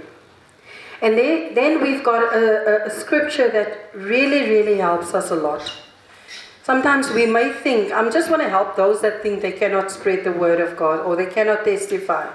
And 1.02 1.18
then, 1.18 1.82
we've 1.82 2.02
got 2.02 2.22
a, 2.34 2.84
a, 2.84 2.86
a 2.86 2.90
scripture 2.90 3.50
that 3.50 3.90
really, 3.94 4.48
really 4.48 4.78
helps 4.78 5.12
us 5.14 5.30
a 5.30 5.36
lot. 5.36 5.70
Sometimes 6.62 7.10
we 7.10 7.26
may 7.26 7.52
think, 7.52 7.92
I 7.92 8.00
am 8.00 8.10
just 8.10 8.30
want 8.30 8.42
to 8.42 8.48
help 8.48 8.76
those 8.76 9.00
that 9.02 9.22
think 9.22 9.40
they 9.40 9.52
cannot 9.52 9.90
spread 9.90 10.24
the 10.24 10.32
word 10.32 10.60
of 10.60 10.76
God 10.76 11.00
or 11.00 11.14
they 11.14 11.26
cannot 11.26 11.64
testify. 11.64 12.32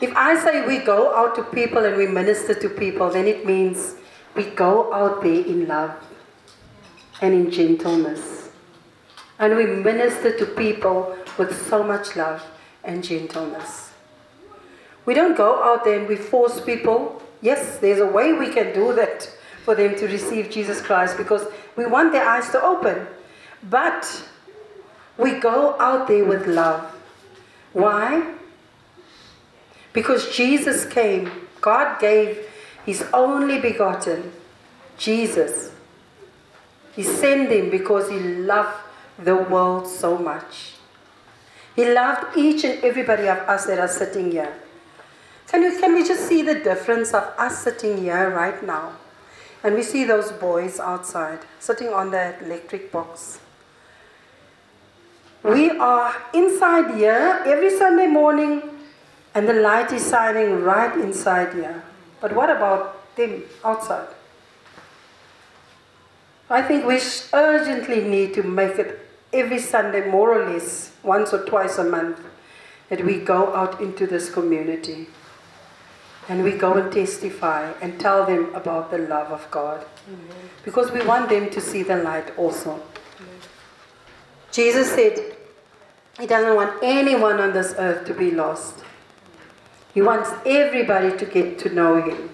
If 0.00 0.16
I 0.16 0.42
say 0.42 0.66
we 0.66 0.78
go 0.78 1.14
out 1.14 1.34
to 1.34 1.42
people 1.42 1.84
and 1.84 1.96
we 1.96 2.06
minister 2.06 2.54
to 2.54 2.68
people, 2.70 3.10
then 3.10 3.26
it 3.26 3.44
means 3.44 3.96
we 4.34 4.44
go 4.44 4.92
out 4.94 5.22
there 5.22 5.44
in 5.44 5.68
love 5.68 5.92
and 7.20 7.34
in 7.34 7.50
gentleness. 7.50 8.48
And 9.38 9.56
we 9.56 9.66
minister 9.66 10.36
to 10.38 10.46
people 10.46 11.16
with 11.36 11.68
so 11.68 11.82
much 11.82 12.16
love 12.16 12.42
and 12.84 13.04
gentleness. 13.04 13.92
We 15.04 15.14
don't 15.14 15.36
go 15.36 15.62
out 15.62 15.84
there 15.84 15.98
and 15.98 16.08
we 16.08 16.16
force 16.16 16.60
people. 16.60 17.22
Yes, 17.42 17.78
there's 17.78 18.00
a 18.00 18.06
way 18.06 18.32
we 18.32 18.52
can 18.52 18.74
do 18.74 18.94
that 18.94 19.30
for 19.64 19.74
them 19.74 19.96
to 19.96 20.06
receive 20.06 20.50
Jesus 20.50 20.80
Christ 20.80 21.16
because 21.16 21.46
we 21.76 21.86
want 21.86 22.12
their 22.12 22.28
eyes 22.28 22.50
to 22.50 22.62
open. 22.62 23.06
But 23.68 24.24
we 25.16 25.38
go 25.38 25.78
out 25.78 26.08
there 26.08 26.24
with 26.24 26.46
love. 26.46 26.82
Why? 27.72 28.34
Because 29.92 30.34
Jesus 30.34 30.84
came, 30.86 31.30
God 31.60 32.00
gave 32.00 32.46
His 32.84 33.04
only 33.12 33.60
begotten, 33.60 34.32
Jesus. 34.96 35.72
He 36.94 37.02
sent 37.02 37.50
Him 37.50 37.70
because 37.70 38.10
He 38.10 38.18
loved 38.18 38.76
the 39.18 39.36
world 39.36 39.86
so 39.86 40.16
much. 40.16 40.74
He 41.76 41.92
loved 41.92 42.36
each 42.36 42.64
and 42.64 42.82
everybody 42.82 43.28
of 43.28 43.38
us 43.38 43.66
that 43.66 43.78
are 43.78 43.88
sitting 43.88 44.32
here. 44.32 44.54
Can, 45.50 45.80
can 45.80 45.94
we 45.94 46.06
just 46.06 46.28
see 46.28 46.42
the 46.42 46.54
difference 46.54 47.12
of 47.12 47.24
us 47.36 47.64
sitting 47.64 47.98
here 47.98 48.30
right 48.30 48.64
now? 48.64 48.92
And 49.64 49.74
we 49.74 49.82
see 49.82 50.04
those 50.04 50.30
boys 50.30 50.78
outside 50.78 51.40
sitting 51.58 51.88
on 51.88 52.12
that 52.12 52.40
electric 52.40 52.92
box. 52.92 53.40
We 55.42 55.70
are 55.70 56.14
inside 56.32 56.94
here 56.94 57.42
every 57.44 57.76
Sunday 57.76 58.06
morning, 58.06 58.62
and 59.34 59.48
the 59.48 59.54
light 59.54 59.90
is 59.90 60.08
shining 60.08 60.62
right 60.62 60.96
inside 60.96 61.52
here. 61.54 61.82
But 62.20 62.32
what 62.36 62.48
about 62.48 63.16
them 63.16 63.42
outside? 63.64 64.08
I 66.48 66.62
think 66.62 66.86
we 66.86 67.00
urgently 67.32 68.04
need 68.04 68.34
to 68.34 68.44
make 68.44 68.78
it 68.78 69.00
every 69.32 69.58
Sunday, 69.58 70.08
more 70.08 70.38
or 70.38 70.48
less, 70.48 70.92
once 71.02 71.32
or 71.32 71.44
twice 71.44 71.76
a 71.78 71.84
month, 71.84 72.20
that 72.88 73.04
we 73.04 73.18
go 73.18 73.52
out 73.54 73.80
into 73.80 74.06
this 74.06 74.30
community 74.30 75.08
and 76.30 76.44
we 76.44 76.52
go 76.52 76.74
and 76.74 76.92
testify 76.92 77.72
and 77.82 77.98
tell 77.98 78.24
them 78.24 78.54
about 78.54 78.92
the 78.92 78.98
love 78.98 79.32
of 79.32 79.50
God. 79.50 79.84
Amen. 80.06 80.50
Because 80.64 80.92
we 80.92 81.04
want 81.04 81.28
them 81.28 81.50
to 81.50 81.60
see 81.60 81.82
the 81.82 81.96
light 81.96 82.38
also. 82.38 82.74
Amen. 82.74 83.40
Jesus 84.52 84.92
said 84.92 85.36
he 86.20 86.28
doesn't 86.28 86.54
want 86.54 86.78
anyone 86.84 87.40
on 87.40 87.52
this 87.52 87.74
earth 87.76 88.06
to 88.06 88.14
be 88.14 88.30
lost. 88.30 88.84
He 89.92 90.02
wants 90.02 90.30
everybody 90.46 91.16
to 91.16 91.26
get 91.26 91.58
to 91.64 91.74
know 91.74 92.00
him. 92.00 92.30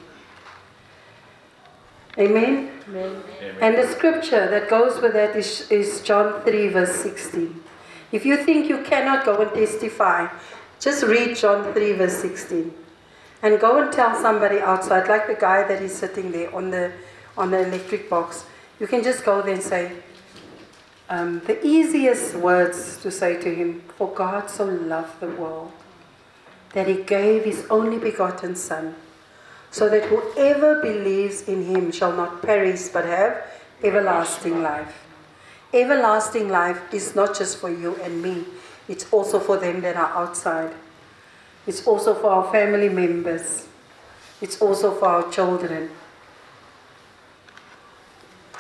Amen? 2.19 2.71
Amen. 2.89 3.23
And 3.63 3.79
the 3.79 3.87
scripture 3.87 4.47
that 4.51 4.69
goes 4.69 5.01
with 5.01 5.15
that 5.15 5.35
is, 5.35 5.71
is 5.71 6.03
John 6.03 6.43
3, 6.43 6.69
verse 6.69 6.97
16. 6.97 7.63
If 8.13 8.27
you 8.27 8.37
think 8.45 8.69
you 8.69 8.83
cannot 8.83 9.25
go 9.25 9.41
and 9.41 9.51
testify, 9.55 10.29
just 10.81 11.03
read 11.03 11.35
John 11.35 11.73
3, 11.73 11.93
verse 11.93 12.19
16. 12.19 12.75
And 13.43 13.61
go 13.61 13.83
and 13.83 13.93
tell 13.93 14.15
somebody 14.21 14.59
outside, 14.59 15.09
like 15.09 15.27
the 15.27 15.35
guy 15.35 15.67
that 15.69 15.83
is 15.83 15.95
sitting 15.95 16.33
there 16.33 16.55
on 16.55 16.71
the, 16.71 16.93
on 17.37 17.51
the 17.51 17.67
electric 17.67 18.09
box. 18.09 18.45
You 18.81 18.87
can 18.87 19.03
just 19.03 19.25
go 19.25 19.43
there 19.43 19.55
and 19.55 19.63
say, 19.63 19.93
um, 21.09 21.41
the 21.47 21.65
easiest 21.65 22.35
words 22.35 22.97
to 23.03 23.11
say 23.11 23.41
to 23.41 23.55
him, 23.55 23.83
For 23.97 24.09
God 24.09 24.51
so 24.51 24.65
loved 24.65 25.21
the 25.21 25.29
world 25.29 25.71
that 26.73 26.89
he 26.89 27.03
gave 27.03 27.45
his 27.45 27.65
only 27.71 27.99
begotten 27.99 28.57
Son 28.57 28.95
so 29.71 29.89
that 29.89 30.05
whoever 30.05 30.81
believes 30.81 31.43
in 31.43 31.65
him 31.65 31.93
shall 31.93 32.13
not 32.13 32.43
perish 32.43 32.89
but 32.89 33.05
have 33.05 33.43
everlasting 33.83 34.63
life. 34.63 35.05
Everlasting 35.73 36.49
life 36.49 36.81
is 36.93 37.15
not 37.15 37.37
just 37.37 37.59
for 37.59 37.71
you 37.71 37.95
and 37.97 38.23
me, 38.23 38.45
it's 38.89 39.11
also 39.13 39.39
for 39.39 39.57
them 39.57 39.81
that 39.83 39.97
are 39.97 40.13
outside. 40.17 40.73
It's 41.67 41.87
also 41.87 42.15
for 42.15 42.31
our 42.31 42.53
family 42.53 42.89
members. 42.89 43.67
It's 44.41 44.61
also 44.61 44.95
for 44.95 45.09
our 45.09 45.31
children. 45.31 45.91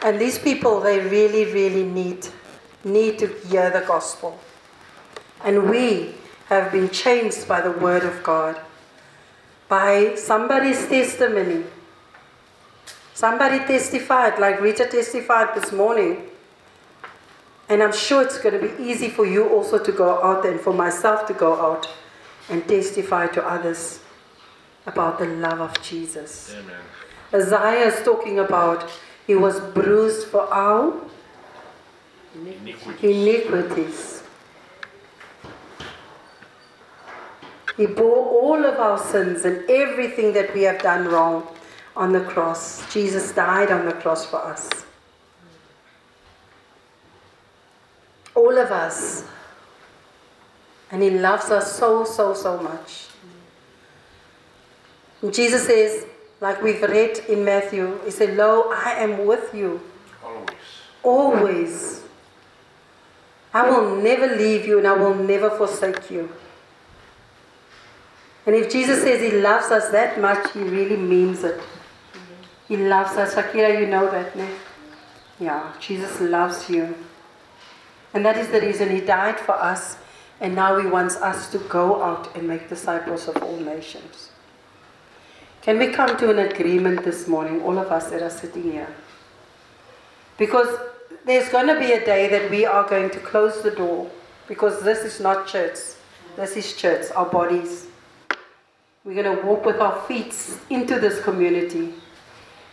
And 0.03 0.21
these 0.21 0.39
people, 0.39 0.81
they 0.81 1.01
really, 1.01 1.53
really 1.53 1.85
need, 1.85 2.27
need 2.85 3.19
to 3.21 3.29
hear 3.49 3.71
the 3.71 3.85
gospel. 3.87 4.39
And 5.45 5.71
we 5.71 6.15
have 6.49 6.73
been 6.73 6.91
changed 6.91 7.47
by 7.47 7.61
the 7.61 7.71
word 7.71 8.05
of 8.05 8.23
God, 8.23 8.61
by 9.69 10.15
somebody's 10.17 10.87
testimony. 10.89 11.65
Somebody 13.15 13.59
testified, 13.59 14.39
like 14.39 14.61
Rita 14.61 14.87
testified 14.87 15.55
this 15.55 15.73
morning. 15.73 16.23
And 17.69 17.83
I'm 17.83 17.93
sure 17.93 18.23
it's 18.23 18.39
going 18.39 18.61
to 18.61 18.69
be 18.69 18.83
easy 18.83 19.09
for 19.09 19.27
you 19.27 19.49
also 19.49 19.79
to 19.83 19.93
go 19.93 20.23
out 20.23 20.47
and 20.47 20.61
for 20.61 20.73
myself 20.73 21.27
to 21.29 21.35
go 21.35 21.55
out 21.61 21.89
and 22.49 22.67
testify 22.69 23.27
to 23.29 23.45
others 23.47 24.01
about 24.87 25.19
the 25.19 25.27
love 25.27 25.61
of 25.61 25.81
Jesus. 25.83 26.55
Amen. 26.55 26.77
Isaiah 27.35 27.87
is 27.89 28.05
talking 28.05 28.39
about 28.39 28.89
he 29.27 29.35
was 29.35 29.59
bruised 29.61 30.29
for 30.29 30.43
our 30.53 30.95
Iniquity. 32.35 33.13
iniquities. 33.13 34.23
He 37.77 37.87
bore 37.87 38.25
all 38.43 38.65
of 38.65 38.79
our 38.79 38.99
sins 38.99 39.45
and 39.45 39.69
everything 39.69 40.33
that 40.35 40.55
we 40.55 40.63
have 40.63 40.81
done 40.81 41.09
wrong 41.09 41.47
on 41.97 42.13
the 42.13 42.21
cross. 42.21 42.91
Jesus 42.93 43.33
died 43.33 43.71
on 43.71 43.87
the 43.87 43.93
cross 43.93 44.25
for 44.27 44.37
us. 44.37 44.69
All 48.35 48.57
of 48.57 48.71
us. 48.71 49.25
And 50.91 51.03
He 51.03 51.11
loves 51.11 51.51
us 51.51 51.77
so, 51.77 52.05
so, 52.05 52.35
so 52.35 52.63
much. 52.63 53.07
And 55.23 55.35
Jesus 55.35 55.67
says, 55.67 56.07
like 56.41 56.63
we've 56.63 56.83
read 56.83 57.19
in 57.29 57.45
Matthew, 57.45 57.99
He 58.05 58.11
said, 58.11 58.37
Lo, 58.37 58.71
I 58.71 58.93
am 58.99 59.27
with 59.27 59.55
you 59.55 59.81
Always. 60.23 60.53
always. 61.03 62.03
I 63.55 63.71
will 63.71 63.97
never 63.97 64.37
leave 64.37 64.67
you 64.67 64.79
and 64.79 64.87
I 64.87 64.93
will 64.93 65.15
never 65.15 65.49
forsake 65.49 66.11
you. 66.11 66.31
And 68.45 68.55
if 68.55 68.71
Jesus 68.71 69.03
says 69.03 69.21
he 69.21 69.39
loves 69.41 69.71
us 69.71 69.89
that 69.91 70.21
much, 70.21 70.53
he 70.53 70.61
really 70.61 70.97
means 70.97 71.43
it. 71.43 71.61
He 72.69 72.77
loves 72.77 73.17
us. 73.17 73.35
Shakira, 73.35 73.81
you 73.81 73.87
know 73.87 74.11
that, 74.11 74.37
no? 74.37 74.47
Yeah, 75.41 75.73
Jesus 75.81 76.21
loves 76.21 76.69
you. 76.69 76.95
And 78.13 78.25
that 78.25 78.37
is 78.37 78.49
the 78.49 78.61
reason 78.61 78.91
he 78.91 79.01
died 79.01 79.41
for 79.41 79.53
us. 79.53 79.97
And 80.41 80.55
now 80.55 80.79
he 80.79 80.87
wants 80.87 81.17
us 81.17 81.51
to 81.53 81.59
go 81.59 82.03
out 82.03 82.35
and 82.37 82.47
make 82.47 82.69
disciples 82.69 83.27
of 83.29 83.43
all 83.43 83.57
nations. 83.57 84.31
Can 85.63 85.79
we 85.79 85.89
come 85.89 86.17
to 86.19 86.31
an 86.31 86.39
agreement 86.39 87.05
this 87.05 87.27
morning, 87.27 87.63
all 87.63 87.79
of 87.79 87.91
us 87.91 88.11
that 88.11 88.23
are 88.23 88.31
sitting 88.31 88.65
here? 88.65 88.95
Because 90.39 90.69
there's 91.25 91.49
going 91.49 91.67
to 91.67 91.79
be 91.79 91.93
a 91.93 92.05
day 92.05 92.29
that 92.29 92.51
we 92.51 92.65
are 92.65 92.89
going 92.89 93.11
to 93.11 93.19
close 93.19 93.63
the 93.63 93.71
door 93.71 94.11
because 94.47 94.83
this 94.83 95.01
is 95.01 95.21
not 95.21 95.47
church. 95.47 95.79
This 96.37 96.57
is 96.57 96.77
church, 96.77 97.11
our 97.17 97.27
bodies. 97.27 97.87
We're 99.05 99.23
going 99.23 99.37
to 99.37 99.43
walk 99.43 99.65
with 99.65 99.81
our 99.81 100.01
feet 100.03 100.35
into 100.71 101.01
this 101.01 101.21
community 101.23 101.95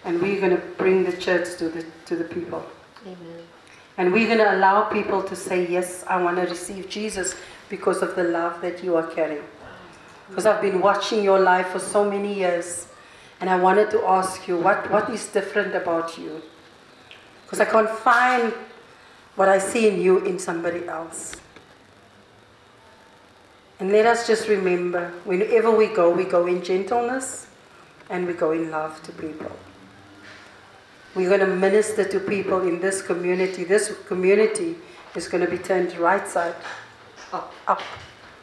and 0.03 0.22
we're 0.22 0.39
going 0.39 0.55
to 0.55 0.61
bring 0.78 1.03
the 1.03 1.16
church 1.18 1.57
to 1.57 1.70
the, 1.70 1.86
to 2.05 2.16
the 2.16 2.26
people. 2.26 2.64
Amen. 3.05 3.43
And 3.98 4.12
we're 4.12 4.28
going 4.28 4.39
to 4.39 4.56
allow 4.56 4.84
people 4.89 5.22
to 5.24 5.36
say, 5.36 5.68
Yes, 5.68 6.04
I 6.08 6.22
want 6.22 6.38
to 6.38 6.44
receive 6.44 6.89
Jesus 6.89 7.36
because 7.70 8.02
of 8.02 8.16
the 8.16 8.24
love 8.24 8.62
that 8.62 8.84
you 8.84 8.96
are 8.96 9.08
carrying. 9.08 9.44
Because 10.30 10.46
I've 10.46 10.62
been 10.62 10.82
watching 10.82 11.24
your 11.24 11.39
life 11.39 11.68
for 11.68 11.80
so 11.80 12.10
many 12.10 12.34
years 12.34 12.88
and 13.39 13.50
I 13.50 13.58
wanted 13.58 13.91
to 13.91 14.04
ask 14.06 14.48
you, 14.48 14.58
what, 14.58 14.89
what 14.89 15.10
is 15.10 15.28
different 15.28 15.76
about 15.76 16.18
you? 16.18 16.41
Because 17.44 17.60
I 17.60 17.66
can't 17.66 17.89
find 17.89 18.54
what 19.36 19.50
I 19.50 19.58
see 19.58 19.88
in 19.88 20.00
you 20.00 20.20
in 20.20 20.39
somebody 20.39 20.88
else. 20.88 21.36
And 23.80 23.91
let 23.91 24.06
us 24.06 24.28
just 24.28 24.48
remember 24.48 25.12
whenever 25.26 25.76
we 25.76 25.88
go, 25.88 26.10
we 26.10 26.24
go 26.24 26.46
in 26.46 26.64
gentleness 26.64 27.48
and 28.10 28.26
we 28.26 28.34
go 28.34 28.52
in 28.52 28.72
love 28.72 29.04
to 29.04 29.12
people. 29.12 29.52
We're 31.16 31.30
going 31.30 31.41
to 31.41 31.55
minister 31.55 32.03
to 32.05 32.20
people 32.20 32.61
in 32.68 32.80
this 32.80 33.01
community. 33.01 33.64
This 33.64 33.93
community 34.07 34.76
is 35.16 35.28
going 35.28 35.45
to 35.45 35.49
be 35.49 35.57
turned 35.59 35.95
right 35.97 36.28
side 36.28 36.55
Up. 37.32 37.53
up, 37.68 37.82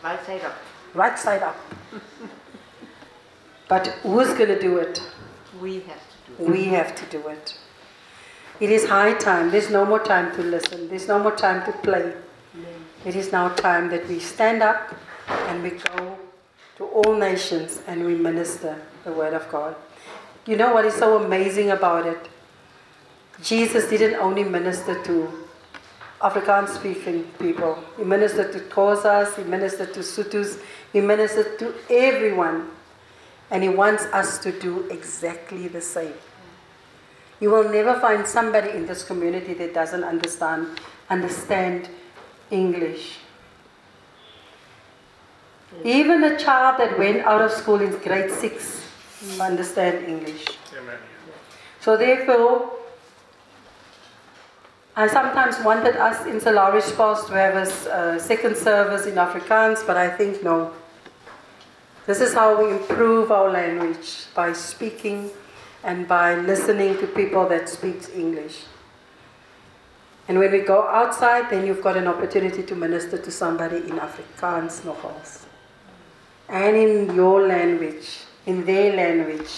Right 0.04 0.24
side 0.24 0.42
up. 0.44 0.54
right 0.94 1.18
side 1.18 1.42
up. 1.42 1.56
but 3.68 3.86
who's 4.02 4.28
going 4.34 4.48
to 4.48 4.60
do 4.60 4.78
it? 4.78 5.02
We 5.60 5.80
have 5.80 6.00
to 6.10 6.16
do 6.36 6.44
it. 6.44 6.50
We 6.50 6.64
have 6.66 6.94
to 6.96 7.06
do 7.06 7.28
it. 7.28 7.54
It 8.60 8.70
is 8.70 8.86
high 8.88 9.14
time. 9.14 9.50
There's 9.50 9.70
no 9.70 9.84
more 9.84 10.00
time 10.00 10.34
to 10.36 10.42
listen. 10.42 10.88
There's 10.88 11.08
no 11.08 11.18
more 11.18 11.34
time 11.34 11.64
to 11.66 11.72
play. 11.78 12.12
It 13.04 13.16
is 13.16 13.32
now 13.32 13.48
time 13.48 13.88
that 13.90 14.06
we 14.08 14.18
stand 14.20 14.62
up 14.62 14.94
and 15.28 15.62
we 15.62 15.70
go 15.70 16.18
to 16.76 16.84
all 16.84 17.14
nations 17.14 17.80
and 17.86 18.04
we 18.04 18.14
minister 18.14 18.80
the 19.04 19.12
word 19.12 19.32
of 19.32 19.48
God. 19.50 19.74
You 20.46 20.56
know 20.56 20.72
what 20.74 20.84
is 20.84 20.94
so 20.94 21.22
amazing 21.24 21.70
about 21.70 22.06
it? 22.06 22.28
Jesus 23.42 23.88
didn't 23.88 24.16
only 24.20 24.44
minister 24.44 25.02
to 25.04 25.46
Afrikaans 26.20 26.68
speaking 26.68 27.24
people, 27.38 27.82
he 27.96 28.04
ministered 28.04 28.52
to 28.52 28.60
Xhosas, 28.60 29.36
he 29.36 29.44
ministered 29.44 29.94
to 29.94 30.00
Sothos, 30.00 30.60
he 30.92 31.00
ministered 31.00 31.58
to 31.58 31.74
everyone. 31.88 32.70
And 33.50 33.64
he 33.64 33.68
wants 33.68 34.04
us 34.12 34.38
to 34.40 34.52
do 34.52 34.88
exactly 34.90 35.66
the 35.66 35.80
same. 35.80 36.14
You 37.40 37.50
will 37.50 37.68
never 37.68 37.98
find 37.98 38.26
somebody 38.26 38.70
in 38.70 38.86
this 38.86 39.02
community 39.02 39.54
that 39.54 39.74
doesn't 39.74 40.04
understand 40.04 40.78
understand 41.08 41.88
English. 42.50 43.18
Even 45.82 46.22
a 46.22 46.38
child 46.38 46.78
that 46.78 46.96
went 46.98 47.24
out 47.24 47.40
of 47.40 47.50
school 47.50 47.80
in 47.80 47.90
grade 47.98 48.30
six 48.30 48.86
understand 49.40 50.06
English. 50.06 50.44
Amen. 50.78 50.98
So 51.80 51.96
therefore, 51.96 52.70
I 54.96 55.06
sometimes 55.06 55.58
wanted 55.64 55.96
us 55.96 56.26
in 56.26 56.40
Solaris 56.40 56.92
Past 56.96 57.28
to 57.28 57.34
have 57.34 57.54
a 57.54 57.92
uh, 57.92 58.18
second 58.18 58.56
service 58.56 59.06
in 59.06 59.14
Afrikaans, 59.14 59.86
but 59.86 59.96
I 59.96 60.10
think 60.10 60.42
no. 60.42 60.72
This 62.06 62.20
is 62.20 62.34
how 62.34 62.60
we 62.60 62.72
improve 62.72 63.30
our 63.30 63.50
language 63.50 64.26
by 64.34 64.52
speaking 64.52 65.30
and 65.84 66.08
by 66.08 66.34
listening 66.34 66.98
to 66.98 67.06
people 67.06 67.48
that 67.48 67.68
speak 67.68 68.02
English. 68.14 68.64
And 70.26 70.38
when 70.38 70.50
we 70.50 70.60
go 70.60 70.88
outside, 70.88 71.50
then 71.50 71.66
you've 71.66 71.82
got 71.82 71.96
an 71.96 72.08
opportunity 72.08 72.64
to 72.64 72.74
minister 72.74 73.16
to 73.16 73.30
somebody 73.30 73.76
in 73.76 73.98
Afrikaans 73.98 74.82
nogals. 74.82 75.44
And 76.48 76.76
in 76.76 77.14
your 77.14 77.46
language, 77.46 78.24
in 78.44 78.64
their 78.64 78.96
language. 78.96 79.50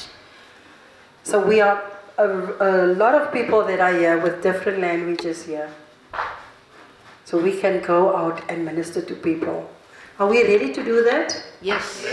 So 1.25 1.45
we 1.45 1.63
are 1.63 1.83
a, 2.23 2.87
a 2.87 2.87
lot 2.95 3.15
of 3.15 3.33
people 3.33 3.65
that 3.67 3.81
are 3.81 3.93
here 3.93 4.19
with 4.19 4.43
different 4.43 4.81
languages 4.81 5.45
here. 5.45 5.71
So 7.25 7.39
we 7.39 7.59
can 7.61 7.83
go 7.83 8.15
out 8.15 8.43
and 8.51 8.65
minister 8.65 9.01
to 9.03 9.15
people. 9.15 9.71
Are 10.19 10.29
we 10.29 10.43
ready 10.43 10.73
to 10.73 10.85
do 10.85 11.03
that? 11.05 11.43
Yes. 11.63 12.05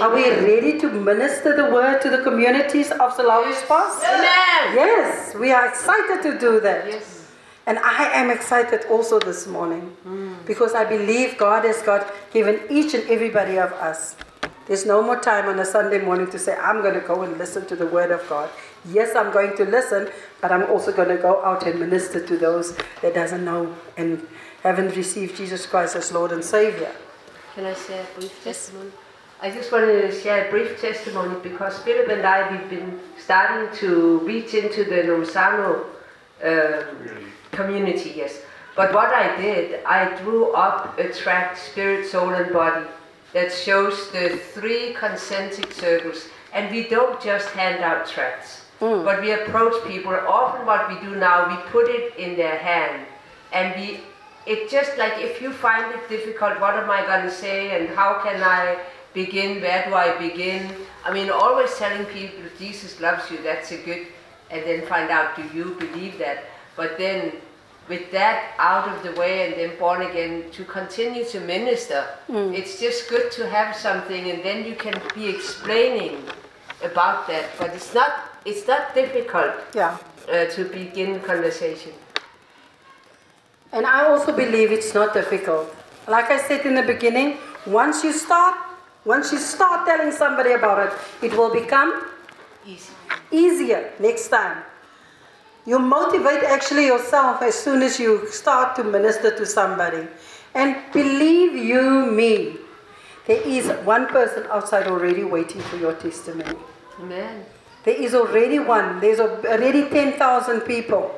Are 0.00 0.14
we 0.14 0.30
ready 0.30 0.78
to 0.80 0.90
minister 0.90 1.56
the 1.56 1.64
word 1.64 2.00
to 2.02 2.10
the 2.10 2.22
communities 2.22 2.90
of 2.90 3.16
Salawi 3.16 3.52
Spas? 3.54 4.02
Amen. 4.04 4.76
Yes, 4.76 5.34
we 5.34 5.50
are 5.52 5.66
excited 5.68 6.22
to 6.22 6.38
do 6.38 6.60
that. 6.60 6.86
Yes. 6.86 7.26
And 7.66 7.78
I 7.80 8.04
am 8.14 8.30
excited 8.30 8.86
also 8.88 9.18
this 9.18 9.46
morning 9.46 9.94
mm. 10.06 10.34
because 10.46 10.74
I 10.74 10.84
believe 10.84 11.36
God 11.36 11.64
has 11.66 11.82
got 11.82 12.10
given 12.32 12.60
each 12.70 12.94
and 12.94 13.04
everybody 13.10 13.58
of 13.58 13.72
us. 13.72 14.16
There's 14.66 14.86
no 14.86 15.02
more 15.02 15.18
time 15.20 15.48
on 15.48 15.58
a 15.58 15.64
Sunday 15.64 16.00
morning 16.00 16.30
to 16.30 16.38
say, 16.38 16.56
I'm 16.56 16.80
going 16.80 16.94
to 16.94 17.00
go 17.00 17.22
and 17.22 17.36
listen 17.36 17.66
to 17.66 17.76
the 17.76 17.86
Word 17.86 18.10
of 18.10 18.26
God. 18.28 18.48
Yes, 18.86 19.14
I'm 19.16 19.32
going 19.32 19.56
to 19.56 19.64
listen, 19.64 20.08
but 20.40 20.52
I'm 20.52 20.64
also 20.70 20.92
going 20.92 21.08
to 21.08 21.16
go 21.16 21.42
out 21.44 21.66
and 21.66 21.78
minister 21.78 22.24
to 22.26 22.36
those 22.36 22.76
that 23.02 23.14
doesn't 23.14 23.44
know 23.44 23.74
and 23.96 24.26
haven't 24.62 24.96
received 24.96 25.36
Jesus 25.36 25.66
Christ 25.66 25.96
as 25.96 26.12
Lord 26.12 26.32
and 26.32 26.44
Savior. 26.44 26.92
Can 27.54 27.66
I 27.66 27.74
share 27.74 28.02
a 28.02 28.18
brief 28.18 28.44
testimony? 28.44 28.90
I 29.40 29.50
just 29.50 29.70
wanted 29.70 30.02
to 30.02 30.20
share 30.20 30.48
a 30.48 30.50
brief 30.50 30.80
testimony 30.80 31.38
because 31.42 31.78
Philip 31.80 32.08
and 32.08 32.26
I, 32.26 32.50
we've 32.50 32.70
been 32.70 33.00
starting 33.18 33.76
to 33.78 34.18
reach 34.20 34.54
into 34.54 34.84
the 34.84 35.02
Nomsano 35.02 35.84
um, 36.42 37.32
community, 37.52 38.14
yes. 38.16 38.42
But 38.74 38.94
what 38.94 39.12
I 39.12 39.40
did, 39.40 39.84
I 39.84 40.16
drew 40.22 40.52
up 40.52 40.98
a 40.98 41.12
tract, 41.12 41.58
spirit, 41.58 42.06
soul, 42.06 42.30
and 42.30 42.52
body, 42.52 42.86
that 43.32 43.52
shows 43.52 44.10
the 44.12 44.38
three 44.54 44.94
concentric 44.94 45.72
circles. 45.72 46.28
And 46.52 46.70
we 46.70 46.88
don't 46.88 47.20
just 47.20 47.50
hand 47.50 47.82
out 47.82 48.06
tracts, 48.06 48.66
Mm. 48.80 49.04
but 49.04 49.20
we 49.20 49.32
approach 49.32 49.74
people. 49.86 50.14
Often, 50.14 50.66
what 50.66 50.88
we 50.88 50.94
do 51.00 51.16
now, 51.16 51.48
we 51.48 51.56
put 51.70 51.88
it 51.88 52.16
in 52.16 52.36
their 52.36 52.58
hand, 52.58 53.06
and 53.52 53.74
we. 53.80 54.00
It's 54.46 54.72
just 54.72 54.96
like 54.96 55.18
if 55.18 55.42
you 55.42 55.52
find 55.52 55.94
it 55.94 56.08
difficult, 56.08 56.58
what 56.58 56.74
am 56.74 56.90
I 56.90 57.04
going 57.04 57.24
to 57.24 57.30
say, 57.30 57.78
and 57.78 57.94
how 57.94 58.20
can 58.22 58.42
I 58.42 58.78
begin? 59.12 59.60
Where 59.60 59.84
do 59.84 59.94
I 59.94 60.16
begin? 60.16 60.70
I 61.04 61.12
mean, 61.12 61.28
always 61.28 61.76
telling 61.76 62.06
people 62.06 62.44
Jesus 62.58 63.00
loves 63.00 63.30
you. 63.30 63.42
That's 63.42 63.72
a 63.72 63.78
good, 63.78 64.06
and 64.50 64.64
then 64.64 64.86
find 64.86 65.10
out 65.10 65.36
do 65.36 65.42
you 65.52 65.74
believe 65.74 66.18
that. 66.18 66.44
But 66.76 66.96
then, 66.96 67.32
with 67.88 68.10
that 68.12 68.54
out 68.58 68.88
of 68.88 69.02
the 69.02 69.12
way 69.20 69.46
and 69.46 69.60
then 69.60 69.78
born 69.78 70.02
again, 70.02 70.50
to 70.52 70.64
continue 70.64 71.24
to 71.26 71.40
minister, 71.40 72.06
mm. 72.28 72.54
it's 72.54 72.78
just 72.80 73.08
good 73.10 73.32
to 73.32 73.48
have 73.48 73.74
something, 73.76 74.30
and 74.30 74.42
then 74.44 74.64
you 74.64 74.76
can 74.76 74.94
be 75.14 75.28
explaining 75.28 76.22
about 76.82 77.26
that. 77.26 77.46
But 77.58 77.74
it's 77.74 77.92
not 77.92 78.37
it's 78.48 78.66
not 78.66 78.94
difficult 78.94 79.54
Yeah. 79.74 79.96
uh, 80.28 80.44
to 80.56 80.64
begin 80.64 81.20
conversation. 81.20 81.92
And 83.72 83.86
I 83.86 84.06
also 84.08 84.32
believe 84.32 84.72
it's 84.72 84.94
not 84.94 85.12
difficult. 85.12 85.74
Like 86.06 86.30
I 86.30 86.38
said 86.40 86.64
in 86.64 86.74
the 86.74 86.82
beginning, 86.82 87.36
once 87.66 88.02
you 88.02 88.12
start, 88.12 88.54
once 89.04 89.30
you 89.32 89.38
start 89.38 89.86
telling 89.86 90.10
somebody 90.12 90.52
about 90.52 90.78
it, 90.86 90.92
it 91.22 91.36
will 91.36 91.52
become 91.52 91.92
Easy. 92.66 92.92
easier 93.30 93.92
next 93.98 94.28
time. 94.28 94.62
You 95.66 95.78
motivate 95.78 96.42
actually 96.44 96.86
yourself 96.86 97.42
as 97.42 97.54
soon 97.54 97.82
as 97.82 98.00
you 98.00 98.26
start 98.28 98.74
to 98.76 98.84
minister 98.84 99.36
to 99.36 99.44
somebody. 99.44 100.06
And 100.54 100.76
believe 100.94 101.52
you 101.54 102.06
me, 102.10 102.56
there 103.26 103.42
is 103.42 103.68
one 103.84 104.06
person 104.06 104.46
outside 104.50 104.86
already 104.86 105.24
waiting 105.24 105.60
for 105.60 105.76
your 105.76 105.92
testimony. 105.92 106.56
Amen. 106.98 107.44
There 107.88 107.96
is 107.96 108.14
already 108.14 108.58
one. 108.58 109.00
There's 109.00 109.18
already 109.18 109.88
10,000 109.88 110.60
people 110.60 111.10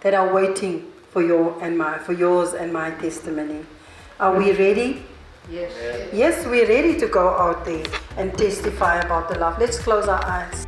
that 0.00 0.14
are 0.14 0.32
waiting 0.32 0.90
for 1.10 1.22
your 1.22 1.62
and 1.62 1.76
my 1.76 1.98
for 1.98 2.14
yours 2.14 2.54
and 2.54 2.72
my 2.72 2.92
testimony. 2.92 3.66
Are 4.18 4.34
we 4.34 4.52
ready? 4.52 5.02
Yes. 5.50 5.72
Yes, 6.10 6.46
we're 6.46 6.66
ready 6.66 6.98
to 6.98 7.06
go 7.06 7.28
out 7.28 7.66
there 7.66 7.84
and 8.16 8.32
testify 8.32 9.00
about 9.00 9.28
the 9.28 9.38
love. 9.38 9.58
Let's 9.58 9.78
close 9.78 10.08
our 10.08 10.24
eyes. 10.24 10.64